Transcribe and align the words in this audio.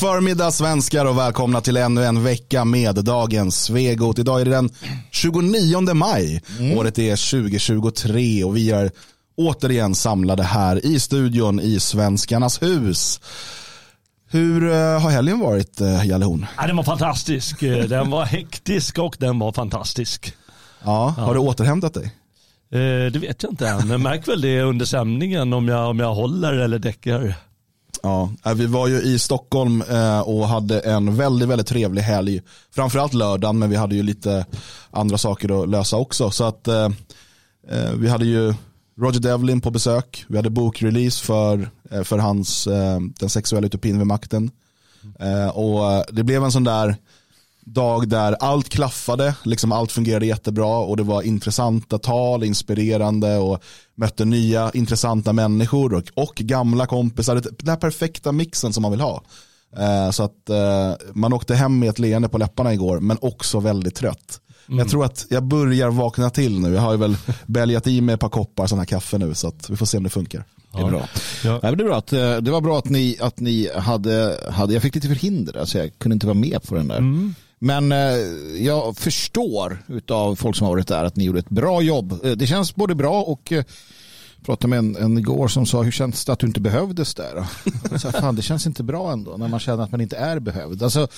Förmiddag 0.00 0.50
svenskar 0.50 1.04
och 1.04 1.18
välkomna 1.18 1.60
till 1.60 1.76
ännu 1.76 2.04
en 2.04 2.22
vecka 2.24 2.64
med 2.64 2.94
dagens 2.94 3.64
Svegot. 3.64 4.18
Idag 4.18 4.40
är 4.40 4.44
det 4.44 4.50
den 4.50 4.70
29 5.10 5.94
maj. 5.94 6.42
Mm. 6.58 6.78
Året 6.78 6.98
är 6.98 7.30
2023 7.30 8.44
och 8.44 8.56
vi 8.56 8.70
är 8.70 8.90
återigen 9.36 9.94
samlade 9.94 10.42
här 10.42 10.86
i 10.86 11.00
studion 11.00 11.60
i 11.60 11.80
Svenskarnas 11.80 12.62
hus. 12.62 13.20
Hur 14.30 14.70
eh, 14.72 15.00
har 15.00 15.10
helgen 15.10 15.38
varit, 15.38 15.80
eh, 15.80 16.06
Jalle 16.06 16.24
Horn? 16.24 16.46
Ja, 16.56 16.66
den 16.66 16.76
var 16.76 16.84
fantastisk. 16.84 17.62
Eh, 17.62 17.84
den 17.88 18.10
var 18.10 18.24
hektisk 18.24 18.98
och 18.98 19.16
den 19.18 19.38
var 19.38 19.52
fantastisk. 19.52 20.34
Ja, 20.84 21.14
har 21.18 21.26
ja. 21.26 21.32
du 21.32 21.38
återhämtat 21.38 21.94
dig? 21.94 22.14
Det 23.12 23.18
vet 23.18 23.42
jag 23.42 23.52
inte 23.52 23.68
än. 23.68 23.90
Jag 23.90 24.00
märker 24.00 24.26
väl 24.30 24.40
det 24.40 24.62
under 24.62 24.86
sändningen 24.86 25.52
om 25.52 25.68
jag, 25.68 25.90
om 25.90 25.98
jag 25.98 26.14
håller 26.14 26.52
eller 26.52 26.78
däckar. 26.78 27.34
Ja, 28.02 28.30
äh, 28.46 28.54
vi 28.54 28.66
var 28.66 28.88
ju 28.88 29.00
i 29.00 29.18
Stockholm 29.18 29.82
eh, 29.82 30.20
och 30.20 30.48
hade 30.48 30.80
en 30.80 31.16
väldigt, 31.16 31.48
väldigt 31.48 31.66
trevlig 31.66 32.02
helg. 32.02 32.42
Framförallt 32.74 33.14
lördagen, 33.14 33.58
men 33.58 33.70
vi 33.70 33.76
hade 33.76 33.94
ju 33.94 34.02
lite 34.02 34.46
andra 34.90 35.18
saker 35.18 35.62
att 35.62 35.68
lösa 35.68 35.96
också. 35.96 36.30
Så 36.30 36.44
att 36.44 36.68
eh, 36.68 36.88
eh, 37.68 37.92
vi 37.94 38.08
hade 38.08 38.24
ju 38.26 38.54
Roger 39.00 39.20
Devlin 39.20 39.60
på 39.60 39.70
besök. 39.70 40.24
Vi 40.28 40.36
hade 40.36 40.50
bokrelease 40.50 41.24
för, 41.24 41.70
för 42.04 42.18
hans 42.18 42.64
Den 43.18 43.28
sexuella 43.28 43.66
utopin 43.66 43.98
vid 43.98 44.06
makten. 44.06 44.50
Och 45.52 46.04
det 46.12 46.22
blev 46.22 46.44
en 46.44 46.52
sån 46.52 46.64
där 46.64 46.96
dag 47.72 48.08
där 48.08 48.36
allt 48.40 48.68
klaffade, 48.68 49.34
liksom 49.44 49.72
allt 49.72 49.92
fungerade 49.92 50.26
jättebra 50.26 50.78
och 50.78 50.96
det 50.96 51.02
var 51.02 51.22
intressanta 51.22 51.98
tal, 51.98 52.44
inspirerande 52.44 53.38
och 53.38 53.62
mötte 53.94 54.24
nya 54.24 54.70
intressanta 54.74 55.32
människor 55.32 55.94
och, 55.94 56.04
och 56.14 56.34
gamla 56.34 56.86
kompisar. 56.86 57.34
Den 57.34 57.68
här 57.68 57.76
perfekta 57.76 58.32
mixen 58.32 58.72
som 58.72 58.82
man 58.82 58.90
vill 58.90 59.00
ha. 59.00 59.22
Så 60.12 60.22
att 60.22 60.50
man 61.12 61.32
åkte 61.32 61.54
hem 61.54 61.78
med 61.78 61.88
ett 61.88 61.98
leende 61.98 62.28
på 62.28 62.38
läpparna 62.38 62.72
igår 62.72 63.00
men 63.00 63.18
också 63.20 63.60
väldigt 63.60 63.94
trött. 63.94 64.40
Mm. 64.70 64.78
Jag 64.78 64.88
tror 64.88 65.04
att 65.04 65.26
jag 65.30 65.42
börjar 65.42 65.90
vakna 65.90 66.30
till 66.30 66.60
nu. 66.60 66.74
Jag 66.74 66.80
har 66.80 66.92
ju 66.92 66.98
väl 66.98 67.16
bälgat 67.46 67.86
i 67.86 68.00
mig 68.00 68.14
ett 68.14 68.20
par 68.20 68.28
koppar 68.28 68.66
sådana 68.66 68.80
här 68.80 68.86
kaffe 68.86 69.18
nu 69.18 69.34
så 69.34 69.48
att 69.48 69.70
vi 69.70 69.76
får 69.76 69.86
se 69.86 69.96
om 69.96 70.04
det 70.04 70.10
funkar. 70.10 70.44
Det 70.72 70.80
är 70.80 70.90
bra. 70.90 71.08
Ja. 71.44 71.58
det, 71.60 71.68
är 71.68 71.76
bra 71.76 71.98
att, 71.98 72.12
eh, 72.12 72.36
det 72.36 72.50
var 72.50 72.60
bra 72.60 72.78
att 72.78 72.88
ni, 72.88 73.16
att 73.20 73.40
ni 73.40 73.70
hade, 73.76 74.38
hade, 74.50 74.72
jag 74.72 74.82
fick 74.82 74.94
lite 74.94 75.08
förhinder, 75.08 75.64
så 75.64 75.78
jag 75.78 75.98
kunde 75.98 76.14
inte 76.14 76.26
vara 76.26 76.34
med 76.34 76.62
på 76.62 76.74
den 76.74 76.88
där. 76.88 76.98
Mm. 76.98 77.34
Men 77.62 77.92
eh, 77.92 77.98
jag 78.58 78.96
förstår 78.96 79.84
av 80.08 80.36
folk 80.36 80.56
som 80.56 80.64
har 80.64 80.74
varit 80.74 80.88
där 80.88 81.04
att 81.04 81.16
ni 81.16 81.24
gjorde 81.24 81.38
ett 81.38 81.48
bra 81.48 81.82
jobb. 81.82 82.24
Eh, 82.24 82.32
det 82.32 82.46
känns 82.46 82.74
både 82.74 82.94
bra 82.94 83.22
och 83.22 83.52
eh, 83.52 83.64
pratade 84.44 84.68
med 84.68 84.78
en, 84.78 84.96
en 84.96 85.18
igår 85.18 85.48
som 85.48 85.66
sa 85.66 85.82
hur 85.82 85.90
känns 85.92 86.24
det 86.24 86.32
att 86.32 86.38
du 86.38 86.46
inte 86.46 86.60
behövdes 86.60 87.14
där? 87.14 87.46
Så, 87.98 88.12
fan, 88.12 88.36
det 88.36 88.42
känns 88.42 88.66
inte 88.66 88.82
bra 88.82 89.12
ändå 89.12 89.36
när 89.36 89.48
man 89.48 89.60
känner 89.60 89.84
att 89.84 89.90
man 89.90 90.00
inte 90.00 90.16
är 90.16 90.38
behövd. 90.38 90.82
Alltså, 90.82 91.08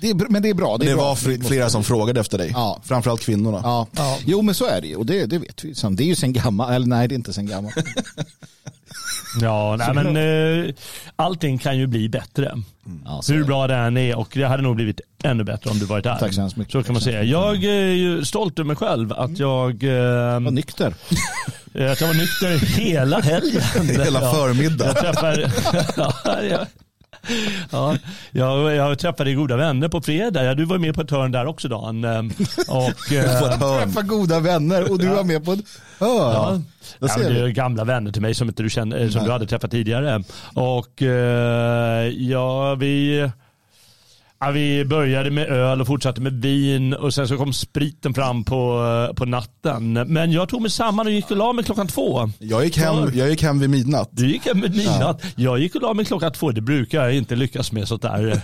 det 0.00 0.10
är, 0.10 0.14
men 0.14 0.42
det 0.42 0.48
är 0.48 0.54
bra. 0.54 0.78
Det, 0.78 0.84
är 0.84 0.90
det 0.90 0.94
bra. 0.96 1.04
var 1.04 1.44
flera 1.48 1.70
som 1.70 1.84
frågade 1.84 2.20
efter 2.20 2.38
dig. 2.38 2.50
Ja. 2.54 2.80
Framförallt 2.84 3.20
kvinnorna. 3.20 3.60
Ja. 3.62 3.86
ja. 3.96 4.18
Jo 4.26 4.42
men 4.42 4.54
så 4.54 4.66
är 4.66 4.80
det 4.80 4.86
ju 4.86 4.96
och 4.96 5.06
det, 5.06 5.26
det 5.26 5.38
vet 5.38 5.64
vi. 5.64 5.74
Det 5.90 6.02
är 6.02 6.06
ju 6.06 6.14
sen 6.14 6.32
gammalt, 6.32 6.70
eller 6.70 6.86
nej 6.86 7.08
det 7.08 7.14
är 7.14 7.16
inte 7.16 7.32
sen 7.32 7.46
gammalt. 7.46 7.76
Ja, 9.40 9.76
nej, 9.76 9.94
men 9.94 10.16
uh, 10.16 10.74
allting 11.16 11.58
kan 11.58 11.78
ju 11.78 11.86
bli 11.86 12.08
bättre. 12.08 12.46
Mm. 12.46 13.02
Hur 13.28 13.44
bra 13.44 13.66
det 13.66 13.74
än 13.74 13.96
är 13.96 14.18
och 14.18 14.28
det 14.32 14.44
hade 14.44 14.62
nog 14.62 14.76
blivit 14.76 15.00
ännu 15.22 15.44
bättre 15.44 15.70
om 15.70 15.78
du 15.78 15.84
varit 15.84 16.04
där. 16.04 16.16
Tack 16.18 16.34
så 16.34 16.50
mycket. 16.54 16.72
Så 16.72 16.82
kan 16.82 16.92
man 16.92 17.02
säga. 17.02 17.22
Jag 17.22 17.64
är 17.64 17.86
ju 17.86 18.24
stolt 18.24 18.58
över 18.58 18.66
mig 18.66 18.76
själv 18.76 19.12
att 19.12 19.38
jag... 19.38 19.82
Uh, 19.82 19.90
var 20.40 20.50
nykter. 20.50 20.86
att 21.74 22.00
jag 22.00 22.06
var 22.06 22.14
nykter 22.14 22.66
hela 22.80 23.20
helgen. 23.20 23.62
hela 24.04 24.20
förmiddagen. 24.20 24.94
Jag 24.96 25.14
träffar, 25.14 25.52
ja, 25.96 26.66
ja, 27.70 27.96
jag, 28.30 28.74
jag 28.74 28.98
träffade 28.98 29.34
goda 29.34 29.56
vänner 29.56 29.88
på 29.88 30.00
fredag. 30.00 30.44
Ja, 30.44 30.54
du 30.54 30.64
var 30.64 30.78
med 30.78 30.94
på 30.94 31.00
ett 31.00 31.10
hörn 31.10 31.32
där 31.32 31.46
också 31.46 31.68
Dan. 31.68 32.04
Ehm, 32.04 32.30
och, 32.68 33.12
äh, 33.12 33.80
Träffa 33.80 34.02
goda 34.02 34.40
vänner 34.40 34.90
och 34.90 34.98
du 34.98 35.08
var 35.08 35.24
med 35.24 35.44
på 35.44 35.52
ett 35.52 35.64
hörn. 35.98 36.32
Ja. 36.32 36.60
Ja, 36.98 37.16
det 37.16 37.40
är 37.40 37.48
gamla 37.48 37.84
vänner 37.84 38.12
till 38.12 38.22
mig 38.22 38.34
som, 38.34 38.48
inte 38.48 38.62
du, 38.62 38.70
kände, 38.70 39.10
som 39.10 39.24
du 39.24 39.30
hade 39.30 39.46
träffat 39.46 39.70
tidigare. 39.70 40.24
Och 40.54 41.02
eh, 41.02 42.08
ja, 42.08 42.74
vi 42.74 43.30
Ja, 44.44 44.50
vi 44.50 44.84
började 44.84 45.30
med 45.30 45.48
öl 45.48 45.80
och 45.80 45.86
fortsatte 45.86 46.20
med 46.20 46.32
vin 46.32 46.94
och 46.94 47.14
sen 47.14 47.28
så 47.28 47.36
kom 47.36 47.52
spriten 47.52 48.14
fram 48.14 48.44
på, 48.44 48.82
på 49.16 49.24
natten. 49.24 49.92
Men 49.92 50.32
jag 50.32 50.48
tog 50.48 50.62
mig 50.62 50.70
samman 50.70 51.06
och 51.06 51.12
gick 51.12 51.30
och 51.30 51.36
la 51.36 51.52
mig 51.52 51.64
klockan 51.64 51.86
två. 51.86 52.30
Jag 52.38 52.64
gick 52.64 52.78
hem, 52.78 53.10
jag 53.14 53.30
gick 53.30 53.42
hem 53.42 53.58
vid 53.58 53.70
midnatt. 53.70 54.08
Du 54.12 54.32
gick 54.32 54.46
hem 54.46 54.60
vid 54.60 54.76
midnatt. 54.76 55.20
Ja. 55.22 55.30
Jag 55.36 55.58
gick 55.58 55.74
och 55.74 55.82
la 55.82 55.94
mig 55.94 56.04
klockan 56.04 56.32
två. 56.32 56.50
Det 56.50 56.60
brukar 56.60 57.02
jag 57.04 57.14
inte 57.14 57.36
lyckas 57.36 57.72
med 57.72 57.88
sånt 57.88 58.02
där. 58.02 58.20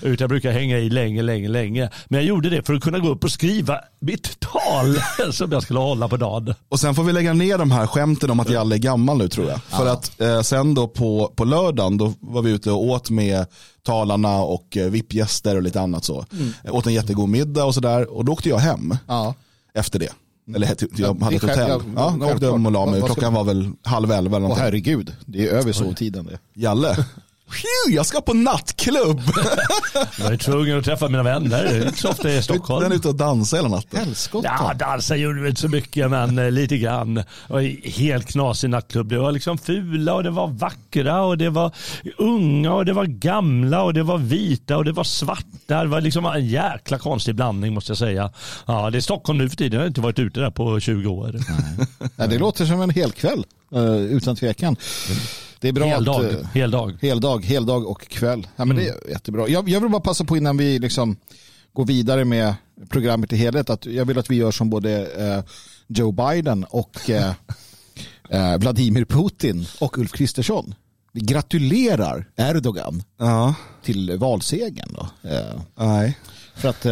Utan 0.00 0.16
jag 0.24 0.28
brukar 0.28 0.52
hänga 0.52 0.78
i 0.78 0.90
länge, 0.90 1.22
länge, 1.22 1.48
länge. 1.48 1.90
Men 2.08 2.20
jag 2.20 2.26
gjorde 2.28 2.50
det 2.50 2.66
för 2.66 2.74
att 2.74 2.82
kunna 2.82 2.98
gå 2.98 3.08
upp 3.08 3.24
och 3.24 3.32
skriva 3.32 3.80
mitt 4.00 4.40
tal 4.40 4.96
som 5.32 5.52
jag 5.52 5.62
skulle 5.62 5.78
hålla 5.78 6.08
på 6.08 6.16
dagen. 6.16 6.54
Och 6.68 6.80
sen 6.80 6.94
får 6.94 7.04
vi 7.04 7.12
lägga 7.12 7.32
ner 7.32 7.58
de 7.58 7.70
här 7.70 7.86
skämten 7.86 8.30
om 8.30 8.40
att 8.40 8.50
Jalle 8.50 8.76
är 8.76 8.78
gammal 8.78 9.18
nu 9.18 9.28
tror 9.28 9.48
jag. 9.48 9.60
Ja. 9.70 9.76
För 9.76 9.86
att 9.86 10.20
eh, 10.20 10.40
sen 10.40 10.74
då 10.74 10.88
på, 10.88 11.32
på 11.36 11.44
lördagen 11.44 11.98
då 11.98 12.14
var 12.20 12.42
vi 12.42 12.50
ute 12.50 12.70
och 12.70 12.84
åt 12.84 13.10
med 13.10 13.46
talarna 13.88 14.40
och 14.40 14.76
eh, 14.76 14.90
VIP-gäster 14.90 15.56
och 15.56 15.62
lite 15.62 15.80
annat 15.80 16.04
så. 16.04 16.24
Mm. 16.32 16.52
Åt 16.70 16.86
en 16.86 16.92
jättegod 16.92 17.28
middag 17.28 17.64
och 17.64 17.74
sådär 17.74 18.10
och 18.10 18.24
då 18.24 18.32
åkte 18.32 18.48
jag 18.48 18.58
hem 18.58 18.96
ja. 19.06 19.34
efter 19.74 19.98
det. 19.98 20.12
Eller 20.54 20.76
jag 20.96 21.20
hade 21.20 21.36
ett 21.36 21.42
hotell. 21.42 21.80
Ja, 21.96 22.16
jag 22.20 22.34
åkte 22.34 22.46
hem 22.46 22.66
och 22.66 22.72
la 22.72 22.86
mig. 22.86 23.02
Klockan 23.02 23.34
var 23.34 23.44
väl 23.44 23.70
halv 23.82 24.12
elva 24.12 24.36
eller 24.36 24.40
någonting. 24.40 24.62
Åh 24.62 24.64
herregud, 24.64 25.16
det 25.26 25.48
är 25.48 25.52
över 25.52 25.72
sovtiden 25.72 26.26
det. 26.26 26.38
Jalle, 26.54 26.96
jag 27.90 28.06
ska 28.06 28.20
på 28.20 28.34
nattklubb. 28.34 29.20
jag 30.18 30.32
är 30.32 30.36
tvungen 30.36 30.78
att 30.78 30.84
träffa 30.84 31.08
mina 31.08 31.22
vänner. 31.22 31.86
Inte 31.86 31.98
så 31.98 32.08
ofta 32.08 32.30
i 32.30 32.42
Stockholm. 32.42 32.82
Den 32.82 32.92
är 32.92 32.96
ute 32.96 33.08
och 33.08 33.14
dansar 33.14 33.56
hela 33.56 33.68
natten. 33.68 33.98
Helskotta. 33.98 34.48
Ja, 34.58 34.74
dansa 34.74 35.16
gjorde 35.16 35.40
vi 35.40 35.48
inte 35.48 35.60
så 35.60 35.68
mycket, 35.68 36.10
men 36.10 36.38
eh, 36.38 36.50
lite 36.50 36.78
grann. 36.78 37.14
Det 37.14 37.24
var 37.48 37.88
helt 37.90 38.26
knasig 38.26 38.70
nattklubb. 38.70 39.08
Det 39.08 39.18
var 39.18 39.32
liksom 39.32 39.58
fula 39.58 40.14
och 40.14 40.22
det 40.22 40.30
var 40.30 40.46
vackra 40.46 41.22
och 41.22 41.38
det 41.38 41.50
var 41.50 41.72
unga 42.18 42.72
och 42.72 42.84
det 42.84 42.92
var 42.92 43.04
gamla 43.04 43.82
och 43.82 43.94
det 43.94 44.02
var 44.02 44.18
vita 44.18 44.76
och 44.76 44.84
det 44.84 44.92
var 44.92 45.04
svarta. 45.04 45.82
Det 45.82 45.86
var 45.88 46.00
liksom 46.00 46.26
en 46.26 46.46
jäkla 46.46 46.98
konstig 46.98 47.34
blandning 47.34 47.74
måste 47.74 47.90
jag 47.90 47.98
säga. 47.98 48.30
Ja, 48.66 48.90
det 48.90 48.98
är 48.98 49.00
Stockholm 49.00 49.38
nu 49.38 49.48
för 49.48 49.56
tiden. 49.56 49.72
Jag 49.72 49.80
har 49.80 49.88
inte 49.88 50.00
varit 50.00 50.18
ute 50.18 50.40
där 50.40 50.50
på 50.50 50.80
20 50.80 51.08
år. 51.10 51.40
Nej. 52.16 52.28
det 52.28 52.38
låter 52.38 52.66
som 52.66 52.80
en 52.80 52.90
hel 52.90 53.12
kväll, 53.12 53.44
eh, 53.74 53.96
utan 53.96 54.36
tvekan. 54.36 54.76
Det 55.60 55.68
är 55.68 55.72
bra 55.72 55.86
heldag, 55.86 56.26
att, 56.26 56.32
eh, 56.32 56.46
heldag. 56.46 56.98
Heldag, 57.00 57.44
heldag 57.44 57.86
och 57.86 58.08
kväll. 58.08 58.46
Ja, 58.56 58.64
men 58.64 58.78
mm. 58.78 58.84
Det 58.84 59.08
är 59.08 59.10
jättebra. 59.10 59.48
Jag, 59.48 59.68
jag 59.68 59.80
vill 59.80 59.90
bara 59.90 60.02
passa 60.02 60.24
på 60.24 60.36
innan 60.36 60.56
vi 60.56 60.78
liksom 60.78 61.16
går 61.72 61.86
vidare 61.86 62.24
med 62.24 62.54
programmet 62.88 63.32
i 63.32 63.36
helhet 63.36 63.70
att 63.70 63.86
jag 63.86 64.04
vill 64.04 64.18
att 64.18 64.30
vi 64.30 64.36
gör 64.36 64.50
som 64.50 64.70
både 64.70 65.06
eh, 65.06 65.44
Joe 65.86 66.12
Biden 66.12 66.64
och 66.64 67.10
eh, 67.10 67.32
eh, 68.30 68.58
Vladimir 68.58 69.04
Putin 69.04 69.66
och 69.80 69.98
Ulf 69.98 70.12
Kristersson. 70.12 70.74
Vi 71.12 71.20
gratulerar 71.20 72.28
Erdogan 72.36 73.02
ja. 73.18 73.54
till 73.82 74.18
valsegern. 74.18 74.88
Då. 74.94 75.28
Eh, 75.30 75.60
Nej. 75.74 76.18
För 76.54 76.68
att 76.68 76.82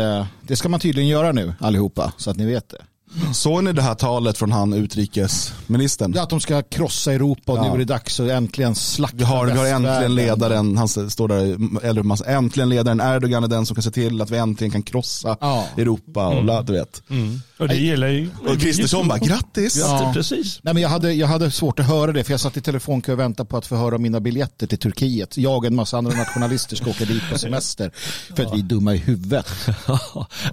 det 0.43 0.57
ska 0.57 0.69
man 0.69 0.81
tydligen 0.81 1.09
göra 1.09 1.33
nu 1.33 1.55
allihopa 1.61 2.13
så 2.17 2.31
att 2.31 2.37
ni 2.37 2.47
vet 2.47 2.69
det. 2.69 2.85
Såg 3.33 3.65
ni 3.65 3.73
det 3.73 3.83
här 3.83 3.95
talet 3.95 4.39
från 4.39 4.53
han 4.53 4.73
utrikesministern? 4.73 6.13
Ja, 6.17 6.23
att 6.23 6.31
de 6.31 6.41
ska 6.41 6.63
krossa 6.63 7.13
Europa 7.13 7.53
och 7.53 7.59
ja. 7.59 7.63
nu 7.63 7.75
är 7.75 7.79
det 7.79 7.85
dags 7.85 8.21
att 8.21 8.29
äntligen 8.29 8.75
slakta 8.75 9.17
Vi 9.17 9.25
har, 9.25 9.47
vi 9.47 9.53
har 9.53 9.67
äntligen 9.67 10.15
ledaren, 10.15 10.77
han 10.77 10.89
står 10.89 11.29
där, 11.29 11.57
eller 11.87 12.29
äntligen 12.29 12.69
ledaren 12.69 13.01
Erdogan 13.01 13.45
är 13.45 13.49
den 13.49 13.67
som 13.67 13.75
kan 13.75 13.83
se 13.83 13.91
till 13.91 14.23
att 14.23 14.31
vi 14.31 14.39
äntligen 14.39 14.71
kan 14.71 14.83
krossa 14.83 15.37
ja. 15.41 15.65
Europa 15.77 16.27
och 16.27 16.39
mm. 16.39 16.65
du 16.65 16.73
vet. 16.73 17.03
Mm. 17.11 17.41
Och 17.59 17.69
det 17.69 17.75
gillar 17.75 18.09
ju. 18.09 18.31
Och 18.47 18.61
Kristersson 18.61 19.09
bara, 19.09 19.19
grattis. 19.19 19.77
Ja. 19.77 20.11
Precis. 20.15 20.61
Nej, 20.63 20.75
men 20.75 20.83
jag, 20.83 20.91
hade, 20.91 21.13
jag 21.13 21.27
hade 21.27 21.51
svårt 21.51 21.79
att 21.79 21.87
höra 21.87 22.13
det 22.13 22.25
för 22.25 22.33
jag 22.33 22.41
satt 22.41 22.57
i 22.57 22.61
telefonkö 22.61 23.13
och 23.13 23.19
väntade 23.19 23.49
på 23.49 23.57
att 23.57 23.67
få 23.67 23.77
höra 23.77 23.99
mina 23.99 24.21
biljetter 24.21 24.67
till 24.67 24.79
Turkiet. 24.79 25.37
Jag 25.37 25.57
och 25.57 25.65
en 25.65 25.75
massa 25.75 25.99
andra 25.99 26.17
nationalister 26.17 26.77
ska 26.77 26.91
åka 26.91 27.05
dit 27.05 27.23
på 27.33 27.39
semester 27.39 27.91
för 28.37 28.45
att 28.45 28.55
vi 28.55 28.59
är 28.59 28.63
dumma 28.63 28.95
i 28.95 28.99
huvudet. 28.99 29.47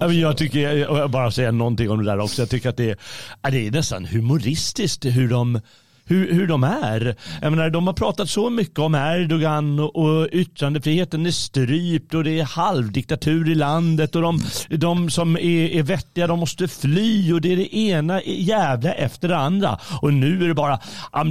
jag 0.00 0.36
tycker, 0.36 0.58
jag 0.58 1.10
bara 1.10 1.30
säga 1.30 1.50
någonting 1.50 1.90
om 1.90 1.98
det 1.98 2.04
där 2.04 2.18
också. 2.18 2.43
Jag 2.44 2.50
tycker 2.50 2.68
att 2.68 2.76
det 2.76 2.90
är, 2.90 3.50
det 3.50 3.66
är 3.66 3.70
nästan 3.70 4.04
humoristiskt 4.04 5.04
hur 5.04 5.28
de 5.28 5.60
hur, 6.06 6.32
hur 6.32 6.46
de 6.46 6.64
är. 6.64 7.16
Jag 7.42 7.50
menar, 7.50 7.70
de 7.70 7.86
har 7.86 7.94
pratat 7.94 8.30
så 8.30 8.50
mycket 8.50 8.78
om 8.78 8.94
Erdogan 8.94 9.80
och, 9.80 9.96
och 9.96 10.28
yttrandefriheten 10.32 11.26
är 11.26 11.30
strypt 11.30 12.14
och 12.14 12.24
det 12.24 12.40
är 12.40 12.44
halvdiktatur 12.44 13.50
i 13.50 13.54
landet 13.54 14.16
och 14.16 14.22
de, 14.22 14.40
de 14.68 15.10
som 15.10 15.36
är, 15.36 15.68
är 15.74 15.82
vettiga 15.82 16.26
de 16.26 16.38
måste 16.38 16.68
fly 16.68 17.32
och 17.32 17.40
det 17.40 17.52
är 17.52 17.56
det 17.56 17.76
ena 17.76 18.22
jävla 18.22 18.92
efter 18.92 19.28
det 19.28 19.36
andra. 19.36 19.78
Och 20.02 20.14
nu 20.14 20.44
är 20.44 20.48
det 20.48 20.54
bara, 20.54 20.78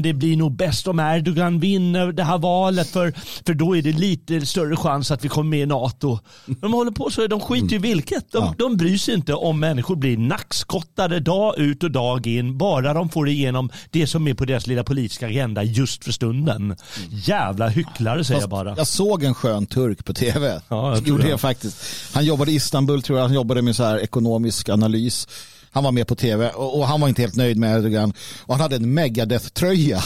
det 0.04 0.14
blir 0.14 0.38
nog 0.38 0.56
bäst 0.56 0.88
om 0.88 1.00
Erdogan 1.00 1.60
vinner 1.60 2.12
det 2.12 2.24
här 2.24 2.38
valet 2.38 2.90
för, 2.90 3.14
för 3.46 3.54
då 3.54 3.78
är 3.78 3.82
det 3.82 3.92
lite 3.92 4.46
större 4.46 4.76
chans 4.76 5.12
att 5.12 5.26
vi 5.26 5.30
kommer 5.30 5.50
med 5.50 5.60
i 5.60 5.66
NATO. 5.66 6.20
De 6.46 6.74
håller 6.74 6.92
på 6.92 7.10
så, 7.10 7.28
de 7.28 7.40
skiter 7.40 7.76
i 7.76 7.78
vilket. 7.78 8.32
De, 8.32 8.44
ja. 8.44 8.56
de 8.58 8.78
bryr 8.78 8.98
sig 8.98 9.14
inte 9.14 9.34
om 9.34 9.60
människor 9.60 9.96
blir 9.96 10.18
nackskottade 10.18 11.20
dag 11.20 11.60
ut 11.60 11.84
och 11.84 11.92
dag 11.92 12.28
in 12.28 12.58
bara 12.58 12.94
de 12.94 13.10
får 13.10 13.30
igenom 13.30 13.70
det 13.92 14.08
som 14.08 14.28
är 14.28 14.34
på 14.34 14.46
deras 14.46 14.63
deras 14.64 14.68
lilla 14.68 14.84
politiska 14.84 15.28
agenda 15.28 15.64
just 15.64 16.04
för 16.04 16.12
stunden. 16.12 16.76
Jävla 17.10 17.68
hycklare 17.68 18.24
säger 18.24 18.42
jag 18.42 18.50
bara. 18.50 18.76
Jag 18.78 18.88
såg 18.88 19.24
en 19.24 19.34
skön 19.34 19.66
turk 19.66 20.06
på 20.06 20.14
tv. 20.14 20.62
Ja, 20.70 20.96
jag 20.96 21.08
Gjorde 21.08 21.30
jag 21.30 21.42
faktiskt. 21.42 21.78
Han 22.14 22.26
jobbade 22.26 22.52
i 22.52 22.56
Istanbul 22.56 23.02
tror 23.02 23.20
jag. 23.20 23.26
Han 23.26 23.36
jobbade 23.36 23.62
med 23.62 23.76
så 23.76 23.84
här 23.84 24.00
ekonomisk 24.00 24.70
analys. 24.70 25.28
Han 25.74 25.84
var 25.84 25.92
med 25.92 26.08
på 26.08 26.16
tv 26.16 26.50
och, 26.50 26.78
och 26.80 26.88
han 26.88 27.02
var 27.02 27.08
inte 27.08 27.22
helt 27.22 27.36
nöjd 27.36 27.58
med 27.58 27.78
Erdogan. 27.78 28.14
Och 28.42 28.54
han 28.54 28.62
hade 28.62 28.76
en 28.76 28.94
Megadeth-tröja 28.94 30.02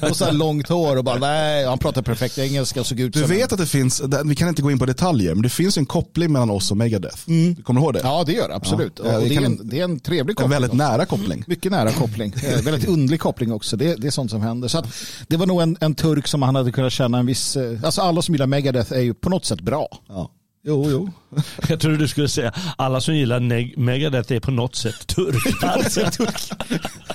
och 0.10 0.16
så 0.16 0.24
här 0.24 0.32
långt 0.32 0.68
hår 0.68 0.96
och 0.96 1.04
bara 1.04 1.18
nej, 1.18 1.66
han 1.66 1.78
pratade 1.78 2.04
perfekt 2.04 2.38
engelska 2.38 2.80
och 2.80 2.86
såg 2.86 3.00
ut 3.00 3.12
Du 3.12 3.20
som 3.20 3.28
vet 3.28 3.52
att 3.52 3.58
det 3.58 3.66
finns, 3.66 4.02
vi 4.24 4.34
kan 4.36 4.48
inte 4.48 4.62
gå 4.62 4.70
in 4.70 4.78
på 4.78 4.86
detaljer, 4.86 5.34
men 5.34 5.42
det 5.42 5.48
finns 5.48 5.78
en 5.78 5.86
koppling 5.86 6.32
mellan 6.32 6.50
oss 6.50 6.70
och 6.70 6.76
Megadeth. 6.76 7.16
Du 7.26 7.62
kommer 7.62 7.80
ihåg 7.80 7.94
det? 7.94 8.00
Ja, 8.02 8.24
det 8.26 8.32
gör 8.32 8.48
det 8.48 8.54
absolut. 8.54 9.00
Ja, 9.04 9.18
det 9.18 9.28
det, 9.28 9.36
är 9.36 9.42
en, 9.44 9.60
det 9.68 9.80
är 9.80 9.84
en 9.84 10.00
trevlig 10.00 10.32
En 10.32 10.34
koppling. 10.36 10.50
väldigt 10.50 10.70
också. 10.70 10.76
nära 10.76 11.06
koppling. 11.06 11.44
Mycket 11.46 11.72
nära 11.72 11.92
koppling. 11.92 12.32
Eh, 12.44 12.62
väldigt 12.62 12.88
underlig 12.88 13.20
koppling 13.20 13.52
också. 13.52 13.76
Det, 13.76 13.94
det 13.94 14.06
är 14.06 14.10
sånt 14.10 14.30
som 14.30 14.40
händer. 14.40 14.68
Så 14.68 14.78
att 14.78 14.86
det 15.28 15.36
var 15.36 15.46
nog 15.46 15.62
en, 15.62 15.76
en 15.80 15.94
turk 15.94 16.26
som 16.28 16.42
han 16.42 16.54
hade 16.54 16.72
kunnat 16.72 16.92
känna 16.92 17.18
en 17.18 17.26
viss... 17.26 17.56
eh, 17.56 17.78
Alltså 17.84 18.00
alla 18.00 18.22
som 18.22 18.34
gillar 18.34 18.46
Megadeth 18.46 18.92
är 18.92 19.00
ju 19.00 19.14
på 19.14 19.30
något 19.30 19.44
sätt 19.44 19.60
bra. 19.60 19.88
Ja. 20.08 20.30
Jo, 20.66 20.90
jo. 20.90 21.10
Jag 21.68 21.80
trodde 21.80 21.96
du 21.96 22.08
skulle 22.08 22.28
säga 22.28 22.52
alla 22.78 23.00
som 23.00 23.14
gillar 23.16 23.40
neg- 23.40 23.78
Megadeth 23.78 24.32
är 24.32 24.40
på 24.40 24.50
något 24.50 24.76
sätt 24.76 25.06
turkar. 25.06 25.86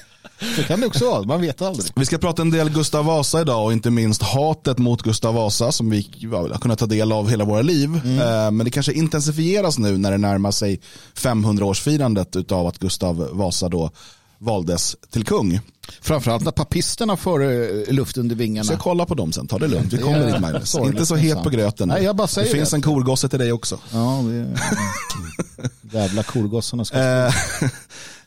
Det 0.57 0.63
kan 0.63 0.79
det 0.81 0.87
också 0.87 1.05
vara. 1.05 1.23
Man 1.23 1.41
vet 1.41 1.61
aldrig. 1.61 1.91
Vi 1.95 2.05
ska 2.05 2.17
prata 2.17 2.41
en 2.41 2.49
del 2.51 2.69
Gustav 2.69 3.05
Vasa 3.05 3.41
idag 3.41 3.65
och 3.65 3.73
inte 3.73 3.89
minst 3.91 4.21
hatet 4.21 4.77
mot 4.77 5.01
Gustav 5.01 5.33
Vasa 5.35 5.71
som 5.71 5.89
vi 5.89 6.07
har 6.31 6.57
kunnat 6.57 6.79
ta 6.79 6.85
del 6.85 7.11
av 7.11 7.29
hela 7.29 7.45
våra 7.45 7.61
liv. 7.61 7.95
Eh, 8.05 8.51
Men 8.51 8.57
det 8.57 8.69
kanske 8.71 8.93
intensifieras 8.93 9.77
nu 9.77 9.97
när 9.97 10.11
det 10.11 10.17
närmar 10.17 10.51
sig 10.51 10.81
500-årsfirandet 11.15 12.51
av 12.51 12.67
att 12.67 12.77
Gustav 12.79 13.29
Vasa 13.31 13.69
då 13.69 13.91
valdes 14.41 14.95
till 15.11 15.25
kung. 15.25 15.59
Framförallt 16.01 16.43
när 16.43 16.51
papisterna 16.51 17.17
får 17.17 17.43
eh, 17.43 17.93
luft 17.93 18.17
under 18.17 18.35
vingarna. 18.35 18.63
Så 18.63 18.73
jag 18.73 18.79
kolla 18.79 19.05
på 19.05 19.13
dem 19.15 19.31
sen, 19.31 19.47
ta 19.47 19.59
det 19.59 19.67
lugnt. 19.67 19.93
Vi 19.93 19.97
kommer 19.97 20.25
dit 20.25 20.39
Magnus. 20.41 20.75
Inte 20.75 21.05
så 21.05 21.15
het 21.15 21.43
på 21.43 21.49
gröten. 21.49 21.87
Nej, 21.87 22.03
jag 22.03 22.15
bara 22.15 22.27
säger 22.27 22.47
det 22.49 22.55
finns 22.55 22.69
det. 22.69 22.75
en 22.77 22.81
korgosse 22.81 23.29
till 23.29 23.39
dig 23.39 23.51
också. 23.51 23.79
Ja, 23.93 24.23
det 24.27 24.33
är... 24.35 24.57
Jävla 25.99 26.23
korgossarna 26.23 26.85
ska... 26.85 26.97
Eh, 26.99 27.33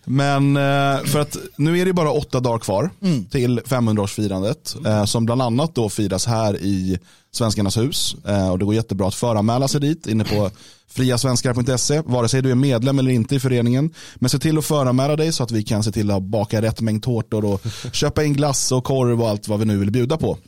Men 0.05 0.57
eh, 0.57 1.05
för 1.05 1.19
att 1.21 1.37
nu 1.57 1.79
är 1.79 1.85
det 1.87 1.93
bara 1.93 2.11
åtta 2.11 2.41
dagar 2.41 2.59
kvar 2.59 2.91
Mm. 3.03 3.25
till 3.25 3.61
500-årsfirandet 3.61 4.87
eh, 4.87 5.05
som 5.05 5.25
bland 5.27 5.43
annat 5.43 5.75
då 5.75 5.89
firas 5.89 6.27
här 6.27 6.57
i 6.57 6.99
Svenskarnas 7.37 7.77
hus. 7.77 8.17
Eh, 8.27 8.49
och 8.51 8.59
det 8.59 8.65
går 8.65 8.75
jättebra 8.75 9.09
att 9.09 9.15
föranmäla 9.15 9.69
sig 9.69 9.81
dit 9.81 10.07
inne 10.07 10.25
på 10.25 10.51
friasvenskar.se 10.89 12.01
vare 12.07 12.29
sig 12.29 12.43
du 12.43 12.51
är 12.51 12.55
medlem 12.55 12.99
eller 12.99 13.11
inte 13.11 13.35
i 13.35 13.41
föreningen. 13.41 13.95
Men 14.15 14.31
se 14.31 14.39
till 14.39 14.59
att 14.59 14.65
föranmäla 14.65 15.17
dig 15.17 15.33
så 15.33 15.43
att 15.43 15.51
vi 15.51 15.63
kan 15.63 15.85
se 15.85 15.93
till 15.93 16.11
att 16.11 16.23
baka 16.23 16.63
rätt 16.63 16.81
mängd 16.81 17.03
tårtor 17.03 17.45
och 17.45 17.63
köpa 17.93 18.25
in 18.25 18.33
glass 18.33 18.73
och 18.73 18.85
korv 18.85 19.23
och 19.23 19.29
allt 19.29 19.49
vad 19.49 19.59
vi 19.59 19.65
nu 19.65 19.79
vill 19.79 19.91
bjuda 19.91 20.17
på. 20.17 20.39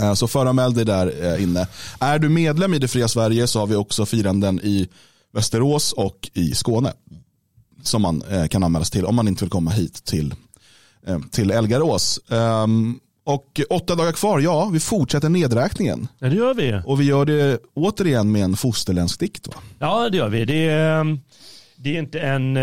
Eh, 0.00 0.14
Så 0.14 0.28
föranmäl 0.28 0.74
dig 0.74 0.84
där 0.84 1.34
eh, 1.34 1.42
inne. 1.42 1.66
Är 1.98 2.18
du 2.18 2.28
medlem 2.28 2.74
i 2.74 2.78
det 2.78 2.88
fria 2.88 3.08
Sverige 3.08 3.46
så 3.46 3.60
har 3.60 3.66
vi 3.66 3.74
också 3.74 4.06
firanden 4.06 4.60
i 4.62 4.88
Västerås 5.32 5.92
och 5.92 6.30
i 6.34 6.54
Skåne. 6.54 6.92
Som 7.82 8.02
man 8.02 8.22
kan 8.50 8.62
anmäla 8.64 8.84
sig 8.84 8.92
till 8.92 9.06
om 9.06 9.14
man 9.14 9.28
inte 9.28 9.44
vill 9.44 9.50
komma 9.50 9.70
hit 9.70 10.04
till, 10.04 10.34
till 11.30 11.50
Elgarås. 11.50 12.20
Ehm, 13.26 13.34
Och 13.34 13.60
åtta 13.70 13.94
dagar 13.94 14.12
kvar, 14.12 14.40
ja 14.40 14.70
vi 14.72 14.80
fortsätter 14.80 15.28
nedräkningen. 15.28 16.08
Ja, 16.18 16.28
det 16.28 16.36
gör 16.36 16.54
vi. 16.54 16.80
Och 16.86 17.00
vi 17.00 17.04
gör 17.04 17.24
det 17.24 17.58
återigen 17.74 18.32
med 18.32 18.42
en 18.44 18.56
fosterländsk 18.56 19.20
dikt. 19.20 19.48
Va? 19.48 19.54
Ja, 19.78 20.08
det 20.10 20.16
gör 20.16 20.28
vi. 20.28 20.44
Det 20.44 20.64
är, 20.64 21.18
det 21.84 21.94
är 21.96 21.98
inte 21.98 22.20
en 22.20 22.56
eh, 22.56 22.62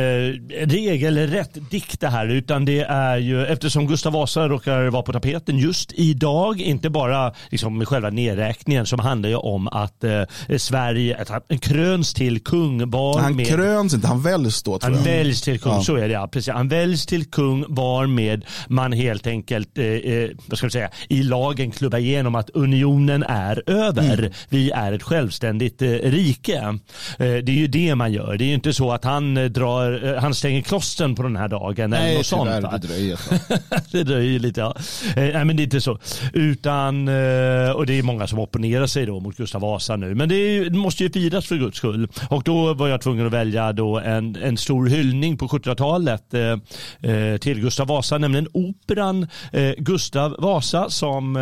regelrätt 0.65 1.57
dikt 1.71 2.00
det 2.00 2.07
här, 2.07 2.27
utan 2.27 2.65
det 2.65 2.79
är 2.81 3.18
ju 3.18 3.45
eftersom 3.45 3.88
Gustav 3.88 4.13
Vasa 4.13 4.47
råkar 4.47 4.88
vara 4.89 5.03
på 5.03 5.13
tapeten 5.13 5.57
just 5.57 5.91
idag, 5.94 6.62
inte 6.62 6.89
bara 6.89 7.33
liksom 7.50 7.77
med 7.77 7.88
själva 7.88 8.09
nedräkningen 8.09 8.85
som 8.85 9.00
handlar 9.00 9.29
ju 9.29 9.35
om 9.35 9.68
att 9.68 10.03
eh, 10.03 10.21
Sverige 10.57 11.18
att 11.21 11.29
han 11.29 11.59
kröns 11.59 12.13
till 12.13 12.39
kung 12.44 12.89
var 12.89 13.19
Han 13.19 13.35
med 13.35 13.47
kröns 13.47 13.94
inte, 13.94 14.07
han 14.07 14.21
väljs 14.23 14.63
då 14.63 14.79
tror 14.79 14.91
Han 14.95 15.06
jag. 15.06 15.12
väljs 15.13 15.41
till 15.41 15.59
kung, 15.59 15.73
Ja. 15.73 15.81
så 15.83 15.95
är 15.95 16.07
det 16.07 16.13
ja. 16.13 16.27
Precis. 16.27 16.53
Han 16.53 16.68
väljs 16.68 17.06
till 17.06 17.25
kung 17.25 17.65
varmed 17.69 18.45
man 18.68 18.91
helt 18.94 19.27
enkelt, 19.27 19.77
eh, 19.77 19.85
eh, 19.85 20.29
vad 20.45 20.57
ska 20.57 20.68
vi 20.68 20.71
säga, 20.71 20.89
i 21.09 21.23
lagen 21.23 21.71
klubbar 21.71 21.97
igenom 22.00 22.35
att 22.35 22.50
unionen 22.50 23.23
är 23.23 23.63
över. 23.69 24.19
Mm. 24.19 24.31
Vi 24.50 24.71
är 24.71 24.94
ett 24.94 25.03
självständigt 25.03 25.81
eh, 25.81 25.88
rike. 25.89 26.57
Eh, 26.57 26.77
det 27.18 27.50
är 27.50 27.50
ju 27.51 27.68
det 27.68 27.95
man 27.95 28.13
gör. 28.13 28.38
Det 28.38 28.44
är 28.44 28.47
ju 28.47 28.53
inte 28.53 28.73
så 28.73 28.91
att 28.91 29.03
han 29.03 29.11
eh, 29.18 29.46
drar, 29.46 30.13
eh, 30.13 30.22
han 30.22 30.34
stänger 30.36 30.62
klostren 30.62 31.16
på 31.16 31.24
den 31.24 31.36
här 31.36 31.48
dagen 31.48 31.94
eller 31.94 32.04
Nej, 32.06 32.18
något 32.18 32.25
sånt. 32.25 32.50
tyvärr, 32.56 32.72
det 32.81 32.88
dröjer. 32.88 33.19
det 33.92 34.04
dröjer 34.04 34.40
lite. 34.40 34.60
Ja. 34.62 34.75
Eh, 35.16 35.16
nej, 35.16 35.46
men 35.46 35.56
det 35.56 35.62
är 35.62 35.63
inte 35.63 35.81
så. 35.81 36.00
Utan, 36.34 37.08
och 37.75 37.86
det 37.86 38.00
är 38.00 38.04
många 38.04 38.28
som 38.28 38.40
opponerar 38.40 38.88
sig 38.88 39.06
då 39.06 39.19
mot 39.19 39.38
Gustav 39.38 39.62
Vasa 39.62 39.96
nu. 39.96 40.16
Men 40.16 40.30
det, 40.30 40.36
är, 40.36 40.63
det 40.69 40.78
måste 40.78 41.04
ju 41.04 41.12
firas 41.12 41.46
för 41.48 41.56
guds 41.56 41.78
skull. 41.78 42.08
Och 42.30 42.44
då 42.44 42.74
var 42.74 42.88
jag 42.88 43.02
tvungen 43.02 43.25
att 43.28 43.34
välja 43.34 43.74
då 43.74 44.00
en, 44.00 44.36
en 44.36 44.58
stor 44.58 44.88
hyllning 44.88 45.38
på 45.38 45.48
1700-talet 45.48 46.34
eh, 46.34 47.38
till 47.38 47.62
Gustav 47.62 47.88
Vasa, 47.88 48.18
nämligen 48.18 48.48
operan 48.54 49.28
eh, 49.54 49.72
Gustav 49.78 50.36
Vasa 50.40 50.90
som 50.90 51.36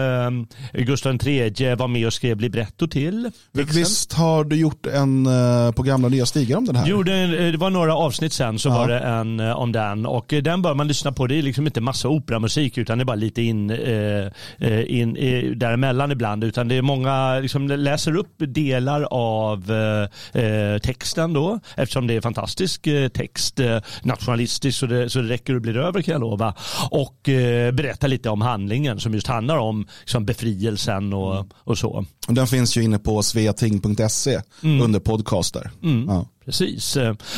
eh, 0.74 0.82
Gustav 0.82 1.28
III 1.28 1.76
var 1.76 1.88
med 1.88 2.08
och 2.08 2.14
skrev 2.14 2.40
libretto 2.40 2.88
till. 2.88 3.32
Texten. 3.56 3.78
Visst 3.80 4.14
har 4.14 4.44
du 4.44 4.56
gjort 4.56 4.86
en 4.86 5.26
eh, 5.26 5.72
på 5.72 5.84
gamla 5.84 6.08
nya 6.10 6.26
stigar 6.26 6.58
om 6.58 6.66
den 6.66 6.76
här? 6.76 6.88
Gjorde, 6.88 7.14
en- 7.16 7.52
det 7.52 7.58
var 7.60 7.70
några 7.70 7.96
avsnitt 7.96 8.34
sen 8.34 8.60
så 8.60 8.70
Ja. 8.70 8.78
var 8.78 8.88
det 8.88 9.00
en 9.00 9.40
eh, 9.40 9.52
om 9.52 9.72
den 9.72 10.06
och 10.06 10.34
eh, 10.34 10.42
den 10.42 10.62
bör 10.62 10.74
man 10.74 10.88
lyssna 10.88 11.12
på. 11.12 11.28
Det 11.28 11.36
är 11.36 11.42
liksom 11.42 11.66
inte 11.66 11.82
massa 11.82 12.08
operamusik 12.10 12.78
utan 12.78 12.98
det 12.98 13.02
är 13.02 13.06
bara 13.06 13.16
lite 13.16 13.42
in, 13.42 13.70
eh, 13.70 13.78
eh, 14.58 15.00
in 15.00 15.16
eh, 15.16 15.44
däremellan 15.52 16.12
ibland 16.12 16.44
utan 16.44 16.68
det 16.68 16.76
är 16.76 16.82
många 16.82 17.40
liksom 17.40 17.68
läser 17.68 18.16
upp 18.16 18.36
delar 18.38 19.08
av 19.12 19.72
eh, 20.34 20.78
texten 20.78 21.34
då 21.34 21.60
eftersom 21.78 22.08
det 22.08 22.14
är 22.14 22.22
fantastisk 22.22 22.88
text 23.14 23.60
nationalistisk 24.04 24.80
så 24.80 24.86
det, 24.86 25.10
så 25.10 25.20
det 25.22 25.30
räcker 25.30 25.56
och 25.56 25.62
blir 25.62 25.78
över 25.78 26.02
kan 26.02 26.12
jag 26.12 26.22
lova 26.22 26.54
och 26.92 27.30
eh, 27.30 27.72
berätta 27.72 28.08
lite 28.08 28.30
om 28.30 28.42
handlingen 28.42 29.00
som 29.00 29.14
just 29.14 29.28
handlar 29.28 29.58
om 29.58 29.88
liksom, 30.02 30.26
befrielsen 30.26 31.14
och, 31.14 31.46
och 31.64 31.78
så. 31.78 32.06
Den 32.28 32.48
finns 32.48 32.78
ju 32.78 32.84
inne 32.84 33.00
på 33.00 33.24
sveating.se 33.24 34.40
Mm. 34.64 34.82
under 34.82 35.00
podcaster. 35.00 35.72
Ja. 36.08 36.26
Precis. 36.50 36.98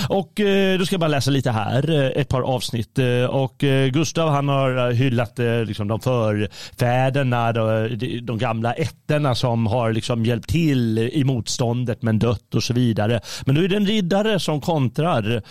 Och 0.09 0.39
eh, 0.39 0.79
då 0.79 0.85
ska 0.85 0.93
jag 0.93 0.99
bara 0.99 1.07
läsa 1.07 1.31
lite 1.31 1.51
här, 1.51 1.89
eh, 1.89 2.21
ett 2.21 2.29
par 2.29 2.41
avsnitt. 2.41 2.99
Eh, 2.99 3.25
och 3.25 3.63
Gustav 3.91 4.29
han 4.29 4.47
har 4.47 4.91
hyllat 4.91 5.39
liksom 5.65 5.87
de 5.87 5.99
förfäderna, 5.99 7.53
de, 7.53 7.97
de 8.23 8.37
gamla 8.37 8.73
ätterna 8.73 9.35
som 9.35 9.67
har 9.67 9.93
liksom 9.93 10.25
hjälpt 10.25 10.49
till 10.49 10.97
i 10.97 11.23
motståndet 11.23 12.01
men 12.01 12.19
dött 12.19 12.55
och 12.55 12.63
så 12.63 12.73
vidare. 12.73 13.19
Men 13.45 13.55
då 13.55 13.61
är 13.61 13.67
det 13.67 13.75
en 13.75 13.85
riddare 13.85 14.39
som 14.39 14.61
kontrar. 14.61 15.41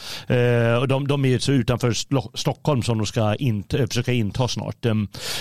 Och 0.80 0.88
de, 0.88 1.08
de 1.08 1.24
är 1.24 1.38
så 1.38 1.52
utanför 1.52 1.92
Stockholm 2.36 2.82
som 2.82 2.98
de 2.98 3.06
ska 3.06 3.34
int, 3.34 3.74
försöka 3.88 4.12
inta 4.12 4.48
snart. 4.48 4.86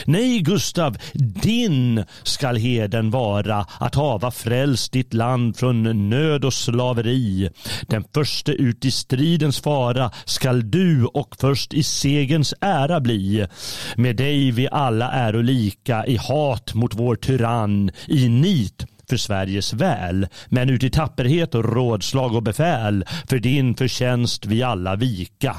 Nej 0.06 0.40
Gustav, 0.40 0.98
din 1.14 2.04
skall 2.24 2.58
heden 2.58 3.12
vara 3.12 3.66
att 3.80 3.96
hava 3.96 4.32
frälst 4.32 4.92
ditt 4.92 5.14
land 5.14 5.58
från 5.58 6.10
nöd 6.10 6.46
och 6.46 6.54
slaveri. 6.54 7.50
Den 7.88 8.04
förste 8.14 8.52
ut 8.52 8.86
i 8.86 8.92
stridens 8.92 9.60
fara 9.60 10.12
skall 10.26 10.72
du 10.72 11.06
och 11.06 11.36
först 11.40 11.74
i 11.74 11.84
segens 11.84 12.54
ära 12.62 13.00
bli. 13.00 13.48
Med 13.96 14.16
dig 14.16 14.52
vi 14.52 14.68
alla 14.72 15.12
är 15.12 15.34
lika 15.34 16.06
i 16.06 16.18
hat 16.18 16.74
mot 16.74 16.96
vår 16.96 17.16
tyrann, 17.16 17.92
i 18.08 18.30
nit 18.30 18.86
för 19.10 19.18
Sveriges 19.18 19.74
väl, 19.74 20.28
men 20.48 20.70
ut 20.70 20.84
i 20.84 20.90
tapperhet 20.90 21.56
och 21.56 21.76
rådslag 21.76 22.36
och 22.36 22.44
befäl, 22.44 23.06
för 23.30 23.40
din 23.40 23.76
förtjänst 23.76 24.46
vi 24.46 24.64
alla 24.64 24.96
vika. 24.96 25.56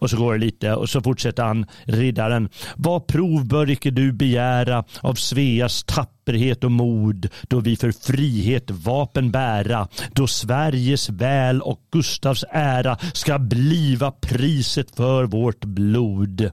Och 0.00 0.10
så 0.10 0.16
går 0.16 0.32
det 0.32 0.38
lite 0.38 0.74
och 0.74 0.90
så 0.90 1.00
fortsätter 1.00 1.42
han, 1.42 1.66
riddaren. 1.84 2.48
Vad 2.76 3.06
prov 3.06 3.46
bör 3.46 3.70
icke 3.70 3.90
du 3.90 4.12
begära 4.12 4.84
av 5.00 5.14
Sveas 5.14 5.84
tapperhet 6.26 6.64
och 6.64 6.70
mod, 6.70 7.28
då 7.42 7.60
vi 7.60 7.76
för 7.76 7.92
frihet 7.92 8.70
vapen 8.70 9.30
bära, 9.30 9.88
då 10.12 10.26
Sveriges 10.26 11.08
väl 11.08 11.62
och 11.62 11.80
Gustavs 11.92 12.44
ära 12.50 12.98
ska 13.12 13.38
bliva 13.38 14.10
priset 14.10 14.96
för 14.96 15.24
vårt 15.24 15.64
blod. 15.64 16.50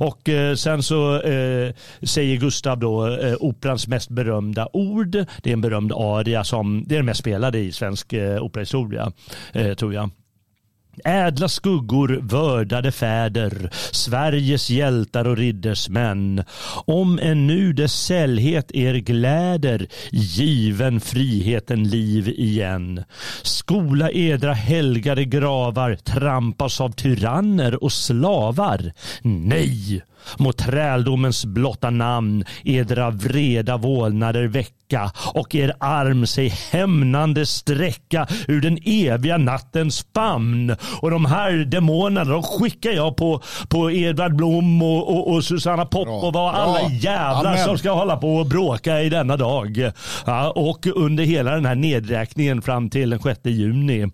Och 0.00 0.28
eh, 0.28 0.54
sen 0.54 0.82
så 0.82 1.20
eh, 1.20 1.74
säger 2.02 2.36
Gustav 2.36 2.78
då 2.78 3.06
eh, 3.06 3.34
operans 3.40 3.86
mest 3.86 4.10
berömda 4.10 4.68
ord. 4.72 5.10
Det 5.42 5.50
är 5.50 5.52
en 5.52 5.60
berömd 5.60 5.92
aria 5.92 6.44
som 6.44 6.84
det 6.86 6.94
är 6.94 6.96
den 6.96 7.06
mest 7.06 7.20
spelade 7.20 7.58
i 7.58 7.72
svensk 7.72 8.12
eh, 8.12 8.42
operahistoria, 8.42 9.12
eh, 9.52 9.74
tror 9.74 9.94
jag. 9.94 10.10
Ädla 11.04 11.48
skuggor, 11.48 12.20
vördade 12.22 12.92
fäder, 12.92 13.70
Sveriges 13.92 14.70
hjältar 14.70 15.28
och 15.28 15.36
riddersmän. 15.36 16.44
Om 16.84 17.18
en 17.18 17.46
nu 17.46 17.72
dess 17.72 17.92
sällhet 17.92 18.74
er 18.74 18.94
gläder, 18.94 19.86
given 20.10 21.00
friheten 21.00 21.88
liv 21.88 22.28
igen. 22.28 23.04
Skola 23.42 24.10
edra 24.10 24.52
helgade 24.52 25.24
gravar, 25.24 25.94
trampas 25.94 26.80
av 26.80 26.90
tyranner 26.90 27.84
och 27.84 27.92
slavar. 27.92 28.92
Nej, 29.22 30.02
må 30.38 30.52
träldomens 30.52 31.44
blotta 31.44 31.90
namn 31.90 32.44
edra 32.64 33.10
vreda 33.10 33.76
vålnader 33.76 34.44
väcka 34.44 35.10
och 35.34 35.54
er 35.54 35.72
arm 35.80 36.26
sig 36.26 36.48
hämnande 36.48 37.46
sträcka 37.46 38.26
ur 38.48 38.60
den 38.60 38.78
eviga 38.84 39.38
nattens 39.38 40.06
famn. 40.14 40.76
Och 41.00 41.10
de 41.10 41.24
här 41.24 41.52
demonerna 41.52 42.32
de 42.32 42.42
skickar 42.42 42.90
jag 42.90 43.16
på, 43.16 43.42
på 43.68 43.90
Edvard 43.90 44.36
Blom 44.36 44.82
och, 44.82 45.08
och, 45.08 45.34
och 45.34 45.44
Susanna 45.44 45.86
Popov 45.86 46.36
och 46.36 46.56
alla 46.56 46.80
jävlar 46.90 47.52
Amen. 47.52 47.64
som 47.64 47.78
ska 47.78 47.90
hålla 47.90 48.16
på 48.16 48.36
och 48.36 48.46
bråka 48.46 49.02
i 49.02 49.08
denna 49.08 49.36
dag. 49.36 49.90
Ja, 50.26 50.50
och 50.50 50.86
under 50.86 51.24
hela 51.24 51.50
den 51.50 51.66
här 51.66 51.74
nedräkningen 51.74 52.62
fram 52.62 52.90
till 52.90 53.10
den 53.10 53.18
6 53.18 53.40
juni. 53.44 54.06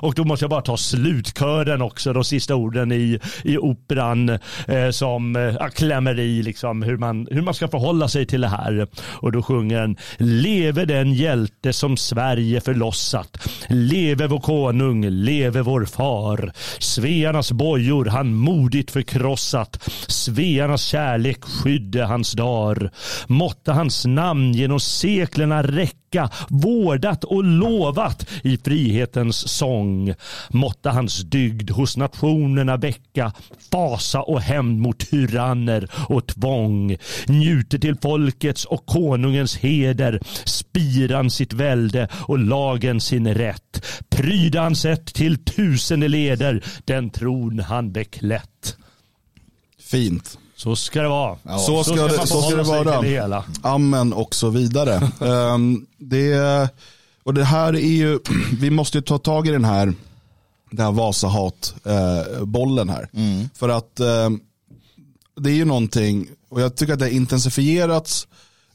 Och 0.00 0.14
då 0.14 0.24
måste 0.24 0.44
jag 0.44 0.50
bara 0.50 0.62
ta 0.62 0.76
slutkören 0.76 1.82
också, 1.82 2.12
de 2.12 2.24
sista 2.24 2.54
orden 2.54 2.92
i, 2.92 3.20
i 3.42 3.58
operan 3.58 4.28
eh, 4.68 4.90
som 4.90 5.36
eh, 5.60 5.68
klämmer 5.68 6.18
i 6.18 6.42
liksom 6.42 6.82
hur 6.82 6.96
man, 6.96 7.28
hur 7.30 7.42
man 7.42 7.54
ska 7.54 7.68
förhålla 7.68 8.08
sig 8.08 8.26
till 8.26 8.40
det 8.40 8.48
här. 8.48 8.86
Och 9.04 9.32
då 9.32 9.42
sjunger 9.42 9.80
den 9.80 9.96
Leve 10.18 10.84
den 10.84 11.12
hjälte 11.12 11.72
som 11.72 11.96
Sverige 11.96 12.60
förlossat. 12.60 13.48
Leve 13.68 14.26
vår 14.26 14.40
konung, 14.40 15.04
leve 15.08 15.62
vår 15.62 15.84
far. 15.84 16.52
Svearnas 16.78 17.52
bojor 17.52 18.04
han 18.04 18.34
modigt 18.34 18.90
förkrossat. 18.90 19.88
Svearnas 20.06 20.82
kärlek 20.82 21.44
skydde 21.44 22.04
hans 22.04 22.32
dar. 22.32 22.90
Måtte 23.26 23.72
hans 23.72 24.06
namn 24.06 24.52
genom 24.52 24.80
seklerna 24.80 25.62
räcka 25.62 26.03
vecka 26.14 26.30
vårdat 26.48 27.24
och 27.24 27.44
lovat 27.44 28.26
i 28.42 28.58
frihetens 28.58 29.48
sång. 29.48 30.14
Måtte 30.50 30.90
hans 30.90 31.22
dygd 31.22 31.70
hos 31.70 31.96
nationerna 31.96 32.76
väcka 32.76 33.32
fasa 33.70 34.22
och 34.22 34.40
hämnd 34.40 34.80
mot 34.80 34.98
tyranner 34.98 35.90
och 36.08 36.26
tvång. 36.26 36.96
Njuter 37.26 37.78
till 37.78 37.96
folkets 38.02 38.64
och 38.64 38.86
konungens 38.86 39.56
heder, 39.56 40.20
spiran 40.44 41.30
sitt 41.30 41.52
välde 41.52 42.08
och 42.12 42.38
lagen 42.38 43.00
sin 43.00 43.34
rätt. 43.34 43.84
Pryda 44.08 44.62
han 44.62 44.76
sett 44.76 45.14
till 45.14 45.44
tusen 45.44 46.00
leder 46.00 46.64
den 46.84 47.10
tron 47.10 47.58
han 47.58 47.92
beklätt. 47.92 48.76
Fint. 49.80 50.38
Så 50.64 50.76
ska 50.76 51.02
det 51.02 51.08
vara. 51.08 51.36
Ja. 51.42 51.58
Så, 51.58 51.84
ska 51.84 51.94
så, 51.96 52.08
ska 52.08 52.20
det, 52.20 52.26
så 52.26 52.42
ska 52.42 52.56
det 52.56 52.62
vara. 52.62 53.00
Det 53.00 53.42
Amen 53.62 54.12
och 54.12 54.34
så 54.34 54.50
vidare. 54.50 55.10
um, 55.20 55.86
det, 55.98 56.68
och 57.22 57.34
det 57.34 57.44
här 57.44 57.72
är 57.72 57.78
ju, 57.78 58.18
vi 58.60 58.70
måste 58.70 59.02
ta 59.02 59.18
tag 59.18 59.46
i 59.46 59.50
den 59.50 59.64
här, 59.64 59.94
den 60.70 60.86
här 60.86 60.92
Vasahat-bollen 60.92 62.88
uh, 62.88 62.94
här. 62.94 63.08
Mm. 63.12 63.48
För 63.54 63.68
att 63.68 64.00
uh, 64.00 64.30
det 65.40 65.50
är 65.50 65.54
ju 65.54 65.64
någonting, 65.64 66.28
och 66.48 66.60
jag 66.60 66.76
tycker 66.76 66.92
att 66.92 66.98
det 66.98 67.04
har 67.04 67.12
intensifierats 67.12 68.28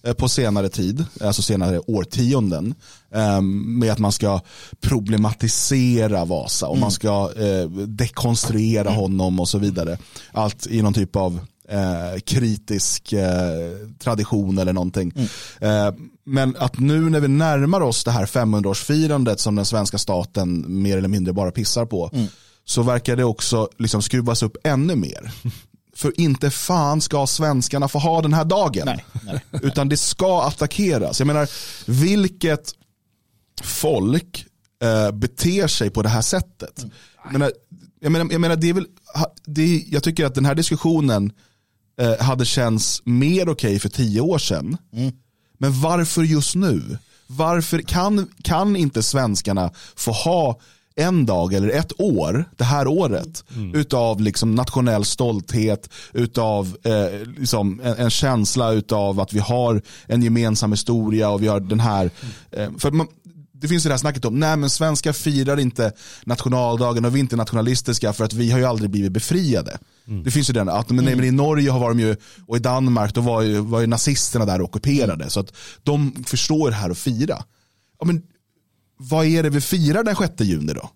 uh, 0.08 0.13
på 0.13 0.29
senare 0.29 0.69
tid, 0.69 1.05
alltså 1.22 1.41
senare 1.41 1.79
årtionden, 1.79 2.75
um, 3.10 3.79
med 3.79 3.91
att 3.91 4.00
man 4.00 4.12
ska 4.12 4.39
problematisera 4.81 6.25
Vasa 6.25 6.67
och 6.67 6.75
mm. 6.75 6.81
man 6.81 6.91
ska 6.91 7.29
uh, 7.29 7.69
dekonstruera 7.88 8.89
mm. 8.89 9.00
honom 9.00 9.39
och 9.39 9.50
så 9.50 9.58
vidare. 9.58 9.98
Allt 10.31 10.67
i 10.67 10.81
någon 10.81 10.93
typ 10.93 11.15
av 11.15 11.39
eh, 11.70 12.20
kritisk 12.20 13.14
eh, 13.14 13.88
tradition 14.00 14.58
eller 14.58 14.74
någonting. 14.74 15.14
Mm. 15.16 15.88
Eh, 15.88 15.94
men 16.26 16.56
att 16.60 16.80
nu 16.80 17.10
när 17.10 17.20
vi 17.20 17.28
närmar 17.28 17.82
oss 17.82 18.04
det 18.04 18.12
här 18.12 18.26
500-årsfirandet 18.26 19.38
som 19.38 19.56
den 19.56 19.66
svenska 19.66 19.98
staten 19.98 20.82
mer 20.82 20.98
eller 20.98 21.08
mindre 21.08 21.34
bara 21.34 21.52
pissar 21.52 21.86
på 21.86 22.10
mm. 22.14 22.28
så 22.66 22.84
verkar 22.84 23.16
det 23.16 23.24
också 23.24 23.70
liksom 23.78 24.02
skruvas 24.02 24.44
upp 24.44 24.58
ännu 24.64 24.96
mer. 24.96 25.32
För 25.96 26.20
inte 26.20 26.52
fan 26.52 27.02
ska 27.02 27.28
svenskarna 27.28 27.88
få 27.88 28.00
ha 28.00 28.22
den 28.22 28.34
här 28.34 28.46
dagen. 28.46 28.84
Nej, 28.86 29.06
nej. 29.24 29.42
Utan 29.64 29.90
det 29.90 29.98
ska 29.98 30.42
attackeras. 30.42 31.20
Jag 31.20 31.28
menar, 31.28 31.50
vilket 31.86 32.74
folk 33.64 34.46
eh, 34.84 35.12
beter 35.12 35.68
sig 35.68 35.90
på 35.90 36.02
det 36.02 36.10
här 36.10 36.22
sättet? 36.22 36.80
Mm. 36.80 36.92
Jag, 37.24 37.34
menar, 37.34 37.52
jag, 38.00 38.12
menar, 38.12 38.32
jag 38.32 38.42
menar, 38.42 38.56
det 38.56 38.70
är 38.70 38.74
väl, 38.74 38.88
det, 39.46 39.84
jag 39.88 40.04
tycker 40.04 40.26
att 40.26 40.36
den 40.36 40.46
här 40.46 40.56
diskussionen 40.56 41.32
eh, 42.00 42.18
hade 42.20 42.46
känts 42.46 43.01
mer 43.06 43.41
okej 43.41 43.51
okay 43.51 43.79
för 43.79 43.89
tio 43.89 44.22
år 44.22 44.38
sedan. 44.38 44.77
Mm. 44.94 45.12
Men 45.58 45.82
varför 45.82 46.24
just 46.24 46.56
nu? 46.56 46.98
Varför 47.27 47.79
kan, 47.79 48.27
kan 48.41 48.75
inte 48.75 49.03
svenskarna 49.03 49.72
få 49.96 50.12
ha 50.12 50.60
en 51.00 51.25
dag 51.25 51.53
eller 51.53 51.70
ett 51.70 52.01
år, 52.01 52.46
det 52.58 52.63
här 52.63 52.88
året, 52.88 53.44
mm. 53.56 53.75
utav 53.75 54.22
liksom 54.22 54.56
nationell 54.56 55.06
stolthet, 55.06 55.89
utav 56.13 56.77
eh, 56.84 57.27
liksom 57.38 57.82
en, 57.84 57.94
en, 57.94 58.10
känsla 58.10 58.72
utav 58.72 59.20
att 59.20 59.34
vi 59.34 59.39
har 59.39 59.82
en 60.08 60.22
gemensam 60.22 60.72
historia 60.72 61.29
och 61.29 61.44
vi 61.44 61.48
har 61.48 61.60
den 61.60 61.79
här, 61.79 62.12
eh, 62.51 62.70
för 62.77 62.91
man, 62.91 63.08
det 63.62 63.68
finns 63.68 63.86
ju 63.86 63.88
det 63.88 63.94
här 63.94 63.98
snacket 63.98 64.25
om, 64.25 64.39
nej 64.39 64.58
men 64.58 64.70
svenskar 64.70 65.13
firar 65.13 65.60
inte 65.60 65.92
nationaldagen 66.25 67.06
och 67.06 67.16
vi 67.16 67.20
är 67.20 67.22
inte 67.22 67.36
nationalistiska 67.36 68.13
för 68.13 68.25
att 68.25 68.34
vi 68.34 68.51
har 68.51 68.60
ju 68.60 68.66
aldrig 68.66 68.89
blivit 68.89 69.12
befriade. 69.12 69.78
Mm. 70.08 70.24
Det 70.24 70.32
finns 70.32 70.50
ju 70.50 70.54
den, 70.54 70.70
att 70.70 70.89
men, 70.89 71.06
nej, 71.06 71.16
men 71.16 71.25
i 71.25 71.32
Norge 71.32 71.72
har 71.72 71.89
de 71.89 72.00
ju, 72.00 72.16
och 72.48 72.58
i 72.58 72.60
Danmark 72.60 73.13
då 73.13 73.22
var 73.22 73.42
ju, 73.42 73.60
var 73.60 73.80
ju 73.82 73.88
nazisterna 73.88 74.46
där 74.46 74.62
och 74.62 74.70
ockuperade. 74.70 75.30
Så 75.30 75.39
att 75.39 75.54
de 75.84 76.24
förstår 76.28 76.70
det 76.70 76.75
här 76.75 76.89
att 76.89 76.98
fira. 76.98 77.44
Ja, 78.00 78.06
men, 78.06 78.22
vad 78.98 79.25
är 79.25 79.44
det 79.44 79.50
vi 79.50 79.62
firar 79.62 80.04
den 80.04 80.16
6 80.16 80.34
juni 80.42 80.74
då? 80.74 80.89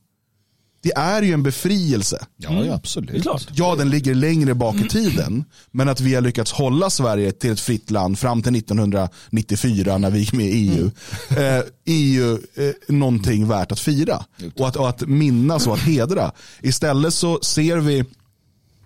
Det 0.83 0.91
är 0.95 1.21
ju 1.21 1.33
en 1.33 1.43
befrielse. 1.43 2.25
Ja, 2.37 2.49
ja 2.51 2.61
mm. 2.61 2.73
absolut. 2.73 3.25
Ja, 3.53 3.75
den 3.75 3.89
ligger 3.89 4.15
längre 4.15 4.53
bak 4.53 4.75
i 4.75 4.87
tiden. 4.87 5.45
Men 5.71 5.89
att 5.89 6.01
vi 6.01 6.15
har 6.15 6.21
lyckats 6.21 6.51
hålla 6.51 6.89
Sverige 6.89 7.31
till 7.31 7.51
ett 7.51 7.59
fritt 7.59 7.91
land 7.91 8.19
fram 8.19 8.41
till 8.43 8.55
1994 8.55 9.97
när 9.97 10.09
vi 10.09 10.19
gick 10.19 10.33
med 10.33 10.45
i 10.45 10.69
EU. 10.69 10.91
Mm. 11.29 11.59
Eh, 11.59 11.63
är 11.85 11.93
ju 11.93 12.33
eh, 12.33 12.73
någonting 12.87 13.47
värt 13.47 13.71
att 13.71 13.79
fira. 13.79 14.25
Och 14.55 14.67
att, 14.67 14.75
och 14.75 14.89
att 14.89 15.01
minnas 15.01 15.67
och 15.67 15.73
att 15.73 15.79
hedra. 15.79 16.31
Istället 16.61 17.13
så 17.13 17.39
ser 17.41 17.77
vi 17.77 18.03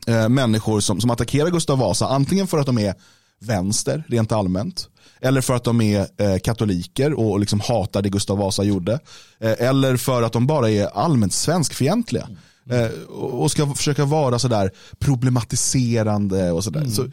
eh, 0.07 0.29
människor 0.29 0.79
som, 0.79 1.01
som 1.01 1.09
attackerar 1.09 1.49
Gustav 1.49 1.77
Vasa. 1.77 2.07
Antingen 2.07 2.47
för 2.47 2.57
att 2.57 2.65
de 2.65 2.77
är 2.77 2.95
vänster 3.39 4.03
rent 4.07 4.31
allmänt. 4.31 4.89
Eller 5.21 5.41
för 5.41 5.55
att 5.55 5.63
de 5.63 5.81
är 5.81 6.07
eh, 6.17 6.39
katoliker 6.39 7.13
och 7.13 7.39
liksom 7.39 7.59
hatar 7.59 8.01
det 8.01 8.09
Gustav 8.09 8.37
Vasa 8.37 8.63
gjorde. 8.63 8.99
Eh, 9.39 9.67
eller 9.67 9.97
för 9.97 10.23
att 10.23 10.33
de 10.33 10.47
bara 10.47 10.69
är 10.69 10.85
allmänt 10.85 11.33
svenskfientliga. 11.33 12.29
Eh, 12.69 13.09
och 13.09 13.51
ska 13.51 13.67
försöka 13.67 14.05
vara 14.05 14.39
sådär 14.39 14.71
problematiserande 14.99 16.51
och 16.51 16.63
sådär. 16.63 16.79
Mm. 16.79 16.91
Så, 16.91 17.05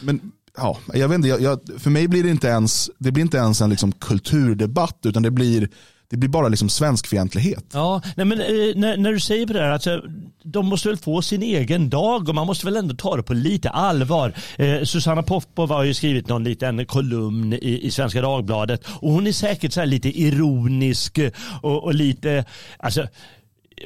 men 0.00 0.32
ja, 0.56 0.78
jag 0.94 1.08
vet 1.08 1.16
inte, 1.16 1.28
jag, 1.28 1.40
jag, 1.40 1.60
för 1.78 1.90
mig 1.90 2.08
blir 2.08 2.22
det 2.22 2.30
inte 2.30 2.48
ens, 2.48 2.90
det 2.98 3.12
blir 3.12 3.24
inte 3.24 3.36
ens 3.36 3.60
en 3.60 3.70
liksom 3.70 3.92
kulturdebatt 3.92 4.98
utan 5.04 5.22
det 5.22 5.30
blir 5.30 5.68
det 6.08 6.16
blir 6.16 6.28
bara 6.28 6.48
liksom 6.48 6.68
svenskfientlighet. 6.68 7.64
Ja, 7.72 8.02
nej 8.16 8.26
men, 8.26 8.40
eh, 8.40 8.46
när, 8.74 8.96
när, 8.96 9.12
du 9.12 9.20
säger 9.20 9.46
på 9.46 9.52
det 9.52 9.60
här, 9.60 9.70
alltså, 9.70 10.02
de 10.42 10.66
måste 10.66 10.88
väl 10.88 10.96
få 10.96 11.22
sin 11.22 11.42
egen 11.42 11.90
dag 11.90 12.28
och 12.28 12.34
man 12.34 12.46
måste 12.46 12.66
väl 12.66 12.76
ändå 12.76 12.94
ta 12.94 13.16
det 13.16 13.22
på 13.22 13.34
lite 13.34 13.70
allvar. 13.70 14.32
Eh, 14.56 14.82
Susanna 14.82 15.22
Popov 15.22 15.70
har 15.70 15.84
ju 15.84 15.94
skrivit 15.94 16.28
någon 16.28 16.44
liten 16.44 16.86
kolumn 16.86 17.52
i, 17.52 17.80
i 17.82 17.90
Svenska 17.90 18.20
Dagbladet 18.20 18.86
och 18.88 19.12
hon 19.12 19.26
är 19.26 19.32
säkert 19.32 19.72
så 19.72 19.84
lite 19.84 20.20
ironisk 20.20 21.18
och, 21.62 21.84
och 21.84 21.94
lite, 21.94 22.44
alltså 22.78 23.06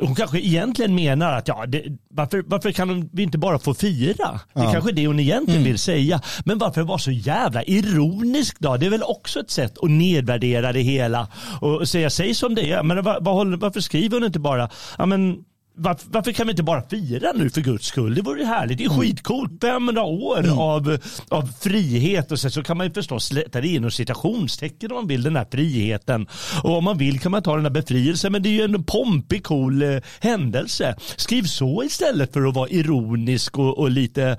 hon 0.01 0.15
kanske 0.15 0.41
egentligen 0.41 0.95
menar 0.95 1.33
att 1.33 1.49
ja, 1.49 1.67
det, 1.67 1.85
varför, 2.11 2.43
varför 2.47 2.73
kan 2.73 3.11
vi 3.13 3.23
inte 3.23 3.39
bara 3.39 3.59
få 3.59 3.75
fira? 3.75 4.41
Det 4.55 4.61
är 4.61 4.65
ja. 4.65 4.73
kanske 4.73 4.93
det 4.93 5.07
hon 5.07 5.21
egentligen 5.21 5.61
mm. 5.61 5.71
vill 5.71 5.79
säga. 5.79 6.21
Men 6.45 6.59
varför 6.59 6.83
vara 6.83 6.99
så 6.99 7.11
jävla 7.11 7.63
ironisk 7.63 8.57
då? 8.59 8.77
Det 8.77 8.87
är 8.87 8.91
väl 8.91 9.03
också 9.03 9.41
ett 9.41 9.51
sätt 9.51 9.79
att 9.83 9.91
nedvärdera 9.91 10.73
det 10.73 10.81
hela 10.81 11.29
och 11.61 11.89
säga 11.89 12.11
sig 12.11 12.35
som 12.35 12.55
det 12.55 12.73
är. 12.73 12.83
Men 12.83 13.05
var, 13.05 13.21
var, 13.21 13.57
varför 13.57 13.81
skriver 13.81 14.17
hon 14.17 14.27
inte 14.27 14.39
bara 14.41 14.71
ja, 14.99 15.07
men, 15.07 15.45
varför, 15.77 16.07
varför, 16.11 16.33
kan 16.33 16.47
vi 16.47 16.51
inte 16.51 16.63
bara 16.63 16.83
fira 16.89 17.33
nu 17.33 17.51
för 17.51 17.61
guds 17.61 17.87
skull? 17.87 18.15
Det 18.15 18.23
vore 18.23 18.45
härligt. 18.45 18.79
Det 18.79 18.85
är 18.85 18.89
mm. 18.89 19.01
skitcoolt. 19.01 19.53
500 19.61 20.03
år 20.03 20.39
mm. 20.39 20.59
av, 20.59 20.99
av 21.29 21.49
frihet 21.61 22.33
och 22.33 22.39
så, 22.39 22.51
så 22.51 22.63
kan 22.63 22.77
man 22.77 22.87
ju 22.87 22.93
förstås 22.93 23.25
sätta 23.29 23.61
det 23.61 23.69
inom 23.69 23.91
citationstecken 23.91 24.91
om 24.91 24.97
man 24.97 25.07
vill 25.07 25.23
den 25.23 25.37
här 25.37 25.47
friheten. 25.51 26.27
Och 26.63 26.77
om 26.77 26.85
man 26.85 26.99
vill 26.99 27.21
kan 27.21 27.33
man 27.33 27.43
ta 27.43 27.57
den 27.57 27.65
här 27.65 27.73
befrielsen. 27.73 28.33
Men 28.33 28.43
det 28.43 28.49
är 28.49 28.53
ju 28.53 28.63
en 28.63 28.85
pompig 28.85 29.45
cool 29.45 29.83
eh, 29.83 30.01
händelse. 30.21 30.97
Skriv 31.17 31.43
så 31.43 31.85
istället 31.85 32.33
för 32.33 32.49
att 32.49 32.55
vara 32.55 32.69
ironisk 32.69 33.59
och, 33.59 33.79
och 33.79 33.91
lite, 33.91 34.39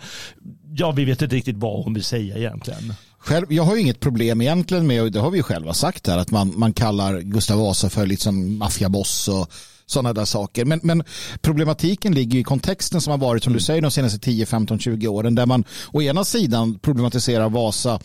ja 0.75 0.91
vi 0.91 1.05
vet 1.05 1.21
inte 1.21 1.35
riktigt 1.35 1.57
vad 1.57 1.83
hon 1.83 1.93
vill 1.93 2.03
säga 2.03 2.37
egentligen. 2.37 2.93
Själv, 3.19 3.53
jag 3.53 3.63
har 3.63 3.75
ju 3.75 3.81
inget 3.81 3.99
problem 3.99 4.41
egentligen 4.41 4.87
med, 4.87 5.01
och 5.01 5.11
det 5.11 5.19
har 5.19 5.31
vi 5.31 5.37
ju 5.37 5.43
själva 5.43 5.73
sagt 5.73 6.07
här, 6.07 6.17
att 6.17 6.31
man, 6.31 6.53
man 6.59 6.73
kallar 6.73 7.19
Gustav 7.19 7.59
Vasa 7.59 7.89
för 7.89 8.05
liksom 8.05 8.57
maffiaboss 8.57 9.27
och 9.27 9.51
sådana 9.91 10.13
där 10.13 10.25
saker. 10.25 10.65
Men, 10.65 10.79
men 10.83 11.03
problematiken 11.41 12.13
ligger 12.13 12.39
i 12.39 12.43
kontexten 12.43 13.01
som 13.01 13.11
har 13.11 13.17
varit 13.17 13.43
som 13.43 13.53
du 13.53 13.59
säger 13.59 13.81
de 13.81 13.91
senaste 13.91 14.19
10, 14.19 14.45
15, 14.45 14.79
20 14.79 15.07
åren 15.07 15.35
där 15.35 15.45
man 15.45 15.63
å 15.91 16.01
ena 16.01 16.23
sidan 16.23 16.79
problematiserar 16.79 17.49
Vasa 17.49 17.99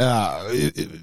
Uh, 0.00 0.56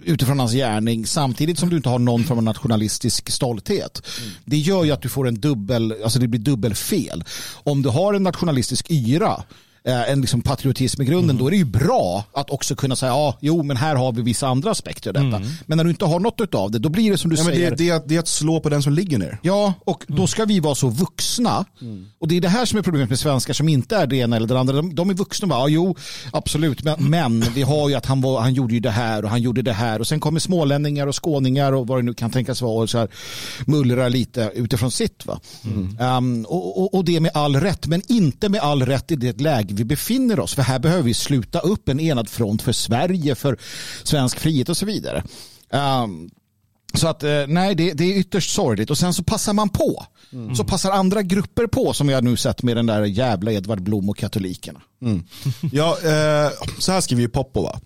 utifrån 0.04 0.40
hans 0.40 0.52
gärning 0.54 1.06
samtidigt 1.06 1.60
som 1.60 1.70
du 1.70 1.78
inte 1.78 1.90
har 1.90 2.00
någon 2.00 2.24
form 2.24 2.38
av 2.38 2.44
nationalistisk 2.44 3.30
stolthet. 3.30 4.02
Mm. 4.20 4.32
Det 4.46 4.58
gör 4.58 4.84
ju 4.84 4.92
att 4.92 5.02
du 5.02 5.10
får 5.10 5.28
en 5.28 5.40
dubbel, 5.40 5.96
alltså 6.04 6.20
det 6.20 6.28
blir 6.28 6.42
dubbelfel. 6.42 7.24
Om 7.64 7.82
du 7.82 7.90
har 7.90 8.14
en 8.14 8.24
nationalistisk 8.24 8.92
yra 8.92 9.44
en 9.84 10.22
liksom 10.22 10.42
patriotism 10.42 11.02
i 11.02 11.06
grunden, 11.06 11.30
mm. 11.30 11.38
då 11.38 11.48
är 11.48 11.52
det 11.52 11.58
ju 11.58 11.66
bra 11.66 12.24
att 12.34 12.50
också 12.50 12.76
kunna 12.76 12.96
säga 12.96 13.12
ja, 13.12 13.38
jo, 13.42 13.64
men 13.64 13.78
här 13.78 13.96
har 13.96 14.12
vi 14.12 14.22
vissa 14.22 14.48
andra 14.48 14.72
aspekter 14.72 15.10
av 15.10 15.14
detta. 15.14 15.38
Mm. 15.38 15.50
Men 15.66 15.78
när 15.78 15.84
du 15.84 15.90
inte 15.90 16.06
har 16.06 16.20
något 16.20 16.56
av 16.56 16.72
det, 16.72 16.80
då 16.80 16.90
blir 16.90 17.12
det 17.12 17.18
som 17.18 17.30
du 17.30 17.36
ja, 17.36 17.44
säger. 17.44 17.70
Det, 17.70 17.76
det, 17.76 17.90
är, 17.90 18.02
det 18.06 18.16
är 18.16 18.20
att 18.20 18.28
slå 18.28 18.60
på 18.60 18.70
den 18.70 18.84
som 18.84 18.94
ligger 18.94 19.18
ner. 19.18 19.40
Ja, 19.42 19.74
och 19.86 20.06
då 20.08 20.28
ska 20.28 20.46
vi 20.46 20.60
vara 20.60 20.76
så 20.76 20.90
vuxna. 20.90 21.66
Mm. 21.82 22.06
Och 22.20 22.28
det 22.28 22.38
är 22.38 22.42
det 22.42 22.50
här 22.50 22.66
som 22.66 22.80
är 22.80 22.84
problemet 22.84 23.10
med 23.10 23.20
svenskar 23.20 23.54
som 23.54 23.70
inte 23.70 23.96
är 23.96 24.08
det 24.08 24.16
ena 24.16 24.36
eller 24.36 24.48
det 24.48 24.60
andra. 24.60 24.76
De, 24.76 24.96
de 24.96 25.10
är 25.10 25.14
vuxna 25.14 25.46
och 25.46 25.50
bara, 25.50 25.60
ja, 25.60 25.68
jo, 25.68 25.96
absolut, 26.32 26.84
men, 26.84 27.10
men 27.10 27.40
vi 27.56 27.62
har 27.62 27.90
ju 27.90 27.96
att 27.96 28.06
han, 28.06 28.22
var, 28.22 28.42
han 28.42 28.54
gjorde 28.54 28.74
ju 28.74 28.80
det 28.80 28.90
här 28.90 29.24
och 29.24 29.30
han 29.30 29.42
gjorde 29.42 29.62
det 29.62 29.74
här. 29.74 30.00
Och 30.00 30.08
sen 30.08 30.20
kommer 30.20 30.40
smålänningar 30.40 31.08
och 31.08 31.24
skåningar 31.24 31.72
och 31.72 31.88
vad 31.88 31.98
det 31.98 32.04
nu 32.04 32.14
kan 32.14 32.32
tänkas 32.32 32.62
vara 32.62 32.84
och 32.84 32.90
så 32.90 32.98
här 32.98 33.08
mullrar 33.66 34.10
lite 34.10 34.52
utifrån 34.56 34.92
sitt. 34.92 35.26
Va? 35.26 35.40
Um, 36.18 36.46
och, 36.46 36.82
och, 36.82 36.94
och 36.94 37.06
det 37.06 37.20
med 37.20 37.32
all 37.34 37.56
rätt, 37.56 37.88
men 37.88 38.02
inte 38.08 38.50
med 38.50 38.62
all 38.62 38.86
rätt 38.86 39.12
i 39.12 39.16
det 39.16 39.42
läge 39.70 39.76
vi 39.78 39.86
befinner 39.86 40.40
oss. 40.40 40.56
För 40.56 40.62
här 40.62 40.80
behöver 40.80 41.04
vi 41.04 41.14
sluta 41.14 41.60
upp 41.60 41.90
en 41.90 42.00
enad 42.00 42.30
front 42.30 42.62
för 42.62 42.74
Sverige, 42.74 43.36
för 43.36 43.58
svensk 44.04 44.40
frihet 44.40 44.70
och 44.70 44.78
så 44.78 44.86
vidare. 44.86 45.24
Um, 45.72 46.30
så 46.94 47.08
att 47.08 47.24
eh, 47.24 47.48
nej, 47.48 47.76
det, 47.76 47.94
det, 47.94 48.04
är 48.04 48.18
ytterst 48.18 48.56
sorgligt. 48.56 48.90
Och 48.90 48.98
sen 48.98 49.14
så 49.14 49.24
passar 49.24 49.54
man 49.54 49.70
på. 49.70 50.06
Mm. 50.34 50.56
Så 50.56 50.64
passar 50.64 50.92
andra 50.92 51.22
grupper 51.22 51.68
på 51.68 51.94
som 51.94 52.10
har 52.10 52.22
nu 52.22 52.38
sett 52.38 52.64
med 52.64 52.76
den 52.76 52.86
där 52.86 53.06
jävla 53.06 53.52
Edvard 53.52 53.82
Blom 53.82 54.10
och 54.10 54.18
katolikerna. 54.18 54.82
Mm. 55.02 55.24
Ja, 55.72 55.98
eh, 56.04 56.52
så 56.80 56.92
här 56.92 57.02
skriver 57.02 57.22
ju 57.22 57.30
Poppo 57.30 57.62
va. 57.62 57.80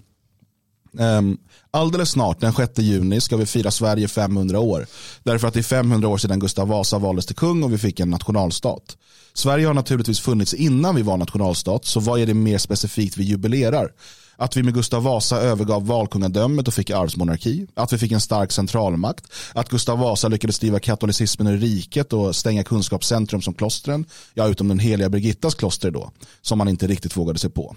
Ehm, 0.99 1.37
alldeles 1.71 2.09
snart, 2.09 2.39
den 2.41 2.53
6 2.53 2.79
juni, 2.79 3.21
ska 3.21 3.37
vi 3.37 3.45
fira 3.45 3.71
Sverige 3.71 4.07
500 4.07 4.59
år. 4.59 4.87
Därför 5.23 5.47
att 5.47 5.53
det 5.53 5.59
är 5.59 5.63
500 5.63 6.07
år 6.07 6.17
sedan 6.17 6.39
Gustav 6.39 6.67
Vasa 6.67 6.97
valdes 6.97 7.25
till 7.25 7.35
kung 7.35 7.63
och 7.63 7.73
vi 7.73 7.77
fick 7.77 7.99
en 7.99 8.09
nationalstat. 8.09 8.97
Sverige 9.33 9.67
har 9.67 9.73
naturligtvis 9.73 10.19
funnits 10.19 10.53
innan 10.53 10.95
vi 10.95 11.01
var 11.01 11.17
nationalstat, 11.17 11.85
så 11.85 11.99
vad 11.99 12.19
är 12.19 12.25
det 12.25 12.33
mer 12.33 12.57
specifikt 12.57 13.17
vi 13.17 13.23
jubilerar? 13.23 13.91
Att 14.35 14.57
vi 14.57 14.63
med 14.63 14.73
Gustav 14.73 15.03
Vasa 15.03 15.37
övergav 15.37 15.87
valkungadömet 15.87 16.67
och 16.67 16.73
fick 16.73 16.89
arvsmonarki. 16.89 17.67
Att 17.73 17.93
vi 17.93 17.97
fick 17.97 18.11
en 18.11 18.21
stark 18.21 18.51
centralmakt. 18.51 19.25
Att 19.53 19.69
Gustav 19.69 19.99
Vasa 19.99 20.27
lyckades 20.27 20.59
driva 20.59 20.79
katolicismen 20.79 21.47
ur 21.47 21.57
riket 21.57 22.13
och 22.13 22.35
stänga 22.35 22.63
kunskapscentrum 22.63 23.41
som 23.41 23.53
klostren. 23.53 24.05
Ja, 24.33 24.47
utom 24.47 24.67
den 24.67 24.79
heliga 24.79 25.09
Birgittas 25.09 25.55
kloster 25.55 25.91
då, 25.91 26.11
som 26.41 26.57
man 26.57 26.67
inte 26.67 26.87
riktigt 26.87 27.17
vågade 27.17 27.39
sig 27.39 27.49
på. 27.49 27.75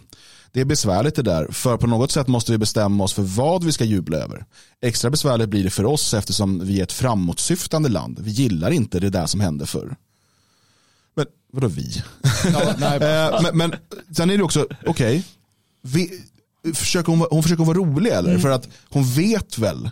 Det 0.56 0.60
är 0.60 0.64
besvärligt 0.64 1.14
det 1.14 1.22
där, 1.22 1.48
för 1.52 1.76
på 1.76 1.86
något 1.86 2.12
sätt 2.12 2.28
måste 2.28 2.52
vi 2.52 2.58
bestämma 2.58 3.04
oss 3.04 3.12
för 3.12 3.22
vad 3.22 3.64
vi 3.64 3.72
ska 3.72 3.84
jubla 3.84 4.16
över. 4.16 4.44
Extra 4.82 5.10
besvärligt 5.10 5.48
blir 5.48 5.64
det 5.64 5.70
för 5.70 5.84
oss 5.84 6.14
eftersom 6.14 6.66
vi 6.66 6.78
är 6.78 6.82
ett 6.82 6.92
framåtsyftande 6.92 7.88
land. 7.88 8.18
Vi 8.20 8.30
gillar 8.30 8.70
inte 8.70 9.00
det 9.00 9.10
där 9.10 9.26
som 9.26 9.40
hände 9.40 9.66
förr. 9.66 9.96
Men 11.14 11.26
vadå 11.52 11.68
vi? 11.68 12.02
Ja, 12.44 12.74
nej, 12.78 12.96
eh, 13.02 13.42
men, 13.42 13.56
men 13.56 13.74
sen 14.16 14.30
är 14.30 14.36
det 14.36 14.42
också, 14.42 14.66
okej, 14.86 15.22
okay, 16.64 17.02
hon, 17.06 17.26
hon 17.30 17.42
försöker 17.42 17.64
vara 17.64 17.78
rolig 17.78 18.10
eller? 18.10 18.30
Mm. 18.30 18.42
För 18.42 18.50
att 18.50 18.68
hon 18.88 19.04
vet 19.04 19.58
väl 19.58 19.90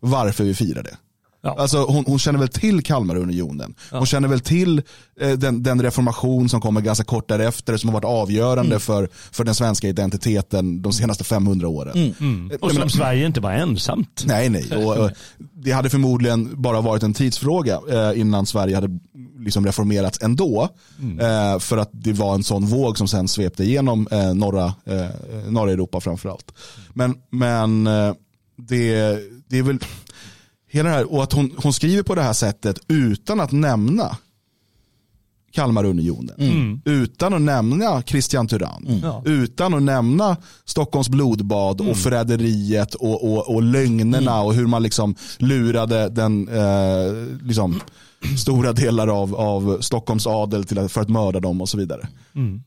varför 0.00 0.44
vi 0.44 0.54
firar 0.54 0.82
det. 0.82 0.96
Ja. 1.42 1.56
Alltså, 1.58 1.84
hon, 1.84 2.04
hon, 2.06 2.18
känner 2.18 2.38
väl 2.38 2.48
till 2.48 2.82
Kalmarunionen. 2.82 3.74
Hon 3.90 4.00
ja. 4.00 4.06
känner 4.06 4.28
väl 4.28 4.40
till 4.40 4.82
eh, 5.20 5.30
den, 5.30 5.62
den, 5.62 5.82
reformation 5.82 6.48
som 6.48 6.60
kommer 6.60 6.80
ganska 6.80 7.04
kort 7.04 7.28
därefter 7.28 7.76
som 7.76 7.88
har 7.88 7.94
varit 7.94 8.04
avgörande 8.04 8.70
mm. 8.74 8.80
för, 8.80 9.08
för 9.32 9.44
den 9.44 9.54
svenska 9.54 9.88
identiteten 9.88 10.82
de 10.82 10.92
senaste 10.92 11.24
500 11.24 11.68
åren. 11.68 11.92
Mm. 11.96 12.14
Mm. 12.20 12.58
Och 12.60 12.70
som 12.70 12.80
men, 12.80 12.90
Sverige 12.90 13.26
inte 13.26 13.40
var 13.40 13.52
ensamt. 13.52 14.24
Nej, 14.26 14.48
nej. 14.48 14.84
Och, 14.84 14.96
och, 14.96 15.10
det 15.38 15.72
hade 15.72 15.90
förmodligen 15.90 16.62
bara 16.62 16.80
varit 16.80 17.02
en 17.02 17.14
tidsfråga 17.14 17.80
eh, 17.90 18.20
innan 18.20 18.46
Sverige 18.46 18.74
hade 18.74 18.98
liksom 19.38 19.66
reformerats 19.66 20.22
ändå. 20.22 20.68
Mm. 21.00 21.20
Eh, 21.20 21.58
för 21.58 21.78
att 21.78 21.90
det 21.92 22.12
var 22.12 22.34
en 22.34 22.42
sån 22.42 22.66
våg 22.66 22.98
som 22.98 23.08
sen 23.08 23.28
svepte 23.28 23.64
igenom 23.64 24.08
eh, 24.10 24.34
norra, 24.34 24.74
eh, 24.84 25.06
norra 25.48 25.72
Europa 25.72 26.00
framförallt. 26.00 26.52
Men, 26.94 27.14
men 27.30 27.86
eh, 27.86 28.14
det, 28.56 29.18
det 29.48 29.58
är 29.58 29.62
väl 29.62 29.78
hela 30.70 30.88
det 30.88 30.94
här, 30.94 31.12
och 31.12 31.22
att 31.22 31.32
hon, 31.32 31.52
hon 31.56 31.72
skriver 31.72 32.02
på 32.02 32.14
det 32.14 32.22
här 32.22 32.32
sättet 32.32 32.78
utan 32.88 33.40
att 33.40 33.52
nämna 33.52 34.16
Kalmarunionen. 35.52 36.34
Mm. 36.38 36.80
Utan 36.84 37.34
att 37.34 37.40
nämna 37.40 38.02
Christian 38.02 38.48
Tyrann. 38.48 38.86
Mm. 38.86 39.42
Utan 39.42 39.74
att 39.74 39.82
nämna 39.82 40.36
Stockholms 40.64 41.08
blodbad 41.08 41.80
mm. 41.80 41.92
och 41.92 41.98
förräderiet 41.98 42.94
och, 42.94 43.32
och, 43.32 43.54
och 43.54 43.62
lögnerna 43.62 44.32
mm. 44.32 44.46
och 44.46 44.54
hur 44.54 44.66
man 44.66 44.82
liksom 44.82 45.14
lurade 45.38 46.08
den 46.08 46.48
eh, 46.48 47.42
liksom, 47.42 47.80
stora 48.38 48.72
delar 48.72 49.08
av, 49.08 49.34
av 49.34 49.80
Stockholms 49.80 50.26
adel 50.26 50.64
till 50.64 50.78
att, 50.78 50.92
för 50.92 51.00
att 51.00 51.08
mörda 51.08 51.40
dem 51.40 51.60
och 51.60 51.68
så 51.68 51.78
vidare. 51.78 52.08
Mm. 52.34 52.62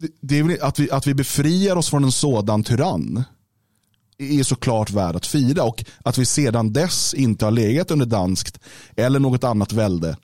Det, 0.00 0.08
det 0.20 0.38
är 0.38 0.64
att 0.64 0.78
vi, 0.78 0.90
att 0.90 1.06
vi 1.06 1.14
befriar 1.14 1.76
oss 1.76 1.90
från 1.90 2.04
en 2.04 2.12
sådan 2.12 2.62
tyrann 2.62 3.24
är 4.22 4.42
såklart 4.42 4.90
värd 4.90 5.16
att 5.16 5.26
fira 5.26 5.64
och 5.64 5.84
att 6.02 6.18
vi 6.18 6.26
sedan 6.26 6.72
dess 6.72 7.14
inte 7.14 7.44
har 7.44 7.52
legat 7.52 7.90
under 7.90 8.06
danskt 8.06 8.58
eller 8.96 9.18
något 9.18 9.44
annat 9.44 9.72
välde 9.72 10.16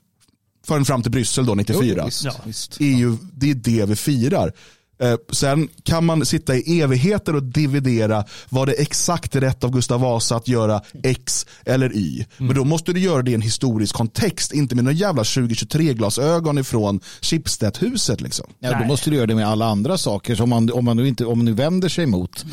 förrän 0.69 0.85
fram 0.85 1.01
till 1.01 1.11
Bryssel 1.11 1.45
då 1.45 1.55
94. 1.55 1.95
Jo, 1.97 2.31
visst, 2.45 2.77
ja. 2.79 2.85
är 2.85 2.97
ju, 2.97 3.17
det 3.33 3.51
är 3.51 3.55
det 3.55 3.85
vi 3.85 3.95
firar. 3.95 4.53
Eh, 5.01 5.15
sen 5.31 5.69
kan 5.83 6.05
man 6.05 6.25
sitta 6.25 6.55
i 6.55 6.81
evigheter 6.81 7.35
och 7.35 7.43
dividera. 7.43 8.25
Var 8.49 8.65
det 8.65 8.73
exakt 8.73 9.35
rätt 9.35 9.63
av 9.63 9.71
Gustav 9.71 10.01
Vasa 10.01 10.35
att 10.35 10.47
göra 10.47 10.81
X 11.03 11.45
eller 11.65 11.95
Y? 11.95 12.25
Mm. 12.37 12.47
Men 12.47 12.55
då 12.55 12.63
måste 12.63 12.93
du 12.93 12.99
göra 12.99 13.21
det 13.21 13.31
i 13.31 13.33
en 13.33 13.41
historisk 13.41 13.95
kontext. 13.95 14.53
Inte 14.53 14.75
med 14.75 14.83
några 14.83 14.95
jävla 14.95 15.23
2023-glasögon 15.23 16.57
ifrån 16.57 16.99
Schibsted-huset. 17.21 18.21
Liksom. 18.21 18.45
Ja, 18.59 18.79
då 18.79 18.85
måste 18.85 19.09
du 19.09 19.15
göra 19.15 19.27
det 19.27 19.35
med 19.35 19.47
alla 19.47 19.65
andra 19.65 19.97
saker. 19.97 20.35
Så 20.35 20.43
om, 20.43 20.49
man, 20.49 20.71
om, 20.71 20.85
man 20.85 20.97
nu 20.97 21.07
inte, 21.07 21.25
om 21.25 21.37
man 21.37 21.45
nu 21.45 21.53
vänder 21.53 21.89
sig 21.89 22.05
mot 22.05 22.45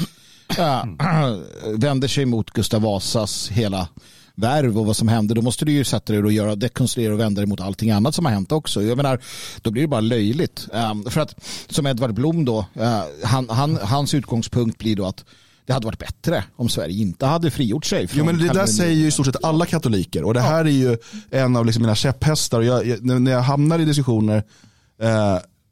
vänder 1.75 2.09
sig 2.09 2.25
mot 2.25 2.51
Gustav 2.51 2.83
Vasas 2.83 3.49
hela 3.49 3.89
värv 4.37 4.79
och 4.79 4.87
vad 4.87 4.97
som 4.97 5.09
hände, 5.09 5.35
då 5.35 5.43
måste 5.43 5.65
du 5.65 5.73
ju 5.73 5.85
sätta 5.85 6.13
dig 6.13 6.23
och 6.23 6.33
göra 6.33 6.57
dekonstruera 6.57 7.15
och 7.15 7.21
vända 7.21 7.41
dig 7.41 7.49
mot 7.49 7.61
allting 7.61 7.91
annat 7.91 8.15
som 8.15 8.25
har 8.25 8.33
hänt 8.33 8.53
också. 8.53 8.83
Jag 8.83 8.97
menar, 8.97 9.21
då 9.63 9.71
blir 9.71 9.83
det 9.83 9.89
bara 9.89 10.01
löjligt. 10.01 10.69
Um, 10.73 11.11
för 11.11 11.21
att 11.21 11.35
som 11.69 11.87
Edvard 11.87 12.15
Blom 12.15 12.45
då, 12.45 12.59
uh, 12.59 13.03
han, 13.25 13.49
han, 13.49 13.79
hans 13.83 14.15
utgångspunkt 14.15 14.79
blir 14.79 14.97
då 14.97 15.07
att 15.07 15.25
det 15.67 15.73
hade 15.73 15.87
varit 15.87 15.99
bättre 15.99 16.45
om 16.57 16.69
Sverige 16.69 17.03
inte 17.03 17.27
hade 17.27 17.51
frigjort 17.51 17.85
sig. 17.85 18.09
jo, 18.13 18.25
men 18.25 18.39
det 18.39 18.49
där 18.49 18.67
säger 18.67 18.95
ju 18.95 19.07
i 19.07 19.11
stort 19.11 19.27
sett 19.27 19.45
alla 19.45 19.67
katoliker 19.67 20.25
och 20.25 20.35
det 20.35 20.41
här 20.41 20.65
är 20.65 20.71
ju 20.71 20.99
en 21.31 21.57
av 21.57 21.67
liksom 21.67 21.83
mina 21.83 21.95
käpphästar. 21.95 22.63
Jag, 22.63 22.87
jag, 22.87 23.21
när 23.21 23.33
jag 23.33 23.41
hamnar 23.41 23.79
i 23.79 23.85
diskussioner 23.85 24.43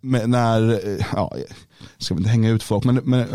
med, 0.05 0.31
när, 0.31 0.71
eh, 0.73 1.07
ja, 1.13 1.33
jag 1.37 1.57
ska 1.99 2.15
inte 2.15 2.29
hänga 2.29 2.51
ut 2.51 2.63
folk, 2.63 2.85
men, 2.85 2.95
men 3.05 3.27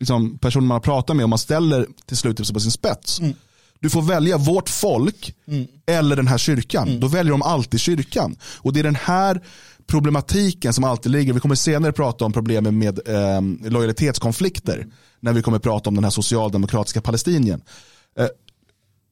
liksom, 0.00 0.38
personer 0.38 0.66
man 0.66 0.74
har 0.74 0.80
pratat 0.80 1.16
med 1.16 1.22
och 1.22 1.28
man 1.28 1.38
ställer 1.38 1.86
till 2.06 2.16
slut 2.16 2.52
på 2.52 2.60
sin 2.60 2.70
spets. 2.70 3.20
Mm. 3.20 3.34
Du 3.80 3.90
får 3.90 4.02
välja 4.02 4.38
vårt 4.38 4.68
folk 4.68 5.34
mm. 5.46 5.66
eller 5.86 6.16
den 6.16 6.28
här 6.28 6.38
kyrkan. 6.38 6.88
Mm. 6.88 7.00
Då 7.00 7.08
väljer 7.08 7.32
de 7.32 7.42
alltid 7.42 7.80
kyrkan. 7.80 8.36
Och 8.42 8.72
det 8.72 8.80
är 8.80 8.84
den 8.84 8.94
här 8.94 9.42
problematiken 9.86 10.72
som 10.72 10.84
alltid 10.84 11.12
ligger. 11.12 11.32
Vi 11.32 11.40
kommer 11.40 11.54
senare 11.54 11.92
prata 11.92 12.24
om 12.24 12.32
problemen 12.32 12.78
med 12.78 13.08
eh, 13.08 13.70
lojalitetskonflikter. 13.70 14.86
När 15.20 15.32
vi 15.32 15.42
kommer 15.42 15.58
prata 15.58 15.90
om 15.90 15.94
den 15.94 16.04
här 16.04 16.10
socialdemokratiska 16.10 17.00
palestinien. 17.00 17.62
Eh, 18.18 18.26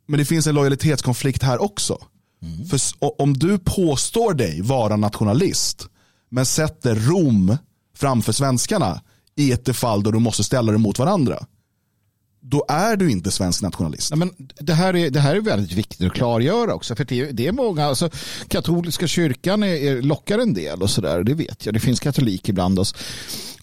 men 0.09 0.19
det 0.19 0.25
finns 0.25 0.47
en 0.47 0.55
lojalitetskonflikt 0.55 1.43
här 1.43 1.63
också. 1.63 1.99
Mm. 2.43 2.67
För 2.67 2.81
om 3.23 3.35
du 3.35 3.59
påstår 3.59 4.35
dig 4.35 4.61
vara 4.61 4.97
nationalist 4.97 5.89
men 6.31 6.47
sätter 6.47 6.95
Rom 6.95 7.57
framför 7.97 8.33
svenskarna 8.33 9.01
i 9.37 9.53
ett 9.53 9.77
fall 9.77 10.03
då 10.03 10.11
du 10.11 10.19
måste 10.19 10.45
ställa 10.45 10.73
dem 10.73 10.83
mot 10.83 10.99
varandra. 10.99 11.47
Då 12.41 12.65
är 12.69 12.97
du 12.97 13.11
inte 13.11 13.31
svensk 13.31 13.63
nationalist. 13.63 14.11
Ja, 14.11 14.17
men 14.17 14.31
det, 14.59 14.75
här 14.75 14.97
är, 14.97 15.11
det 15.11 15.21
här 15.21 15.37
är 15.37 15.41
väldigt 15.41 15.73
viktigt 15.73 16.07
att 16.07 16.13
klargöra 16.13 16.75
också. 16.75 16.97
För 16.97 17.05
det, 17.05 17.33
det 17.33 17.47
är 17.47 17.53
många, 17.53 17.85
alltså, 17.85 18.11
katoliska 18.49 19.07
kyrkan 19.07 19.63
är, 19.63 19.75
är, 19.75 20.03
lockar 20.03 20.39
en 20.39 20.55
del 20.55 20.83
och 20.83 20.91
sådär. 20.91 21.23
Det 21.23 21.35
vet 21.35 21.67
jag. 21.67 21.75
Det 21.75 21.81
finns 21.81 22.01
katolik 22.01 22.49
ibland. 22.49 22.79
oss. 22.79 22.95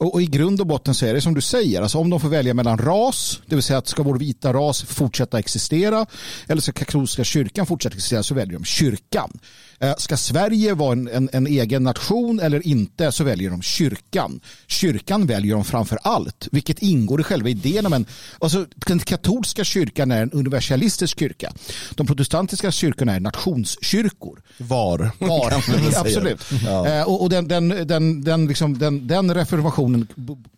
Och, 0.03 0.13
och, 0.13 0.21
i 0.21 0.25
grund 0.25 0.61
och 0.61 0.67
botten 0.67 0.93
så 0.93 1.05
är 1.05 1.13
det 1.13 1.21
som 1.21 1.33
du 1.33 1.41
säger, 1.41 1.81
alltså 1.81 1.97
om 1.97 2.09
de 2.09 2.19
får 2.19 2.29
välja 2.29 2.53
mellan 2.53 2.77
ras, 2.77 3.41
det 3.45 3.55
vill 3.55 3.63
säga 3.63 3.77
att 3.77 3.87
ska 3.87 4.03
vår 4.03 4.17
vita 4.17 4.53
ras 4.53 4.81
fortsätta 4.81 5.39
existera 5.39 6.05
eller 6.47 6.61
ska 6.61 6.71
katolska 6.71 7.23
kyrkan 7.23 7.65
fortsätta 7.65 7.95
existera 7.95 8.23
så 8.23 8.33
väljer 8.33 8.59
de 8.59 8.65
kyrkan. 8.65 9.39
Eh, 9.83 9.95
ska 9.97 10.17
Sverige 10.17 10.73
vara 10.73 10.91
en, 10.91 11.07
en, 11.07 11.29
en, 11.33 11.47
egen 11.47 11.83
nation 11.83 12.39
eller 12.39 12.67
inte 12.67 13.11
så 13.11 13.23
väljer 13.23 13.49
de 13.49 13.61
kyrkan. 13.61 14.39
Kyrkan 14.67 15.25
väljer 15.25 15.55
de 15.55 15.63
framför 15.63 15.99
allt, 16.01 16.47
vilket 16.51 16.81
ingår 16.81 17.21
i 17.21 17.23
själva 17.23 17.49
idén. 17.49 17.85
Men, 17.89 18.05
alltså, 18.39 18.65
den 18.75 18.99
katolska 18.99 19.63
kyrkan 19.63 20.11
är 20.11 20.21
en 20.21 20.31
universalistisk 20.31 21.19
kyrka. 21.19 21.53
De 21.95 22.07
protestantiska 22.07 22.71
kyrkorna 22.71 23.15
är 23.15 23.19
nationskyrkor. 23.19 24.41
Var. 24.57 25.11
Var, 25.19 25.53
absolut. 25.97 26.41
Ja. 26.65 26.87
Eh, 26.87 27.03
och, 27.03 27.21
och 27.21 27.29
den, 27.29 27.47
den, 27.47 27.87
den, 27.87 28.23
den, 28.23 28.47
liksom, 28.47 28.77
den, 28.77 29.07
den 29.07 29.33
reformationen 29.35 29.92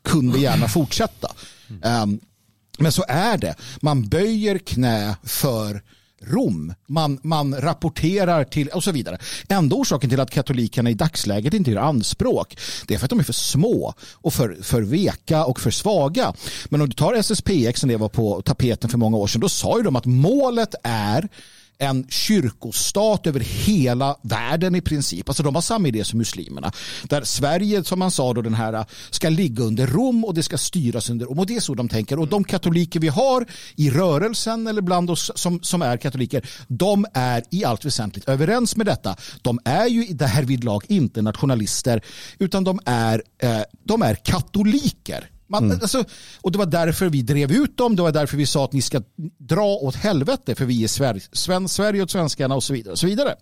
kunde 0.03 0.39
gärna 0.39 0.67
fortsätta. 0.67 1.31
Mm. 1.69 2.01
Um, 2.03 2.19
men 2.77 2.91
så 2.91 3.05
är 3.07 3.37
det. 3.37 3.55
Man 3.81 4.09
böjer 4.09 4.57
knä 4.57 5.15
för 5.23 5.81
Rom. 6.21 6.73
Man, 6.87 7.19
man 7.23 7.55
rapporterar 7.55 8.43
till 8.43 8.67
och 8.67 8.83
så 8.83 8.91
vidare. 8.91 9.17
Enda 9.47 9.75
orsaken 9.75 10.09
till 10.09 10.19
att 10.19 10.31
katolikerna 10.31 10.89
i 10.89 10.93
dagsläget 10.93 11.53
inte 11.53 11.71
gör 11.71 11.81
anspråk 11.81 12.57
det 12.87 12.93
är 12.93 12.97
för 12.97 13.05
att 13.05 13.09
de 13.09 13.19
är 13.19 13.23
för 13.23 13.33
små 13.33 13.93
och 14.13 14.33
för, 14.33 14.57
för 14.61 14.81
veka 14.81 15.45
och 15.45 15.59
för 15.59 15.71
svaga. 15.71 16.33
Men 16.69 16.81
om 16.81 16.89
du 16.89 16.95
tar 16.95 17.13
SSPX 17.13 17.79
som 17.79 17.89
det 17.89 17.97
var 17.97 18.09
på 18.09 18.41
tapeten 18.41 18.89
för 18.89 18.97
många 18.97 19.17
år 19.17 19.27
sedan 19.27 19.41
då 19.41 19.49
sa 19.49 19.77
ju 19.77 19.83
de 19.83 19.95
att 19.95 20.05
målet 20.05 20.75
är 20.83 21.29
en 21.77 22.07
kyrkostat 22.09 23.27
över 23.27 23.39
hela 23.39 24.17
världen 24.21 24.75
i 24.75 24.81
princip. 24.81 25.29
Alltså 25.29 25.43
de 25.43 25.55
har 25.55 25.61
samma 25.61 25.88
idé 25.88 26.03
som 26.03 26.17
muslimerna. 26.17 26.71
Där 27.03 27.23
Sverige, 27.23 27.83
som 27.83 27.99
man 27.99 28.11
sa, 28.11 28.33
då, 28.33 28.41
den 28.41 28.53
här, 28.53 28.85
ska 29.09 29.29
ligga 29.29 29.63
under 29.63 29.88
Rom 29.88 30.25
och 30.25 30.33
det 30.33 30.43
ska 30.43 30.57
styras 30.57 31.09
under 31.09 31.25
Rom. 31.25 31.39
Och 31.39 31.45
det 31.45 31.55
är 31.55 31.59
så 31.59 31.73
de 31.73 31.89
tänker. 31.89 32.19
Och 32.19 32.27
de 32.27 32.43
katoliker 32.43 32.99
vi 32.99 33.07
har 33.07 33.45
i 33.75 33.89
rörelsen 33.89 34.67
eller 34.67 34.81
bland 34.81 35.09
oss 35.09 35.31
som, 35.35 35.63
som 35.63 35.81
är 35.81 35.97
katoliker, 35.97 36.49
de 36.67 37.05
är 37.13 37.43
i 37.49 37.65
allt 37.65 37.85
väsentligt 37.85 38.29
överens 38.29 38.75
med 38.75 38.85
detta. 38.85 39.15
De 39.41 39.59
är 39.65 39.88
ju 39.88 40.03
därvidlag 40.03 40.83
inte 40.88 41.21
nationalister 41.21 42.01
utan 42.39 42.63
de 42.63 42.79
är, 42.85 43.23
eh, 43.38 43.61
de 43.83 44.01
är 44.01 44.15
katoliker. 44.15 45.29
Man, 45.47 45.63
mm. 45.63 45.79
alltså, 45.81 46.03
och 46.41 46.51
det 46.51 46.58
var 46.58 46.65
därför 46.65 47.10
vi 47.10 47.21
drev 47.21 47.51
ut 47.51 47.77
dem. 47.77 47.95
Det 47.95 48.01
var 48.01 48.12
därför 48.12 48.38
vi 48.38 48.45
sa 48.45 48.65
att 48.65 48.73
ni 48.73 48.81
ska 48.81 49.01
dra 49.38 49.65
åt 49.65 49.95
helvete 49.95 50.55
för 50.55 50.65
vi 50.65 50.84
är 50.84 50.88
Sverige, 50.88 51.21
Sverige 51.67 52.03
och 52.03 52.12
svenskarna 52.12 52.55
och 52.55 52.63
så 52.63 52.73
vidare. 52.73 52.91
Och 52.91 52.99
så 52.99 53.08
vidare. 53.08 53.36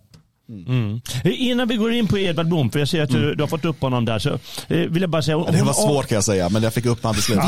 Mm. 0.49 1.01
Innan 1.23 1.67
vi 1.67 1.75
går 1.75 1.93
in 1.93 2.07
på 2.07 2.17
Edvard 2.17 2.47
Blom, 2.47 2.71
för 2.71 2.79
jag 2.79 2.87
ser 2.87 3.01
att 3.01 3.09
du, 3.09 3.23
mm. 3.23 3.37
du 3.37 3.43
har 3.43 3.47
fått 3.47 3.65
upp 3.65 3.81
honom 3.81 4.05
där, 4.05 4.19
så 4.19 4.29
eh, 4.29 4.39
vill 4.67 5.01
jag 5.01 5.09
bara 5.09 5.21
säga. 5.21 5.37
Om, 5.37 5.51
det 5.51 5.63
var 5.63 5.73
svårt 5.73 6.07
kan 6.07 6.15
jag 6.15 6.23
säga, 6.23 6.49
men 6.49 6.63
jag 6.63 6.73
fick 6.73 6.85
upp 6.85 7.03
honom 7.03 7.15
till 7.15 7.23
slut. 7.23 7.39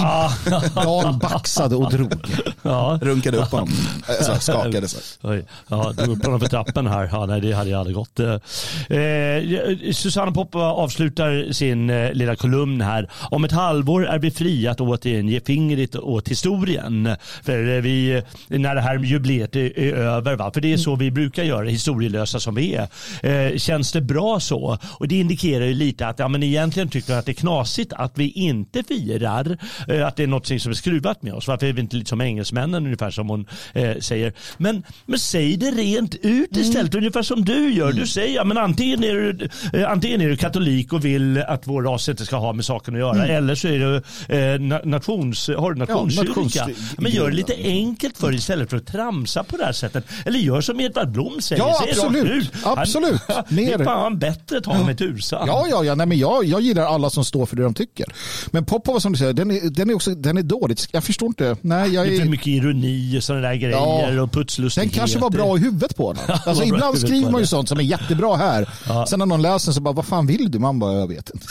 Dan 0.76 1.20
baxade 1.20 1.76
och 1.76 1.92
drog. 1.92 2.14
Ja. 2.62 3.00
Runkade 3.02 3.38
upp 3.38 3.52
honom, 3.52 3.70
alltså, 4.08 4.52
skakade 4.52 4.88
sig. 4.88 5.46
Ja, 5.68 5.92
drog 5.92 6.18
upp 6.18 6.26
honom 6.26 6.40
för 6.40 6.48
trappen 6.48 6.88
här. 6.88 7.10
Ja, 7.12 7.26
nej, 7.26 7.42
det 7.42 7.52
hade 7.52 7.70
jag 7.70 7.80
aldrig 7.80 7.96
gått. 7.96 8.20
Eh, 8.20 8.98
eh 8.98 9.92
Susanna 9.92 10.32
Poppa 10.32 10.60
avslutar 10.60 11.54
sin 11.54 11.90
eh, 11.90 12.14
lilla 12.14 12.36
kolumn 12.36 12.82
här. 12.82 13.10
Om 13.32 13.44
ett 13.44 13.52
halvår 13.52 14.08
är 14.08 14.20
vi 14.20 14.32
fria 14.32 14.72
att 14.72 14.82
återigen 14.82 15.30
ge 15.30 15.40
fingret 15.40 15.96
åt 15.96 16.28
historien. 16.28 17.16
För 17.44 17.82
vi, 17.82 18.22
när 18.48 18.76
det 18.76 18.82
här 18.82 19.00
jubileet 19.00 19.56
är, 19.56 19.80
är 19.80 19.94
över, 19.94 20.36
va? 20.36 20.52
för 20.54 20.62
det 20.62 20.74
är 20.74 20.78
så 20.78 20.96
vi 20.96 21.12
brukar 21.12 21.44
göra, 21.44 21.66
historielösa 21.66 22.40
som 22.40 22.56
vi 22.56 22.76
är. 22.76 22.85
Eh, 23.24 23.58
känns 23.58 23.92
det 23.92 24.02
bra 24.02 24.40
så? 24.40 24.78
Och 25.00 25.08
det 25.08 25.20
indikerar 25.20 25.66
ju 25.66 25.74
lite 25.74 26.08
att 26.08 26.20
ja, 26.20 26.28
men 26.28 26.44
egentligen 26.44 26.90
tycker 26.90 27.14
att 27.14 27.26
det 27.26 27.32
är 27.32 27.34
knasigt 27.34 27.94
att 27.94 28.18
vi 28.18 28.30
inte 28.30 28.84
firar, 28.84 29.58
eh, 29.88 30.08
att 30.08 30.16
det 30.16 30.24
är 30.24 30.28
något 30.28 30.48
som 30.48 30.72
är 30.72 30.74
skruvat 30.74 31.24
med 31.24 31.34
oss. 31.34 31.48
Varför 31.48 31.66
är 31.66 31.74
vi 31.74 31.82
inte 31.82 31.96
lite 31.96 32.10
som 32.10 32.22
engelsmännen 32.22 32.86
ungefär 32.86 33.12
som 33.12 33.30
hon 33.30 33.48
eh, 33.74 33.98
säger. 34.00 34.34
Men, 34.58 34.84
men 35.06 35.20
säg 35.20 35.58
det 35.58 35.72
rent 35.72 36.16
ut 36.16 36.26
mm. 36.52 36.62
istället, 36.62 36.94
mm. 36.94 37.04
ungefär 37.04 37.22
som 37.22 37.46
du 37.46 37.74
gör. 37.74 37.92
Du 37.92 38.08
säger 38.08 38.36
ja, 38.36 38.44
men 38.44 38.58
antingen 38.58 39.04
är 39.04 39.14
du, 39.14 39.86
antingen 39.86 40.22
är 40.22 40.30
du 40.30 40.38
katolik 40.38 40.94
och 40.94 41.06
vill 41.06 41.38
att 41.38 41.68
vår 41.68 41.84
ras 41.84 42.10
inte 42.10 42.26
ska 42.26 42.36
ha 42.36 42.54
med 42.54 42.66
saken 42.66 42.94
att 42.94 43.00
göra 43.00 43.24
mm. 43.24 43.36
eller 43.38 43.56
så 43.56 43.68
är 43.68 43.80
du 43.80 43.96
eh, 44.36 44.86
nations, 44.86 45.48
har 45.48 45.74
du 45.74 45.80
nationskyrka. 45.80 46.70
Ja, 46.70 46.76
men 46.98 47.12
gör 47.12 47.30
det 47.30 47.36
lite 47.36 47.56
enkelt 47.56 48.18
för 48.18 48.28
dig 48.28 48.36
istället 48.36 48.70
för 48.70 48.78
att 48.78 48.88
tramsa 48.88 49.44
på 49.44 49.58
det 49.58 49.66
här 49.66 49.72
sättet. 49.72 50.06
Eller 50.26 50.40
gör 50.40 50.62
som 50.62 50.80
Edvard 50.80 51.12
Blom 51.12 51.42
säger. 51.42 51.62
Ja, 51.62 51.84
absolut. 51.90 52.26
Absolut. 52.26 52.75
Ner. 52.76 53.20
Det 53.56 53.74
är 53.74 53.84
fan 53.84 54.20
bättre 54.20 54.62
ta 54.62 54.84
med 54.84 54.98
tusan. 54.98 55.48
Ja, 55.48 55.68
ja, 55.70 55.84
ja. 55.84 55.96
Nej, 55.96 56.08
men 56.08 56.18
jag, 56.18 56.46
jag 56.46 56.62
gillar 56.62 56.84
alla 56.84 57.10
som 57.10 57.26
står 57.26 57.46
för 57.46 57.56
det 57.56 57.64
de 57.64 57.74
tycker. 57.74 58.06
Men 58.52 58.66
Popova 58.66 59.00
som 59.00 59.12
du 59.12 59.18
säger, 59.18 59.34
den 59.34 59.52
är, 59.52 59.70
den 59.70 59.90
är, 59.90 59.94
också, 59.94 60.16
den 60.16 60.38
är 60.38 60.44
dålig. 60.44 60.80
Jag 60.92 61.04
förstår 61.04 61.28
inte. 61.28 61.58
Nej, 61.62 61.94
jag 61.94 62.06
är... 62.06 62.10
Det 62.10 62.16
är 62.16 62.20
för 62.20 62.30
mycket 62.30 62.48
ironi 62.48 63.20
och 63.20 63.24
sådana 63.24 63.48
där 63.48 63.56
grejer 63.56 64.16
ja. 64.16 64.22
och 64.22 64.32
putslustigheter. 64.32 64.92
Den 64.92 65.00
kanske 65.00 65.20
var 65.20 65.30
bra 65.30 65.58
i 65.58 65.60
huvudet 65.60 65.96
på 65.96 66.14
den. 66.14 66.38
Alltså, 66.46 66.64
ibland 66.64 66.98
skriver 66.98 67.32
man 67.32 67.42
ju 67.42 67.48
sånt 67.48 67.70
som 67.70 67.80
är 67.80 67.84
jättebra 67.84 68.36
här. 68.36 68.70
Ja. 68.88 69.06
Sen 69.10 69.20
när 69.20 69.26
någon 69.26 69.42
läser 69.42 69.72
så 69.72 69.82
bara, 69.82 69.94
vad 69.94 70.06
fan 70.06 70.28
vill 70.28 70.52
du? 70.52 70.60
Man 70.60 70.80
bara, 70.80 70.94
jag 70.94 71.08
vet 71.08 71.30
inte. 71.30 71.48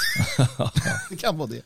det 1.11 1.17
kan 1.17 1.39
vara 1.39 1.49
det. 1.49 1.63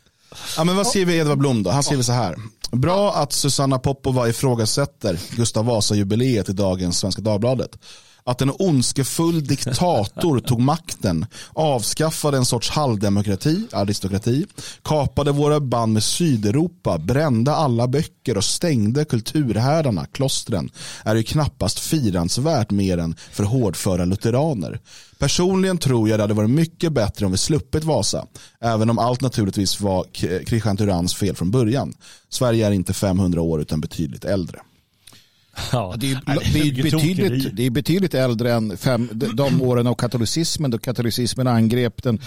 Ja, 0.56 0.64
men 0.64 0.76
vad 0.76 0.86
skriver 0.86 1.14
Edvard 1.14 1.38
Blom 1.38 1.62
då? 1.62 1.70
Han 1.70 1.82
skriver 1.82 2.02
så 2.02 2.12
här. 2.12 2.36
Bra 2.70 3.12
att 3.14 3.32
Susanna 3.32 3.78
Popova 3.78 4.28
ifrågasätter 4.28 5.18
Gustav 5.36 5.64
Vasa-jubileet 5.64 6.48
i 6.48 6.52
dagens 6.52 6.98
Svenska 6.98 7.22
Dagbladet 7.22 7.78
att 8.24 8.42
en 8.42 8.52
ondskefull 8.58 9.46
diktator 9.46 10.40
tog 10.46 10.60
makten, 10.60 11.26
avskaffade 11.52 12.36
en 12.36 12.44
sorts 12.44 12.70
halvdemokrati, 12.70 13.66
aristokrati, 13.72 14.46
kapade 14.82 15.32
våra 15.32 15.60
band 15.60 15.92
med 15.92 16.02
Sydeuropa, 16.02 16.98
brände 16.98 17.52
alla 17.52 17.88
böcker 17.88 18.36
och 18.36 18.44
stängde 18.44 19.04
kulturhärdarna, 19.04 20.06
klostren, 20.06 20.70
är 21.04 21.14
ju 21.14 21.22
knappast 21.22 21.78
firansvärt 21.78 22.70
mer 22.70 22.98
än 22.98 23.16
för 23.32 23.44
hårdföra 23.44 24.04
lutheraner. 24.04 24.80
Personligen 25.18 25.78
tror 25.78 26.08
jag 26.08 26.18
det 26.18 26.22
hade 26.22 26.34
varit 26.34 26.50
mycket 26.50 26.92
bättre 26.92 27.26
om 27.26 27.32
vi 27.32 27.38
sluppit 27.38 27.84
Vasa, 27.84 28.26
även 28.60 28.90
om 28.90 28.98
allt 28.98 29.20
naturligtvis 29.20 29.80
var 29.80 30.04
Kristian 30.46 30.76
Tyrans 30.76 31.14
fel 31.14 31.36
från 31.36 31.50
början. 31.50 31.94
Sverige 32.28 32.66
är 32.66 32.70
inte 32.70 32.92
500 32.92 33.40
år 33.40 33.60
utan 33.60 33.80
betydligt 33.80 34.24
äldre. 34.24 34.60
Ja, 35.72 35.94
det, 35.96 36.12
är, 36.12 36.20
det, 36.52 36.60
är 36.60 36.82
betydligt, 36.82 37.56
det 37.56 37.66
är 37.66 37.70
betydligt 37.70 38.14
äldre 38.14 38.52
än 38.52 38.76
fem, 38.76 39.10
de 39.12 39.62
åren 39.62 39.86
av 39.86 39.94
katolicismen 39.94 40.70
då 40.70 40.78
katolicismen 40.78 41.46
angrep 41.46 42.02
den 42.02 42.18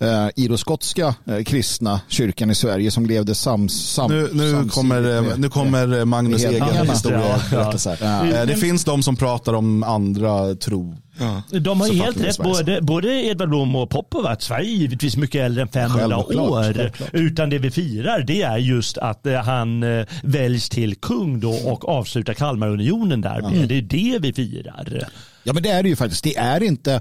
eh, 0.00 0.28
iroskotska 0.36 1.14
eh, 1.24 1.42
kristna 1.44 2.00
kyrkan 2.08 2.50
i 2.50 2.54
Sverige 2.54 2.90
som 2.90 3.06
levde 3.06 3.34
sam, 3.34 3.68
sam, 3.68 4.10
nu, 4.10 4.28
nu 4.32 4.68
kommer, 4.68 5.22
med, 5.22 5.40
nu 5.40 5.48
kommer 5.48 6.04
Magnus 6.04 6.44
egen 6.44 6.88
historia. 6.88 7.40
Ja, 7.52 7.74
ja. 7.84 7.96
ja. 8.00 8.26
Eh, 8.26 8.46
det 8.46 8.56
finns 8.56 8.84
de 8.84 9.02
som 9.02 9.16
pratar 9.16 9.52
om 9.52 9.82
andra 9.82 10.54
tro 10.54 10.96
Ja. 11.18 11.42
De 11.58 11.80
har 11.80 12.04
helt 12.04 12.20
rätt, 12.20 12.38
både, 12.38 12.80
både 12.82 13.08
Edvard 13.08 13.48
Blom 13.48 13.76
och 13.76 13.90
Popov, 13.90 14.26
att 14.26 14.42
Sverige 14.42 14.70
är 14.70 14.76
givetvis 14.76 15.16
mycket 15.16 15.40
äldre 15.40 15.62
än 15.62 15.68
500 15.68 16.16
självklart, 16.16 16.50
år. 16.50 16.62
Självklart. 16.62 17.10
Utan 17.12 17.50
det 17.50 17.58
vi 17.58 17.70
firar 17.70 18.20
det 18.20 18.42
är 18.42 18.58
just 18.58 18.98
att 18.98 19.26
eh, 19.26 19.34
han 19.34 19.82
eh, 19.82 20.06
väljs 20.22 20.68
till 20.68 20.94
kung 20.94 21.40
då 21.40 21.50
och 21.50 21.88
avslutar 21.88 22.34
Kalmarunionen 22.34 23.20
där. 23.20 23.38
Mm. 23.38 23.68
Det 23.68 23.74
är 23.78 23.82
det 23.82 24.18
vi 24.20 24.32
firar. 24.32 25.08
Ja 25.42 25.52
men 25.52 25.62
det 25.62 25.70
är 25.70 25.82
det 25.82 25.88
ju 25.88 25.96
faktiskt. 25.96 26.24
Det 26.24 26.36
är 26.36 26.62
inte 26.62 27.00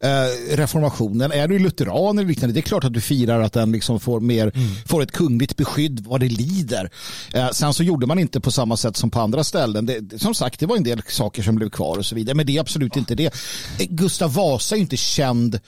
Eh, 0.00 0.56
reformationen. 0.56 1.32
Är 1.32 1.48
du 1.48 1.58
lutheran 1.58 2.18
eller 2.18 2.28
liknande, 2.28 2.54
det 2.54 2.60
är 2.60 2.62
klart 2.62 2.84
att 2.84 2.92
du 2.92 3.00
firar 3.00 3.40
att 3.40 3.52
den 3.52 3.72
liksom 3.72 4.00
får, 4.00 4.20
mer, 4.20 4.52
mm. 4.54 4.68
får 4.86 5.02
ett 5.02 5.12
kungligt 5.12 5.56
beskydd 5.56 6.00
vad 6.00 6.20
det 6.20 6.28
lider. 6.28 6.90
Eh, 7.32 7.50
sen 7.50 7.74
så 7.74 7.82
gjorde 7.82 8.06
man 8.06 8.18
inte 8.18 8.40
på 8.40 8.50
samma 8.50 8.76
sätt 8.76 8.96
som 8.96 9.10
på 9.10 9.20
andra 9.20 9.44
ställen. 9.44 9.86
Det, 9.86 10.18
som 10.18 10.34
sagt, 10.34 10.60
det 10.60 10.66
var 10.66 10.76
en 10.76 10.84
del 10.84 11.02
saker 11.08 11.42
som 11.42 11.56
blev 11.56 11.70
kvar 11.70 11.98
och 11.98 12.06
så 12.06 12.14
vidare. 12.14 12.34
Men 12.34 12.46
det 12.46 12.56
är 12.56 12.60
absolut 12.60 12.96
inte 12.96 13.14
det. 13.14 13.34
Eh, 13.78 13.86
Gustav 13.88 14.34
Vasa 14.34 14.76
är 14.76 14.80
inte 14.80 14.96
känd, 14.96 15.60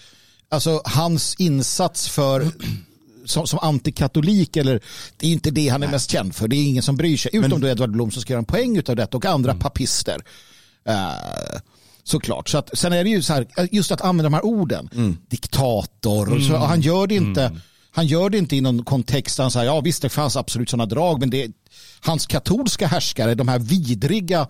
alltså 0.48 0.82
hans 0.84 1.34
insats 1.38 2.08
för 2.08 2.46
som, 3.24 3.46
som 3.46 3.58
antikatolik 3.58 4.56
eller 4.56 4.80
det 5.16 5.26
är 5.26 5.30
inte 5.30 5.50
det 5.50 5.68
han 5.68 5.82
är 5.82 5.88
mest 5.88 6.10
känd 6.10 6.34
för. 6.34 6.48
Det 6.48 6.56
är 6.56 6.68
ingen 6.68 6.82
som 6.82 6.96
bryr 6.96 7.16
sig. 7.16 7.30
Utom 7.34 7.50
Men, 7.50 7.60
då 7.60 7.68
Edvard 7.68 7.90
Blom 7.90 8.10
som 8.10 8.22
ska 8.22 8.32
göra 8.32 8.38
en 8.38 8.44
poäng 8.44 8.82
av 8.88 8.96
detta 8.96 9.16
och 9.16 9.24
andra 9.24 9.50
mm. 9.50 9.60
papister. 9.60 10.16
Uh, 10.88 11.60
Såklart. 12.08 12.48
Så 12.48 12.58
att, 12.58 12.78
sen 12.78 12.92
är 12.92 13.04
det 13.04 13.10
ju 13.10 13.22
så 13.22 13.32
här, 13.32 13.46
just 13.70 13.92
att 13.92 14.00
använda 14.00 14.22
de 14.22 14.34
här 14.34 14.44
orden. 14.44 14.90
Mm. 14.94 15.16
Diktator. 15.28 16.34
Och 16.34 16.42
så, 16.42 16.56
han 16.56 16.80
gör 16.80 17.06
det 17.06 17.14
inte. 17.14 17.44
Mm. 17.44 17.60
Han 17.90 18.06
gör 18.06 18.30
det 18.30 18.38
inte 18.38 18.56
i 18.56 18.60
någon 18.60 18.84
kontext 18.84 19.36
där 19.36 19.44
han 19.44 19.50
säger 19.50 19.66
ja 19.66 19.80
visst 19.80 20.02
det 20.02 20.08
fanns 20.08 20.36
absolut 20.36 20.70
sådana 20.70 20.86
drag 20.86 21.20
men 21.20 21.30
det, 21.30 21.50
hans 22.00 22.26
katolska 22.26 22.86
härskare, 22.86 23.34
de 23.34 23.48
här 23.48 23.58
vidriga 23.58 24.46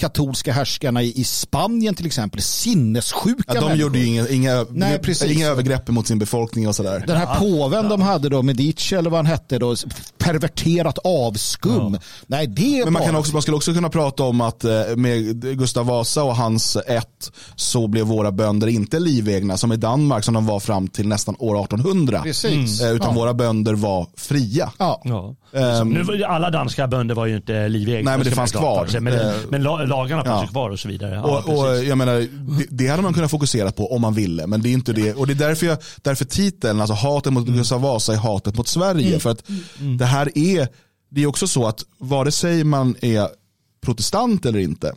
katolska 0.00 0.52
härskarna 0.52 1.02
i, 1.02 1.24
Spanien 1.24 1.94
till 1.94 2.06
exempel, 2.06 2.42
sinnessjuka 2.42 3.42
ja, 3.46 3.54
De 3.54 3.60
människor. 3.60 3.76
gjorde 3.76 3.98
ju 3.98 4.06
inga, 4.06 4.28
inga, 4.28 4.66
Nej, 4.70 5.00
inga 5.26 5.46
övergrepp 5.46 5.88
mot 5.88 6.06
sin 6.06 6.18
befolkning 6.18 6.68
och 6.68 6.76
sådär. 6.76 7.04
Den 7.06 7.16
här 7.16 7.26
ja, 7.26 7.34
påven 7.38 7.84
ja. 7.84 7.90
de 7.90 8.02
hade 8.02 8.28
då, 8.28 8.42
Medici 8.42 8.94
eller 8.94 9.10
vad 9.10 9.18
han 9.18 9.26
hette 9.26 9.58
då, 9.58 9.76
perverterat 10.18 10.98
avskum. 11.04 11.94
Ja. 11.94 12.00
Nej, 12.26 12.46
det 12.46 12.84
Men 12.84 12.92
man, 12.92 13.02
kan 13.02 13.16
också, 13.16 13.32
man 13.32 13.42
skulle 13.42 13.56
också 13.56 13.74
kunna 13.74 13.88
prata 13.88 14.22
om 14.22 14.40
att 14.40 14.64
eh, 14.64 14.70
med 14.96 15.40
Gustav 15.58 15.86
Vasa 15.86 16.22
och 16.22 16.36
hans 16.36 16.76
ett 16.76 17.30
så 17.56 17.88
blev 17.88 18.06
våra 18.06 18.32
bönder 18.32 18.66
inte 18.66 18.98
livegna 18.98 19.56
som 19.56 19.72
i 19.72 19.76
Danmark 19.76 20.24
som 20.24 20.34
de 20.34 20.46
var 20.46 20.60
fram 20.60 20.88
till 20.88 21.08
nästan 21.08 21.36
år 21.38 21.64
1800. 21.64 22.20
Precis. 22.22 22.80
Mm. 22.80 22.96
Utan 22.96 23.14
våra 23.14 23.34
bönder 23.34 23.74
var 23.74 24.06
fria. 24.16 24.72
Ja. 24.78 25.02
Um, 25.52 25.88
nu, 25.88 26.24
alla 26.24 26.50
danska 26.50 26.86
bönder 26.86 27.14
var 27.14 27.26
ju 27.26 27.36
inte 27.36 27.68
livegna. 27.68 28.10
Nej 28.10 28.18
men 28.18 28.24
det 28.24 28.30
fanns 28.30 28.52
kvar. 28.52 29.00
Men, 29.00 29.12
uh, 29.12 29.34
men 29.50 29.62
lagarna 29.62 30.24
fanns 30.24 30.42
ja. 30.42 30.46
kvar 30.46 30.70
och 30.70 30.80
så 30.80 30.88
vidare. 30.88 31.14
Ja, 31.14 31.22
och, 31.22 31.58
och, 31.58 31.84
jag 31.84 31.98
menar, 31.98 32.12
det, 32.58 32.66
det 32.70 32.86
hade 32.86 33.02
man 33.02 33.14
kunnat 33.14 33.30
fokusera 33.30 33.72
på 33.72 33.94
om 33.94 34.00
man 34.00 34.14
ville, 34.14 34.46
men 34.46 34.62
det 34.62 34.68
är 34.68 34.72
inte 34.72 34.92
det. 34.92 35.14
Och 35.14 35.26
det 35.26 35.32
är 35.32 35.48
därför, 35.48 35.66
jag, 35.66 35.78
därför 36.02 36.24
titeln, 36.24 36.80
alltså 36.80 36.94
hatet 36.94 37.32
mot 37.32 37.46
Gustav 37.46 37.80
Vasa 37.80 38.12
är 38.12 38.16
hatet 38.16 38.56
mot 38.56 38.68
Sverige. 38.68 39.08
Mm. 39.08 39.20
För 39.20 39.30
att 39.30 39.48
mm. 39.80 39.98
det 39.98 40.06
här 40.06 40.38
är, 40.38 40.68
det 41.10 41.22
är 41.22 41.26
också 41.26 41.48
så 41.48 41.66
att 41.66 41.84
vare 41.98 42.32
sig 42.32 42.64
man 42.64 42.96
är 43.00 43.28
protestant 43.80 44.46
eller 44.46 44.58
inte, 44.58 44.92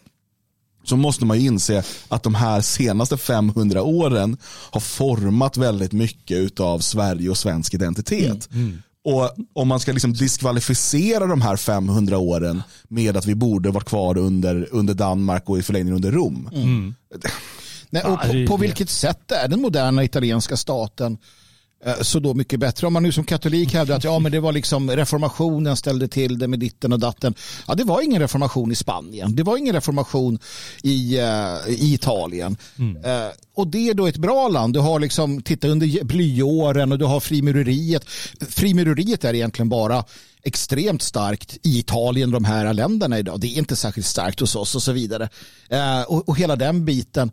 så 0.83 0.97
måste 0.97 1.25
man 1.25 1.39
ju 1.39 1.45
inse 1.45 1.83
att 2.07 2.23
de 2.23 2.35
här 2.35 2.61
senaste 2.61 3.17
500 3.17 3.83
åren 3.83 4.37
har 4.71 4.81
format 4.81 5.57
väldigt 5.57 5.91
mycket 5.91 6.59
av 6.59 6.79
Sverige 6.79 7.29
och 7.29 7.37
svensk 7.37 7.73
identitet. 7.73 8.49
Mm. 8.53 8.81
Mm. 9.05 9.17
Och 9.17 9.31
om 9.53 9.67
man 9.67 9.79
ska 9.79 9.91
liksom 9.91 10.13
diskvalificera 10.13 11.27
de 11.27 11.41
här 11.41 11.55
500 11.55 12.17
åren 12.17 12.63
med 12.87 13.17
att 13.17 13.25
vi 13.25 13.35
borde 13.35 13.71
varit 13.71 13.89
kvar 13.89 14.17
under, 14.17 14.67
under 14.71 14.93
Danmark 14.93 15.49
och 15.49 15.59
i 15.59 15.63
förlängningen 15.63 15.95
under 15.95 16.11
Rom. 16.11 16.49
Mm. 16.53 16.95
Nej, 17.89 18.03
och 18.03 18.21
på, 18.21 18.47
på, 18.47 18.57
vilket 18.57 18.89
sätt 18.89 19.31
är 19.31 19.47
den 19.47 19.61
moderna 19.61 20.03
italienska 20.03 20.57
staten 20.57 21.17
Eh, 21.17 21.42
så 22.01 22.19
då 22.19 22.33
mycket 22.33 22.59
bättre. 22.59 22.87
Om 22.87 22.93
man 22.93 23.03
nu 23.03 23.11
som 23.11 23.23
katolik 23.23 23.73
hävdar 23.73 23.95
att 23.95 24.03
ja, 24.03 24.19
men 24.19 24.31
det 24.31 24.39
var 24.39 24.51
liksom 24.51 24.91
reformationen 24.91 25.77
ställde 25.77 26.07
till 26.07 26.39
det 26.39 26.47
med 26.47 26.59
ditten 26.59 26.93
och 26.93 26.99
datten. 26.99 27.33
Ja, 27.67 27.75
det 27.75 27.83
var 27.83 28.01
ingen 28.01 28.21
reformation 28.21 28.71
i 28.71 28.75
Spanien. 28.75 29.35
Det 29.35 29.43
var 29.43 29.57
ingen 29.57 29.75
reformation 29.75 30.39
i, 30.83 31.19
uh, 31.19 31.69
i 31.73 31.93
Italien. 31.93 32.57
Mm. 32.79 32.95
Uh, 32.95 33.31
och 33.55 33.67
det 33.67 33.89
är 33.89 33.93
då 33.93 34.07
ett 34.07 34.17
bra 34.17 34.47
land. 34.47 34.73
Du 34.73 34.79
har 34.79 34.99
liksom, 34.99 35.41
titta 35.41 35.67
under 35.67 36.03
blyåren 36.03 36.91
och 36.91 36.99
du 36.99 37.05
har 37.05 37.19
frimureriet. 37.19 38.05
Frimureriet 38.49 39.23
är 39.23 39.33
egentligen 39.33 39.69
bara 39.69 40.03
extremt 40.43 41.01
starkt 41.01 41.57
i 41.63 41.79
Italien, 41.79 42.31
de 42.31 42.45
här 42.45 42.73
länderna 42.73 43.19
idag. 43.19 43.39
Det 43.39 43.47
är 43.47 43.57
inte 43.57 43.75
särskilt 43.75 44.07
starkt 44.07 44.39
hos 44.39 44.55
oss 44.55 44.75
och 44.75 44.83
så 44.83 44.91
vidare. 44.91 45.29
Uh, 45.73 46.01
och, 46.01 46.29
och 46.29 46.37
hela 46.37 46.55
den 46.55 46.85
biten. 46.85 47.31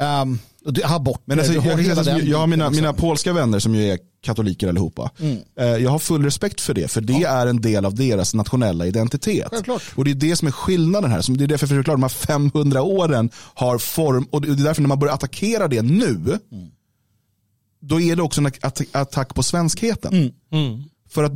Um, 0.00 0.38
abort, 0.84 1.22
men 1.24 1.38
alltså, 1.38 1.54
jag, 1.54 1.82
jag, 1.82 2.22
jag 2.22 2.38
har 2.38 2.46
mina, 2.46 2.70
mina 2.70 2.92
polska 2.92 3.32
vänner 3.32 3.58
som 3.58 3.74
ju 3.74 3.90
är 3.90 3.98
katoliker 4.22 4.68
allihopa. 4.68 5.10
Mm. 5.20 5.38
Eh, 5.58 5.66
jag 5.66 5.90
har 5.90 5.98
full 5.98 6.24
respekt 6.24 6.60
för 6.60 6.74
det, 6.74 6.88
för 6.90 7.00
det 7.00 7.12
ja. 7.12 7.28
är 7.28 7.46
en 7.46 7.60
del 7.60 7.84
av 7.84 7.94
deras 7.94 8.34
nationella 8.34 8.86
identitet. 8.86 9.48
Självklart. 9.50 9.82
Och 9.94 10.04
det 10.04 10.10
är 10.10 10.14
det 10.14 10.36
som 10.36 10.48
är 10.48 10.52
skillnaden 10.52 11.10
här. 11.10 11.36
Det 11.36 11.44
är 11.44 11.48
därför 11.48 11.66
jag 11.66 11.78
förklarar 11.78 11.96
de 11.96 12.02
här 12.02 12.08
500 12.08 12.82
åren 12.82 13.30
har 13.34 13.78
form, 13.78 14.24
och 14.30 14.42
det 14.42 14.48
är 14.48 14.64
därför 14.64 14.82
när 14.82 14.88
man 14.88 14.98
börjar 14.98 15.14
attackera 15.14 15.68
det 15.68 15.82
nu, 15.82 16.38
mm. 16.52 16.70
då 17.80 18.00
är 18.00 18.16
det 18.16 18.22
också 18.22 18.40
en 18.40 18.50
attack 18.92 19.34
på 19.34 19.42
svenskheten. 19.42 20.14
Mm. 20.14 20.32
mm. 20.52 20.82
För 21.08 21.24
att 21.24 21.32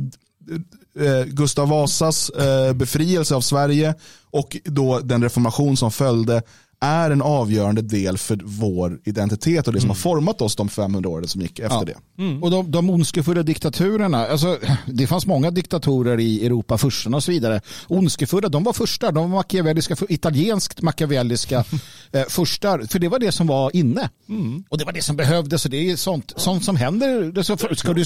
eh, 0.99 1.25
Gustav 1.25 1.69
Vasas 1.69 2.29
eh, 2.29 2.73
befrielse 2.73 3.35
av 3.35 3.41
Sverige 3.41 3.95
och 4.23 4.57
då 4.63 4.99
den 4.99 5.23
reformation 5.23 5.77
som 5.77 5.91
följde 5.91 6.41
är 6.79 7.11
en 7.11 7.21
avgörande 7.21 7.81
del 7.81 8.17
för 8.17 8.39
vår 8.43 8.99
identitet 9.03 9.67
och 9.67 9.73
det 9.73 9.79
som 9.79 9.87
mm. 9.87 9.89
har 9.89 10.01
format 10.01 10.41
oss 10.41 10.55
de 10.55 10.69
500 10.69 11.09
åren 11.09 11.27
som 11.27 11.41
gick 11.41 11.59
efter 11.59 11.75
ja. 11.77 11.83
det. 11.83 12.23
Mm. 12.23 12.43
Och 12.43 12.51
de, 12.51 12.71
de 12.71 12.89
ondskefulla 12.89 13.43
diktaturerna, 13.43 14.27
alltså, 14.27 14.57
det 14.85 15.07
fanns 15.07 15.25
många 15.25 15.51
diktatorer 15.51 16.19
i 16.19 16.45
Europa, 16.45 16.77
furstarna 16.77 17.17
och 17.17 17.23
så 17.23 17.31
vidare. 17.31 17.61
Ondskefulla, 17.87 18.49
de 18.49 18.63
var 18.63 18.73
första, 18.73 19.11
de 19.11 19.31
var 19.31 19.37
machiavelliska, 19.37 19.95
italienskt 20.09 20.81
machiavelliska 20.81 21.63
eh, 22.11 22.23
furstar, 22.29 22.79
för 22.89 22.99
det 22.99 23.07
var 23.07 23.19
det 23.19 23.31
som 23.31 23.47
var 23.47 23.75
inne. 23.75 24.09
Mm. 24.29 24.63
Och 24.69 24.77
det 24.77 24.85
var 24.85 24.91
det 24.91 25.01
som 25.01 25.15
behövdes 25.15 25.65
och 25.65 25.71
det 25.71 25.91
är 25.91 25.95
sånt, 25.95 26.33
sånt 26.35 26.65
som 26.65 26.75
händer. 26.75 27.43
Ska 27.75 27.93
du, 27.93 28.05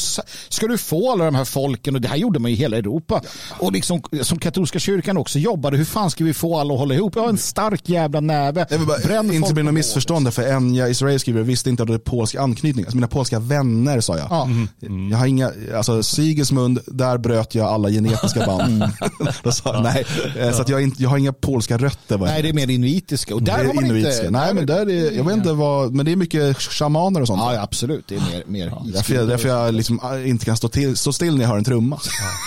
ska 0.49 0.67
du 0.67 0.77
få 0.77 1.11
alla 1.11 1.25
de 1.25 1.35
här 1.35 1.45
folken, 1.45 1.95
och 1.95 2.01
det 2.01 2.07
här 2.07 2.17
gjorde 2.17 2.39
man 2.39 2.51
i 2.51 2.53
hela 2.53 2.77
Europa, 2.77 3.21
och 3.59 3.71
liksom, 3.71 4.01
som 4.21 4.39
katolska 4.39 4.79
kyrkan 4.79 5.17
också 5.17 5.39
jobbade, 5.39 5.77
hur 5.77 5.85
fan 5.85 6.11
ska 6.11 6.23
vi 6.23 6.33
få 6.33 6.57
alla 6.57 6.73
att 6.73 6.79
hålla 6.79 6.95
ihop? 6.95 7.15
Ja, 7.15 7.29
en 7.29 7.37
stark 7.37 7.89
jävla 7.89 8.19
näve 8.19 8.60
det. 8.69 9.07
Bränn 9.07 9.31
inte 9.31 9.53
bli 9.53 9.63
något 9.63 9.73
missförstånd 9.73 10.33
för 10.33 10.51
Enya 10.51 10.89
Israel 10.89 11.19
skriver, 11.19 11.41
visste 11.41 11.69
inte 11.69 11.83
att 11.83 11.89
det 11.89 11.95
är 11.95 11.97
polsk 11.97 12.35
anknytning. 12.35 12.85
Alltså 12.85 12.97
mina 12.97 13.07
polska 13.07 13.39
vänner 13.39 14.01
sa 14.01 14.17
jag. 14.17 14.27
Ja. 14.29 14.49
Mm. 14.81 15.11
Jag 15.11 15.17
har 15.17 15.25
inga, 15.25 15.51
alltså 15.75 16.03
Sigismund, 16.03 16.79
där 16.87 17.17
bröt 17.17 17.55
jag 17.55 17.67
alla 17.67 17.89
genetiska 17.89 18.45
band. 18.45 18.83
Mm. 18.83 18.89
Då 19.43 19.51
sa 19.51 19.73
jag, 19.73 19.83
nej, 19.83 20.05
eh, 20.39 20.51
så 20.51 20.61
att 20.61 20.69
jag, 20.69 20.81
inte, 20.81 21.03
jag 21.03 21.09
har 21.09 21.17
inga 21.17 21.33
polska 21.33 21.77
rötter. 21.77 22.17
Nej, 22.17 22.41
det 22.41 22.49
är 22.49 22.53
mer 22.53 22.69
inuitiska. 22.69 23.35
Och 23.35 23.43
där 23.43 23.57
det 23.57 23.63
är 23.63 23.65
har 23.65 23.83
inuitiska. 23.83 24.27
Inte, 24.27 24.39
nej, 24.39 24.53
men 24.53 24.65
där 24.65 24.89
är, 24.89 25.11
jag 25.11 25.23
vet 25.23 25.33
inte 25.33 25.53
vad, 25.53 25.93
men 25.93 26.05
det 26.05 26.11
är 26.11 26.15
mycket 26.15 26.57
shamaner 26.57 27.21
och 27.21 27.27
sånt. 27.27 27.41
Ja, 27.41 27.61
absolut. 27.61 28.05
Det 28.07 28.15
är 28.15 28.19
mer, 28.19 28.43
mer 28.45 28.67
ja. 28.67 28.85
Därför, 28.93 29.15
jag, 29.15 29.27
därför 29.27 29.49
jag 29.49 29.73
liksom 29.73 29.99
äh, 30.13 30.29
inte 30.29 30.45
kan 30.45 30.57
stå, 30.57 30.67
till, 30.67 30.97
stå 30.97 31.13
still 31.13 31.35
när 31.35 31.41
jag 31.41 31.49
hör 31.49 31.57
en 31.57 31.63
trumma. 31.63 31.99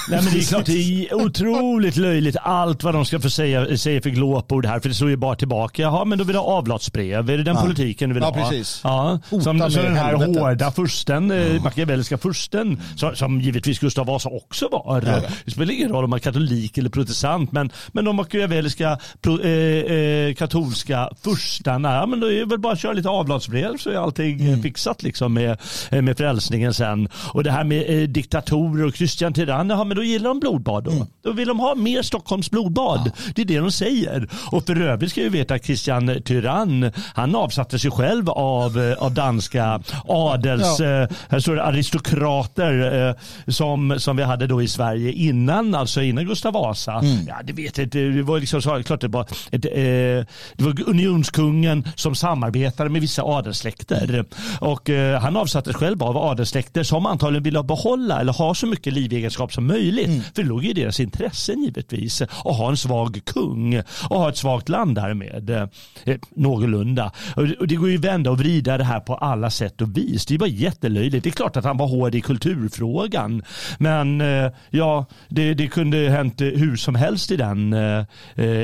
nej, 0.08 0.20
men 0.22 0.32
det 0.32 0.38
är 0.38 0.42
klart, 0.42 0.66
det 0.66 1.06
är 1.08 1.14
otroligt 1.14 1.96
löjligt 1.96 2.36
allt 2.42 2.82
vad 2.82 2.94
de 2.94 3.04
ska 3.04 3.20
få 3.20 3.30
säga, 3.30 3.78
säga 3.78 4.02
för 4.02 4.10
glåpord 4.10 4.66
här, 4.66 4.80
för 4.80 4.88
det 4.88 4.94
står 4.94 5.10
ju 5.10 5.16
bara 5.16 5.36
tillbaka. 5.36 5.82
Jaha, 5.82 6.03
men 6.04 6.18
då 6.18 6.24
vill 6.24 6.32
du 6.32 6.38
ha 6.38 6.46
avlatsbrev. 6.46 7.30
Är 7.30 7.36
det 7.36 7.44
den 7.44 7.56
ja. 7.56 7.62
politiken 7.62 8.08
du 8.08 8.14
vill 8.14 8.22
ja, 8.22 8.30
ha? 8.30 8.50
Precis. 8.50 8.80
Ja, 8.84 9.18
som, 9.28 9.40
som 9.40 9.58
den 9.58 9.96
här 9.96 10.04
helvetet. 10.04 10.42
hårda 10.42 10.70
fursten, 10.70 11.30
eh, 11.30 11.54
ja. 11.54 11.62
machiavelliska 11.62 12.18
fursten, 12.18 12.82
som, 12.96 13.16
som 13.16 13.40
givetvis 13.40 13.78
Gustav 13.78 14.06
Vasa 14.06 14.28
också 14.28 14.68
var. 14.68 15.02
Ja, 15.06 15.12
ja. 15.12 15.28
Det 15.44 15.50
spelar 15.50 15.72
ingen 15.72 15.88
roll 15.88 16.04
om 16.04 16.10
man 16.10 16.16
är 16.16 16.22
katolik 16.22 16.78
eller 16.78 16.90
protestant, 16.90 17.52
men, 17.52 17.70
men 17.92 18.04
de 18.04 18.16
machiavelliska 18.16 18.98
pro, 19.20 19.40
eh, 19.40 19.50
eh, 19.50 20.34
katolska 20.34 21.10
furstarna, 21.22 21.94
ja, 21.94 22.06
men 22.06 22.20
då 22.20 22.32
är 22.32 22.38
det 22.38 22.44
väl 22.44 22.58
bara 22.58 22.72
att 22.72 22.80
köra 22.80 22.92
lite 22.92 23.08
avlatsbrev 23.08 23.76
så 23.76 23.90
är 23.90 23.96
allting 23.96 24.40
mm. 24.40 24.62
fixat 24.62 25.02
liksom 25.02 25.34
med, 25.34 25.58
eh, 25.90 26.02
med 26.02 26.16
frälsningen 26.16 26.74
sen. 26.74 27.08
Och 27.32 27.44
det 27.44 27.50
här 27.50 27.64
med 27.64 28.02
eh, 28.02 28.08
diktatorer 28.08 28.86
och 28.86 28.94
Christian 28.94 29.32
Tyrann, 29.32 29.70
ja, 29.70 29.84
men 29.84 29.96
då 29.96 30.02
gillar 30.02 30.28
de 30.28 30.40
blodbad 30.40 30.84
då. 30.84 30.90
Mm. 30.90 31.06
Då 31.22 31.32
vill 31.32 31.48
de 31.48 31.60
ha 31.60 31.74
mer 31.74 32.02
Stockholms 32.02 32.50
blodbad. 32.50 33.10
Det 33.34 33.42
är 33.42 33.46
det 33.46 33.58
de 33.58 33.72
säger. 33.72 34.28
Och 34.52 34.66
för 34.66 34.80
övrigt 34.80 35.10
ska 35.10 35.20
vi 35.22 35.28
veta 35.28 35.54
att 35.54 35.64
Christian 35.64 35.93
tyrann. 36.24 36.90
Han 37.14 37.34
avsatte 37.34 37.78
sig 37.78 37.90
själv 37.90 38.30
av, 38.30 38.78
eh, 38.78 39.02
av 39.02 39.14
danska 39.14 39.80
adels, 40.08 40.80
ja. 40.80 41.08
eh, 41.30 41.66
aristokrater 41.66 43.08
eh, 43.08 43.14
som, 43.52 43.94
som 43.98 44.16
vi 44.16 44.22
hade 44.22 44.46
då 44.46 44.62
i 44.62 44.68
Sverige 44.68 45.12
innan, 45.12 45.74
alltså 45.74 46.02
innan 46.02 46.24
Gustav 46.24 46.52
Vasa. 46.52 46.92
Mm. 46.92 47.26
Ja, 47.28 47.34
det 47.44 47.52
vet 47.52 47.78
jag 47.78 47.86
inte, 47.86 47.98
det 47.98 48.22
var 48.22 48.40
liksom 48.40 48.62
så, 48.62 48.82
klart 48.82 49.00
det 49.00 49.08
var, 49.08 49.26
ett, 49.52 49.62
det 49.62 50.64
var 50.64 50.88
unionskungen 50.88 51.88
som 51.94 52.14
samarbetade 52.14 52.90
med 52.90 53.00
vissa 53.00 53.22
adelssläkter. 53.22 54.24
Och 54.60 54.90
han 55.20 55.36
avsatte 55.36 55.72
sig 55.72 55.78
själv 55.78 56.02
av 56.02 56.16
adelssläkter 56.16 56.82
som 56.82 57.06
antagligen 57.06 57.42
ville 57.42 57.62
behålla 57.62 58.20
eller 58.20 58.32
ha 58.32 58.54
så 58.54 58.66
mycket 58.66 58.92
livegenskap 58.92 59.52
som 59.52 59.66
möjligt. 59.66 60.06
Mm. 60.06 60.22
För 60.34 60.42
det 60.42 60.48
låg 60.48 60.64
i 60.64 60.72
deras 60.72 61.00
intressen 61.00 61.62
givetvis 61.62 62.22
att 62.22 62.30
ha 62.42 62.70
en 62.70 62.76
svag 62.76 63.20
kung 63.24 63.82
och 64.08 64.18
ha 64.18 64.28
ett 64.28 64.36
svagt 64.36 64.68
land 64.68 64.94
därmed. 64.94 65.68
Eh, 66.04 66.16
någorlunda. 66.30 67.12
Och 67.36 67.68
det 67.68 67.74
går 67.74 67.88
ju 67.90 67.96
att 67.96 68.04
vända 68.04 68.30
och 68.30 68.38
vrida 68.38 68.78
det 68.78 68.84
här 68.84 69.00
på 69.00 69.14
alla 69.14 69.50
sätt 69.50 69.80
och 69.80 69.96
vis. 69.96 70.26
Det 70.26 70.38
var 70.38 70.46
jättelöjligt. 70.46 71.24
Det 71.24 71.30
är 71.30 71.32
klart 71.32 71.56
att 71.56 71.64
han 71.64 71.76
var 71.76 71.86
hård 71.86 72.14
i 72.14 72.20
kulturfrågan. 72.20 73.42
Men 73.78 74.20
eh, 74.20 74.52
ja, 74.70 75.06
det, 75.28 75.54
det 75.54 75.66
kunde 75.66 75.96
hänt 75.96 76.40
hur 76.40 76.76
som 76.76 76.94
helst 76.94 77.30
i 77.30 77.36
den, 77.36 77.72
eh, 77.72 78.04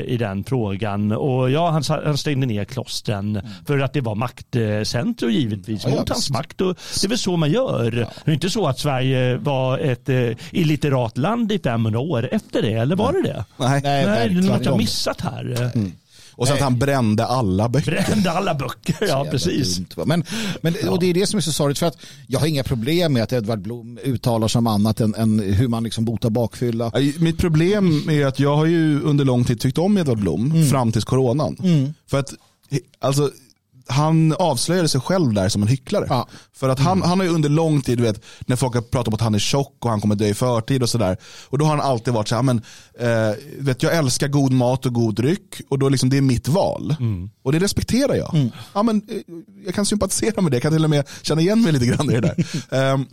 i 0.05 0.17
den 0.19 0.43
frågan. 0.43 1.11
Och 1.11 1.51
ja, 1.51 1.69
han, 1.69 1.83
han 2.05 2.17
stängde 2.17 2.47
ner 2.47 2.65
klostren 2.65 3.35
mm. 3.35 3.51
för 3.67 3.79
att 3.79 3.93
det 3.93 4.01
var 4.01 4.15
maktcentrum 4.15 5.31
givetvis. 5.31 5.87
Mot 5.87 6.09
hans 6.09 6.29
makt. 6.29 6.61
Och 6.61 6.75
det 7.01 7.07
är 7.07 7.09
väl 7.09 7.17
så 7.17 7.37
man 7.37 7.51
gör. 7.51 7.91
Ja. 7.91 8.07
Det 8.25 8.31
är 8.31 8.33
inte 8.33 8.49
så 8.49 8.67
att 8.67 8.79
Sverige 8.79 9.37
var 9.37 9.77
ett 9.77 10.09
illiterat 10.51 11.17
land 11.17 11.51
i 11.51 11.59
500 11.59 11.99
år 11.99 12.29
efter 12.31 12.61
det, 12.61 12.73
eller 12.73 12.95
var 12.95 13.13
det 13.13 13.21
det? 13.21 13.45
Nej, 13.57 13.81
nej, 13.83 14.05
nej 14.05 14.29
det 14.29 14.39
är 14.39 14.41
något 14.41 14.65
jag 14.65 14.77
missat 14.77 15.21
här. 15.21 15.71
Mm. 15.75 15.91
Och 16.31 16.47
så 16.47 16.53
att 16.53 16.59
han 16.59 16.79
brände 16.79 17.25
alla 17.25 17.69
böcker. 17.69 17.91
Brände 17.91 18.31
alla 18.31 18.55
böcker, 18.55 19.07
ja 19.07 19.27
precis. 19.31 19.77
Dumt, 19.77 20.05
men, 20.05 20.23
men, 20.61 20.89
och 20.89 20.99
det 20.99 21.09
är 21.09 21.13
det 21.13 21.27
som 21.27 21.37
är 21.37 21.41
så 21.41 21.51
sorgligt 21.51 21.79
för 21.79 21.85
att 21.85 21.97
jag 22.27 22.39
har 22.39 22.47
inga 22.47 22.63
problem 22.63 23.13
med 23.13 23.23
att 23.23 23.33
Edvard 23.33 23.61
Blom 23.61 23.99
uttalar 24.03 24.47
sig 24.47 24.59
om 24.59 24.67
annat 24.67 24.99
än, 25.01 25.15
än 25.15 25.39
hur 25.39 25.67
man 25.67 25.83
liksom 25.83 26.05
botar 26.05 26.29
bakfylla. 26.29 26.91
Mitt 27.19 27.37
problem 27.37 28.09
är 28.09 28.25
att 28.25 28.39
jag 28.39 28.55
har 28.55 28.65
ju 28.65 29.01
under 29.01 29.25
lång 29.25 29.43
tid 29.43 29.59
tyckt 29.59 29.77
om 29.77 29.97
Edvard 29.97 30.19
Blom 30.19 30.51
mm. 30.51 30.67
fram 30.67 30.91
till 30.91 31.01
coronan. 31.01 31.57
Mm. 31.63 31.93
För 32.07 32.19
att 32.19 32.33
alltså, 32.99 33.31
han 33.87 34.33
avslöjade 34.33 34.87
sig 34.87 35.01
själv 35.01 35.33
där 35.33 35.49
som 35.49 35.61
en 35.61 35.67
hycklare. 35.67 36.05
Ja. 36.09 36.27
För 36.53 36.69
att 36.69 36.79
han, 36.79 37.01
han 37.01 37.19
har 37.19 37.25
ju 37.25 37.33
under 37.33 37.49
lång 37.49 37.81
tid, 37.81 37.97
du 37.97 38.03
vet, 38.03 38.23
när 38.39 38.55
folk 38.55 38.75
har 38.75 38.81
pratat 38.81 39.07
om 39.07 39.13
att 39.13 39.21
han 39.21 39.35
är 39.35 39.39
tjock 39.39 39.77
och 39.79 39.89
han 39.89 40.01
kommer 40.01 40.15
dö 40.15 40.25
i 40.25 40.33
förtid 40.33 40.83
och 40.83 40.89
sådär. 40.89 41.17
Och 41.49 41.57
då 41.57 41.65
har 41.65 41.77
han 41.77 41.85
alltid 41.85 42.13
varit 42.13 42.27
så 42.27 42.35
här, 42.35 42.43
men, 42.43 42.61
eh, 42.99 43.35
vet, 43.59 43.83
jag 43.83 43.95
älskar 43.95 44.27
god 44.27 44.51
mat 44.51 44.85
och 44.85 44.93
god 44.93 45.15
dryck 45.15 45.61
och 45.69 45.79
då 45.79 45.89
liksom, 45.89 46.09
det 46.09 46.17
är 46.17 46.21
mitt 46.21 46.47
val. 46.47 46.95
Och 47.43 47.51
det 47.51 47.59
respekterar 47.59 48.15
jag. 48.15 48.49
Ja, 48.73 48.83
men, 48.83 49.01
eh, 49.09 49.17
jag 49.65 49.75
kan 49.75 49.85
sympatisera 49.85 50.41
med 50.41 50.51
det, 50.51 50.55
jag 50.55 50.61
kan 50.61 50.71
till 50.73 50.83
och 50.83 50.89
med 50.89 51.07
känna 51.21 51.41
igen 51.41 51.61
mig 51.61 51.71
lite 51.71 51.85
grann 51.85 52.11
i 52.11 52.13
det 52.13 52.21
där. 52.21 52.45
Ehm, 52.93 53.05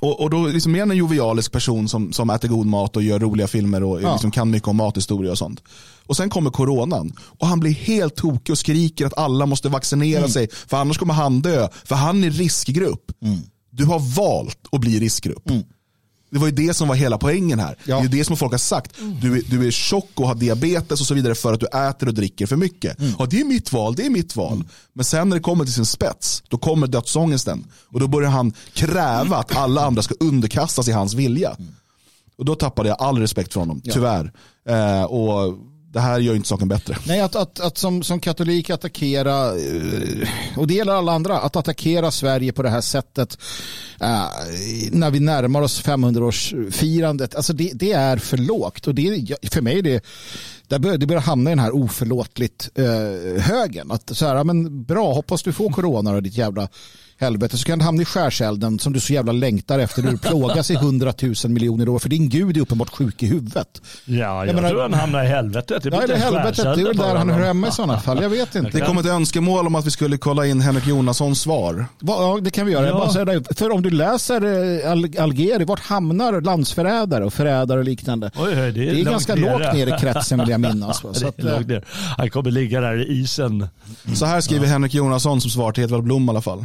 och, 0.00 0.20
och 0.20 0.30
då 0.30 0.46
liksom 0.46 0.74
är 0.74 0.80
han 0.80 0.90
en 0.90 0.96
jovialisk 0.96 1.52
person 1.52 1.88
som, 1.88 2.12
som 2.12 2.30
äter 2.30 2.48
god 2.48 2.66
mat 2.66 2.96
och 2.96 3.02
gör 3.02 3.18
roliga 3.18 3.46
filmer 3.48 3.82
och 3.82 4.02
Ja. 4.02 4.12
liksom 4.12 4.30
kan 4.30 4.50
mycket 4.50 4.68
om 4.68 4.76
mathistoria 4.76 5.30
och 5.30 5.38
sånt. 5.38 5.62
Och 6.06 6.16
sen 6.16 6.30
kommer 6.30 6.50
coronan 6.50 7.12
och 7.38 7.46
han 7.46 7.60
blir 7.60 7.72
helt 7.72 8.16
tokig 8.16 8.52
och 8.52 8.58
skriker 8.58 9.06
att 9.06 9.18
alla 9.18 9.46
måste 9.46 9.68
vaccinera 9.68 10.18
Mm. 10.18 10.30
sig 10.30 10.48
för 10.66 10.76
annars 10.76 10.98
kommer 10.98 11.14
han 11.14 11.40
dö. 11.40 11.68
För 11.84 11.94
han 11.94 12.24
är 12.24 12.30
riskgrupp. 12.30 13.12
Du 13.70 13.84
har 13.84 13.98
valt 14.16 14.58
att 14.72 14.80
bli 14.80 15.00
riskgrupp. 15.00 15.50
Det 16.30 16.38
var 16.38 16.46
ju 16.46 16.52
det 16.52 16.74
som 16.74 16.88
var 16.88 16.94
hela 16.94 17.18
poängen 17.18 17.58
här. 17.58 17.66
Mm. 17.68 17.78
Ja. 17.84 17.96
Det 17.96 18.00
är 18.00 18.02
ju 18.02 18.18
det 18.18 18.24
som 18.24 18.36
folk 18.36 18.52
har 18.52 18.58
sagt. 18.58 18.92
Du 19.22 19.36
är, 19.36 19.42
du 19.50 19.66
är 19.66 19.70
tjock 19.70 20.10
och 20.14 20.28
har 20.28 20.34
diabetes 20.34 21.00
och 21.00 21.06
så 21.06 21.14
vidare 21.14 21.34
för 21.34 21.52
att 21.52 21.60
du 21.60 21.66
äter 21.66 22.08
och 22.08 22.14
dricker 22.14 22.46
för 22.46 22.56
mycket. 22.56 22.98
Mm. 22.98 23.12
Ja, 23.18 23.26
det 23.26 23.40
är 23.40 23.44
mitt 23.44 23.72
val, 23.72 23.94
det 23.94 24.06
är 24.06 24.10
mitt 24.10 24.36
val. 24.36 24.64
Men 24.92 25.04
sen 25.04 25.28
när 25.28 25.36
det 25.36 25.42
kommer 25.42 25.64
till 25.64 25.74
sin 25.74 25.86
spets, 25.86 26.42
då 26.48 26.58
kommer 26.58 26.86
dödsångesten. 26.86 27.64
Och 27.84 28.00
då 28.00 28.06
börjar 28.06 28.30
han 28.30 28.52
kräva 28.72 29.36
att 29.36 29.56
alla 29.56 29.86
andra 29.86 30.02
ska 30.02 30.14
underkasta 30.20 30.82
sig 30.82 30.94
hans 30.94 31.14
vilja. 31.14 31.56
Och 32.38 32.44
då 32.44 32.54
tappade 32.54 32.88
jag 32.88 33.00
all 33.00 33.18
respekt 33.18 33.52
för 33.52 33.60
honom, 33.60 33.80
tyvärr. 33.80 34.32
Eh, 34.68 35.02
och 35.02 35.58
det 35.92 36.00
här 36.00 36.18
gör 36.18 36.34
inte 36.34 36.48
saken 36.48 36.68
bättre. 36.68 36.96
Nej, 37.06 37.20
att, 37.20 37.36
att, 37.36 37.60
att 37.60 37.78
som, 37.78 38.02
som 38.02 38.20
katolik 38.20 38.70
attackera, 38.70 39.46
eh, 39.46 40.28
och 40.56 40.66
det 40.66 40.74
gäller 40.74 40.92
alla 40.92 41.12
andra, 41.12 41.38
att 41.38 41.56
attackera 41.56 42.10
Sverige 42.10 42.52
på 42.52 42.62
det 42.62 42.70
här 42.70 42.80
sättet 42.80 43.38
eh, 44.00 44.24
när 44.92 45.10
vi 45.10 45.20
närmar 45.20 45.62
oss 45.62 45.84
500-årsfirandet, 45.84 47.36
alltså 47.36 47.52
det, 47.52 47.70
det 47.74 47.92
är 47.92 48.16
för 48.16 48.36
lågt. 48.36 48.86
Och 48.86 48.94
det, 48.94 49.36
för 49.52 49.60
mig 49.60 49.78
är 49.78 49.82
det, 49.82 50.04
där 50.66 50.98
det 50.98 51.06
börjar 51.06 51.22
hamna 51.22 51.50
i 51.50 51.52
den 51.52 51.64
här 51.64 51.74
oförlåtligt 51.74 52.70
eh, 52.74 53.42
högen. 53.42 53.90
Att 53.90 54.16
så 54.16 54.26
här, 54.26 54.44
men 54.44 54.84
bra, 54.84 55.12
hoppas 55.12 55.42
du 55.42 55.52
får 55.52 55.70
corona 55.70 56.10
och 56.10 56.22
ditt 56.22 56.36
jävla 56.36 56.68
helvete 57.20 57.58
så 57.58 57.64
kan 57.64 57.78
det 57.78 57.84
hamna 57.84 58.02
i 58.02 58.04
skärselden 58.04 58.78
som 58.78 58.92
du 58.92 59.00
så 59.00 59.12
jävla 59.12 59.32
längtar 59.32 59.78
efter 59.78 60.02
när 60.02 60.10
du 60.10 60.18
plågas 60.18 60.70
i 60.70 60.74
hundratusen 60.74 61.52
miljoner 61.52 61.88
år 61.88 61.98
för 61.98 62.08
din 62.08 62.28
gud 62.28 62.56
är 62.56 62.60
uppenbart 62.60 62.90
sjuk 62.90 63.22
i 63.22 63.26
huvudet. 63.26 63.82
Ja, 64.04 64.46
jag, 64.46 64.54
menar- 64.54 64.68
tror 64.70 64.82
han 64.82 64.94
hamnar 64.94 65.24
i 65.24 65.26
helvetet. 65.26 65.82
Det 65.82 65.88
Ja, 65.92 66.02
eller 66.02 66.16
helvetet, 66.16 66.56
det 66.64 66.80
är 66.80 66.84
väl 66.86 66.96
där 66.96 67.14
han 67.16 67.30
hör 67.30 67.46
hemma 67.46 67.68
i 67.68 67.72
sådana 67.72 68.00
fall. 68.00 68.22
Jag 68.22 68.30
vet 68.30 68.54
inte. 68.54 68.70
Det 68.70 68.80
kom 68.86 68.98
ett 68.98 69.06
önskemål 69.06 69.66
om 69.66 69.74
att 69.74 69.86
vi 69.86 69.90
skulle 69.90 70.18
kolla 70.18 70.46
in 70.46 70.60
Henrik 70.60 70.86
Jonassons 70.86 71.40
svar. 71.40 71.86
Va- 72.00 72.16
Ja, 72.18 72.38
det 72.42 72.50
kan 72.50 72.66
vi 72.66 72.72
göra. 72.72 72.86
Jag 72.86 72.94
Ja. 72.94 72.98
bara 72.98 73.10
säger. 73.10 73.54
För 73.54 73.70
om 73.72 73.82
du 73.82 73.90
läser 73.90 74.44
eh, 74.84 74.90
Al- 74.92 75.18
Algeri, 75.18 75.64
vart 75.64 75.80
hamnar 75.80 76.40
landsförrädare 76.40 77.24
och 77.24 77.32
förrädare 77.34 77.78
och 77.78 77.84
liknande? 77.84 78.30
Oj, 78.36 78.42
oj, 78.48 78.54
det 78.54 78.60
är, 78.62 78.72
Det 78.72 79.00
är 79.00 79.04
ganska 79.04 79.34
nere. 79.34 79.52
lågt 79.52 79.74
ner 79.74 79.86
i 79.86 79.98
kretsen 80.00 80.38
vill 80.40 80.48
jag 80.48 80.60
minnas. 80.60 80.98
Så 81.12 81.12
Det 81.12 81.28
att, 81.28 81.38
eh, 81.44 81.60
ner. 81.66 81.84
Han 82.16 82.30
kommer 82.30 82.50
ligga 82.50 82.80
där 82.80 83.10
i 83.10 83.20
isen. 83.20 83.68
Så 84.14 84.26
här 84.26 84.40
skriver 84.40 84.66
Henrik 84.66 84.94
Jonasson 84.94 85.40
som 85.40 85.50
svar 85.50 85.72
till 85.72 85.84
Edvard 85.84 86.02
Blom 86.04 86.26
i 86.26 86.30
alla 86.30 86.40
fall. 86.42 86.64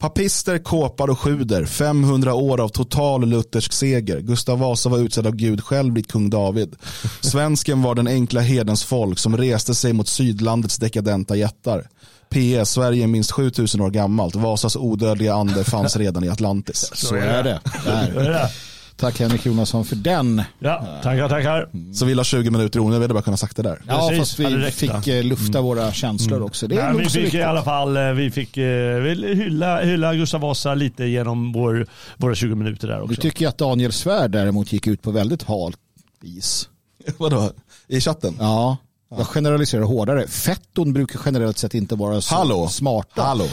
Papister, 0.00 0.58
kåpar 0.58 1.10
och 1.10 1.18
sjuder, 1.18 1.64
500 1.64 2.34
år 2.34 2.60
av 2.60 2.68
total 2.68 3.28
luthersk 3.28 3.72
seger. 3.72 4.20
Gustav 4.20 4.58
Vasa 4.58 4.88
var 4.88 4.98
utsedd 4.98 5.26
av 5.26 5.34
Gud 5.34 5.64
själv 5.64 5.94
likt 5.94 6.12
kung 6.12 6.30
David. 6.30 6.76
Svensken 7.20 7.82
var 7.82 7.94
den 7.94 8.06
enkla 8.08 8.40
hedens 8.40 8.84
folk 8.84 9.18
som 9.18 9.36
reste 9.36 9.74
sig 9.74 9.92
mot 9.92 10.08
sydlandets 10.08 10.76
dekadenta 10.76 11.36
jättar. 11.36 11.88
PS, 12.30 12.70
Sverige 12.70 13.02
är 13.02 13.06
minst 13.06 13.30
7000 13.30 13.80
år 13.80 13.90
gammalt. 13.90 14.34
Vasas 14.36 14.76
odödliga 14.76 15.34
ande 15.34 15.64
fanns 15.64 15.96
redan 15.96 16.24
i 16.24 16.28
Atlantis. 16.28 16.90
så 16.94 17.14
är 17.14 17.42
det. 17.42 17.60
Där. 17.84 18.50
Tack 18.98 19.20
Henrik 19.20 19.46
Jonasson 19.46 19.84
för 19.84 19.96
den. 19.96 20.42
Ja, 20.58 20.86
tackar, 21.02 21.28
tackar. 21.28 21.68
Så 21.94 22.04
vi 22.04 22.14
la 22.14 22.24
20 22.24 22.50
minuter 22.50 22.80
onödigt, 22.80 22.98
vi 23.00 23.04
hade 23.04 23.14
bara 23.14 23.22
kunnat 23.22 23.40
sagt 23.40 23.56
det 23.56 23.62
där. 23.62 23.82
Ja, 23.88 24.08
Precis, 24.08 24.18
fast 24.18 24.38
vi 24.38 24.70
fick 24.70 24.90
va? 24.90 25.02
eh, 25.12 25.24
lufta 25.24 25.60
våra 25.60 25.92
känslor 25.92 26.42
också. 26.42 26.66
Det 26.68 26.74
är 26.76 26.82
Nej, 26.82 26.92
nog 26.92 27.00
vi 27.00 27.08
fick 27.08 27.16
viktigt. 27.24 27.40
i 27.40 27.42
alla 27.42 27.62
fall 27.62 27.96
eh, 27.96 28.02
vi 28.12 28.30
fick, 28.30 28.56
eh, 28.56 28.94
vill 29.00 29.24
hylla, 29.24 29.80
hylla 29.80 30.14
Gustav 30.14 30.40
Vasa 30.40 30.74
lite 30.74 31.04
genom 31.04 31.52
vår, 31.52 31.86
våra 32.16 32.34
20 32.34 32.54
minuter 32.54 32.88
där 32.88 32.96
Du 32.96 33.02
också. 33.02 33.20
tycker 33.20 33.48
att 33.48 33.58
Daniel 33.58 33.92
Svärd 33.92 34.30
däremot 34.30 34.72
gick 34.72 34.86
ut 34.86 35.02
på 35.02 35.10
väldigt 35.10 35.42
halt 35.42 35.78
is. 36.22 36.68
Vadå? 37.18 37.50
I 37.88 38.00
chatten? 38.00 38.36
Ja, 38.40 38.76
jag 39.10 39.26
generaliserar 39.26 39.82
hårdare. 39.82 40.26
Fetton 40.28 40.92
brukar 40.92 41.20
generellt 41.24 41.58
sett 41.58 41.74
inte 41.74 41.94
vara 41.94 42.20
så 42.20 42.34
Hallå. 42.34 42.68
smarta. 42.68 43.22
Hallå. 43.22 43.46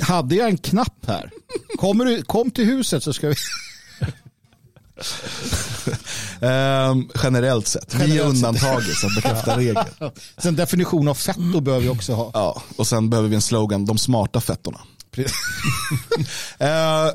Hade 0.00 0.34
jag 0.34 0.48
en 0.48 0.56
knapp 0.58 1.06
här? 1.06 1.30
Kommer 1.78 2.04
du, 2.04 2.22
kom 2.22 2.50
till 2.50 2.64
huset 2.66 3.02
så 3.02 3.12
ska 3.12 3.28
vi... 3.28 3.34
Ehm, 6.40 7.08
generellt 7.22 7.68
sett. 7.68 7.94
Vi 7.94 8.18
är 8.18 8.22
undantaget 8.22 8.96
som 8.96 9.14
bekräftar 9.14 9.56
regeln. 9.56 9.86
Sen 10.38 10.56
definition 10.56 11.08
av 11.08 11.14
fetto 11.14 11.60
behöver 11.60 11.84
vi 11.84 11.88
också 11.88 12.12
ha. 12.12 12.30
Ja, 12.34 12.62
och 12.76 12.86
sen 12.86 13.10
behöver 13.10 13.28
vi 13.28 13.34
en 13.34 13.42
slogan, 13.42 13.84
de 13.84 13.98
smarta 13.98 14.40
fettorna. 14.40 14.80
Eh, 16.58 17.10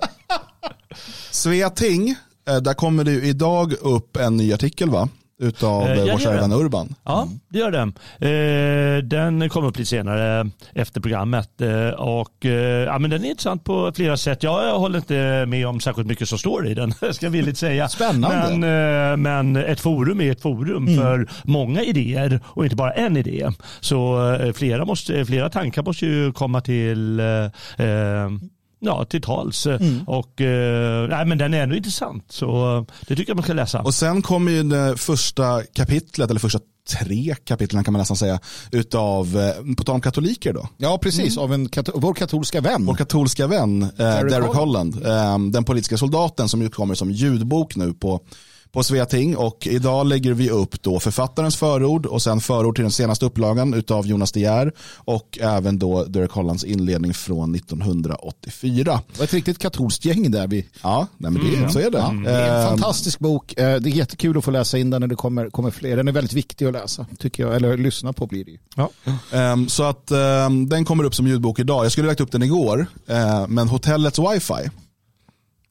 Svea 1.31 1.69
Ting, 1.69 2.15
eh, 2.49 2.57
där 2.57 2.73
kommer 2.73 3.03
det 3.03 3.11
idag 3.11 3.73
upp 3.73 4.17
en 4.17 4.37
ny 4.37 4.53
artikel 4.53 4.89
va? 4.89 5.09
Utav 5.39 5.83
Eh, 5.83 5.91
eh, 5.91 6.05
ja, 6.05 6.13
vår 6.13 6.19
kära 6.19 6.41
vän. 6.41 6.51
Urban. 6.51 6.95
Ja, 7.03 7.27
det 7.49 7.59
gör 7.59 7.71
den. 7.71 7.93
Eh, 8.19 9.03
den 9.03 9.49
kommer 9.49 9.67
upp 9.67 9.77
lite 9.77 9.89
senare 9.89 10.49
efter 10.73 11.01
programmet. 11.01 11.61
Eh, 11.61 11.89
och, 11.89 12.45
eh, 12.45 12.51
ja, 12.83 12.99
men 12.99 13.09
den 13.09 13.25
är 13.25 13.29
intressant 13.29 13.63
på 13.63 13.91
flera 13.95 14.17
sätt. 14.17 14.43
Jag, 14.43 14.67
jag 14.67 14.79
håller 14.79 14.99
inte 14.99 15.45
med 15.47 15.67
om 15.67 15.79
särskilt 15.79 16.07
mycket 16.07 16.29
som 16.29 16.37
står 16.37 16.67
i 16.67 16.73
den, 16.73 16.91
ska 17.11 17.25
jag 17.25 17.31
villigt 17.31 17.57
säga. 17.57 17.89
Spännande. 17.89 18.57
Men, 18.57 19.11
eh, 19.11 19.17
men 19.17 19.55
ett 19.55 19.79
forum 19.79 20.21
är 20.21 20.31
ett 20.31 20.41
forum 20.41 20.87
för 20.87 21.27
många 21.43 21.83
idéer 21.83 22.39
och 22.45 22.63
inte 22.63 22.75
bara 22.75 22.91
en 22.91 23.17
idé. 23.17 23.49
Så 23.79 24.31
eh, 24.33 24.53
flera, 24.53 24.85
måste, 24.85 25.25
flera 25.25 25.49
tankar 25.49 25.83
måste 25.83 26.05
ju 26.05 26.31
komma 26.31 26.61
till 26.61 27.21
Ja, 28.79 29.05
till 29.05 29.21
tals. 29.21 29.67
Och, 30.07 30.41
eh, 30.41 31.09
nej, 31.09 31.25
men 31.25 31.37
den 31.37 31.53
är 31.53 31.63
ändå 31.63 31.75
intressant. 31.75 32.25
Så 32.29 32.77
eh, 32.77 32.83
det 33.07 33.15
tycker 33.15 33.29
jag 33.29 33.35
man 33.35 33.43
ska 33.43 33.53
läsa. 33.53 33.81
Och 33.81 33.93
sen 33.93 34.21
kommer 34.21 34.51
ju 34.51 34.63
det 34.63 34.97
första 34.97 35.63
kapitlet, 35.63 36.29
eller 36.29 36.39
första 36.39 36.59
tre 36.89 37.35
kapitlen 37.43 37.83
kan 37.83 37.93
man 37.93 37.99
nästan 37.99 38.17
säga, 38.17 38.39
utav, 38.71 39.37
eh, 39.37 39.75
på 39.75 39.83
tal 39.83 39.95
om 39.95 40.01
katoliker 40.01 40.53
då. 40.53 40.67
Ja, 40.77 40.97
precis. 40.97 41.37
Av 41.37 41.53
en 41.53 41.69
kat 41.69 41.89
vår 41.93 42.13
katolska 42.13 42.61
vän. 42.61 42.85
Vår 42.85 42.95
katolska 42.95 43.47
vän 43.47 43.83
eh, 43.83 43.89
Derek 43.97 44.31
Derek, 44.31 44.47
Holland, 44.47 45.05
eh, 45.05 45.39
den 45.39 45.63
politiska 45.63 45.97
soldaten 45.97 46.49
som 46.49 46.61
utkommer 46.61 46.95
som 46.95 47.11
ljudbok 47.11 47.75
nu 47.75 47.93
på 47.93 48.21
på 48.71 48.83
Sveating 48.83 49.37
och 49.37 49.67
idag 49.67 50.07
lägger 50.07 50.33
vi 50.33 50.49
upp 50.49 50.81
då 50.81 50.99
författarens 50.99 51.55
förord 51.55 52.05
och 52.05 52.21
sen 52.21 52.39
förord 52.41 52.75
till 52.75 52.81
den 52.83 52.91
senaste 52.91 53.25
upplagan 53.25 53.73
utav 53.73 54.07
Jonas 54.07 54.31
De 54.31 54.39
Geer 54.39 54.71
och 54.95 55.37
även 55.41 55.79
då 55.79 56.03
Derek 56.05 56.31
Hollands 56.31 56.63
inledning 56.63 57.13
från 57.13 57.55
1984. 57.55 59.01
Det 59.11 59.17
var 59.19 59.23
ett 59.23 59.33
riktigt 59.33 59.59
katolskt 59.59 60.05
gäng 60.05 60.31
där. 60.31 60.47
Vi, 60.47 60.65
Ja, 60.83 61.07
nej 61.17 61.31
men 61.31 61.63
det, 61.63 61.69
så 61.71 61.79
är 61.79 61.91
det. 61.91 61.97
ja, 61.97 62.13
det 62.25 62.31
är 62.31 62.49
en 62.55 62.63
Eh, 62.63 62.69
fantastisk 62.69 63.19
bok. 63.19 63.53
Eh, 63.59 63.79
Det 63.79 63.89
är 63.89 63.93
jättekul 63.93 64.37
att 64.37 64.43
få 64.45 64.51
läsa 64.51 64.77
in 64.77 64.89
den 64.89 65.01
när 65.01 65.07
det 65.07 65.15
kommer, 65.15 65.49
kommer 65.49 65.71
fler. 65.71 65.97
Den 65.97 66.07
är 66.07 66.11
väldigt 66.11 66.33
viktig 66.33 66.65
att 66.65 66.73
läsa, 66.73 67.05
tycker 67.19 67.43
jag. 67.43 67.55
Eller 67.55 67.77
lyssna 67.77 68.13
på 68.13 68.27
blir 68.27 68.45
det 68.45 68.51
ju. 68.51 68.57
Ja. 68.75 68.89
Ehm, 69.37 69.67
så 69.69 69.83
att 69.83 70.11
ehm, 70.11 70.69
den 70.69 70.85
kommer 70.85 71.03
upp 71.03 71.15
som 71.15 71.27
ljudbok 71.27 71.59
idag. 71.59 71.85
Jag 71.85 71.91
skulle 71.91 72.07
lagt 72.07 72.21
upp 72.21 72.31
den 72.31 72.43
igår, 72.43 72.85
eh, 73.07 73.47
men 73.47 73.67
hotellets 73.67 74.19
wifi 74.19 74.69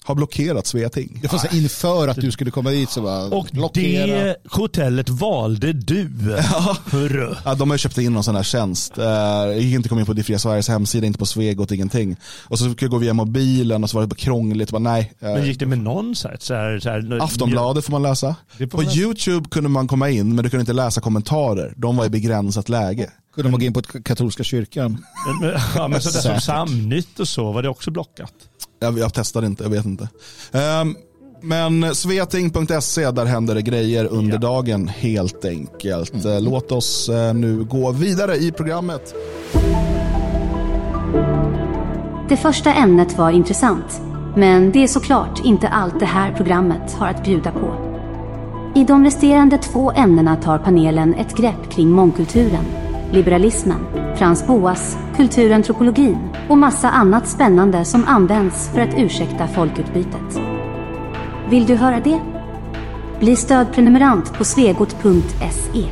har 0.09 0.15
blockerat 0.15 0.67
Sveating. 0.67 1.19
Det 1.23 1.29
säga 1.29 1.53
inför 1.53 2.09
att 2.09 2.17
du 2.17 2.31
skulle 2.31 2.51
komma 2.51 2.71
dit 2.71 2.91
så 2.91 3.03
bara 3.03 3.25
Och 3.25 3.49
blockera. 3.53 4.07
det 4.07 4.37
hotellet 4.51 5.09
valde 5.09 5.73
du. 5.73 6.09
Hörru. 6.91 7.35
Ja, 7.45 7.55
de 7.55 7.71
har 7.71 7.77
köpt 7.77 7.99
in 7.99 8.13
någon 8.13 8.25
sån 8.25 8.37
här 8.37 8.43
tjänst. 8.43 8.99
Eh, 8.99 9.05
Jag 9.05 9.59
gick 9.61 9.75
inte 9.75 9.89
komma 9.89 10.01
in 10.01 10.07
på 10.07 10.13
Det 10.13 10.23
Fria 10.23 10.39
Sveriges 10.39 10.69
hemsida, 10.69 11.07
inte 11.07 11.19
på 11.19 11.27
Svegot, 11.27 11.73
ingenting. 11.73 12.17
Och 12.45 12.59
så 12.59 12.69
fick 12.69 12.83
jag 12.83 12.91
gå 12.91 12.99
via 12.99 13.13
mobilen 13.15 13.85
och 13.85 13.91
så 13.91 13.97
var 13.97 14.03
det 14.03 14.07
bara 14.09 14.15
krångligt. 14.17 14.71
Bara, 14.71 14.79
nej. 14.79 15.13
eh, 15.21 15.29
Men 15.29 15.47
gick 15.47 15.59
det 15.59 15.67
med 15.67 15.79
någon 15.79 16.15
här, 16.25 16.37
så 16.41 16.55
här, 16.55 16.81
så 16.81 16.89
här 16.91 17.19
Aftonbladet 17.23 17.85
får 17.85 17.93
man 17.93 18.03
läsa. 18.03 18.37
Får 18.59 18.67
På 18.67 18.77
man 18.77 18.87
läsa. 18.87 18.99
YouTube 19.01 19.49
kunde 19.51 19.69
man 19.69 19.89
komma 19.89 20.11
in 20.11 20.35
men 20.35 20.45
du 20.45 20.51
kunde 20.51 20.61
inte 20.61 20.73
läsa 20.73 21.01
kommentarer. 21.01 21.73
De 21.77 21.97
var 21.97 22.05
i 22.07 22.09
begränsat 22.11 22.69
läge. 22.69 23.11
Kunde 23.39 23.51
man 23.51 23.61
gå 23.61 23.67
in 23.67 23.73
på 23.73 23.83
katolska 23.83 24.43
kyrkan. 24.45 25.05
Men, 25.27 25.49
men, 25.51 25.61
ja, 25.77 25.89
men 25.89 26.01
sådär 26.01 26.21
som. 26.21 26.41
Samnytt 26.41 27.21
och 27.21 27.29
så 27.29 27.53
var 27.53 27.63
det 27.63 27.69
också 27.69 27.91
blockat. 27.91 28.33
Jag, 28.81 28.99
jag 28.99 29.15
testade 29.15 29.47
inte, 29.47 29.63
jag 29.65 29.71
vet 29.71 29.85
inte. 29.85 30.09
Ehm, 30.53 30.97
men 31.43 31.95
sveting.se, 31.95 33.11
där 33.11 33.25
händer 33.25 33.55
det 33.55 33.63
grejer 33.63 34.05
under 34.05 34.33
Ja. 34.33 34.39
dagen 34.41 34.89
helt 34.89 35.45
enkelt. 35.45 36.25
Eh, 36.25 36.41
Låt 36.41 36.73
oss 36.73 37.09
eh, 37.09 37.35
nu 37.35 37.65
gå 37.65 37.93
vidare 37.93 38.37
i 38.37 38.53
programmet. 38.53 39.15
Det 42.29 42.37
första 42.37 42.75
ämnet 42.75 43.19
var 43.19 43.31
intressant, 43.31 44.01
men 44.37 44.73
det 44.73 44.83
är 44.83 44.89
såklart 44.89 45.41
inte 45.45 45.69
allt 45.69 46.01
det 46.01 46.07
här 46.07 46.33
programmet 46.33 46.93
har 46.93 47.09
att 47.09 47.25
bjuda 47.25 47.51
på. 47.53 47.85
I 48.75 48.85
de 48.85 49.05
resterande 49.05 49.59
två 49.59 49.93
ämnena 49.93 50.37
tar 50.37 50.59
panelen 50.59 51.15
ett 51.15 51.37
grepp 51.37 51.71
kring 51.73 51.89
mångkulturen 51.91 52.65
liberalismen, 53.13 53.79
Frans 54.17 54.47
Boas, 54.47 54.99
kulturantropologin 55.17 56.19
och 56.49 56.59
massa 56.59 56.91
annat 56.91 57.29
spännande 57.29 57.85
som 57.85 58.05
används 58.05 58.71
för 58.75 58.81
att 58.81 58.95
ursäkta 58.97 59.49
folkutbytet. 59.49 60.41
Vill 61.51 61.67
du 61.67 61.75
höra 61.75 62.01
det? 62.01 62.21
Bli 63.21 63.37
stödprenumerant 63.37 64.39
på 64.39 64.45
svegot.se 64.45 65.85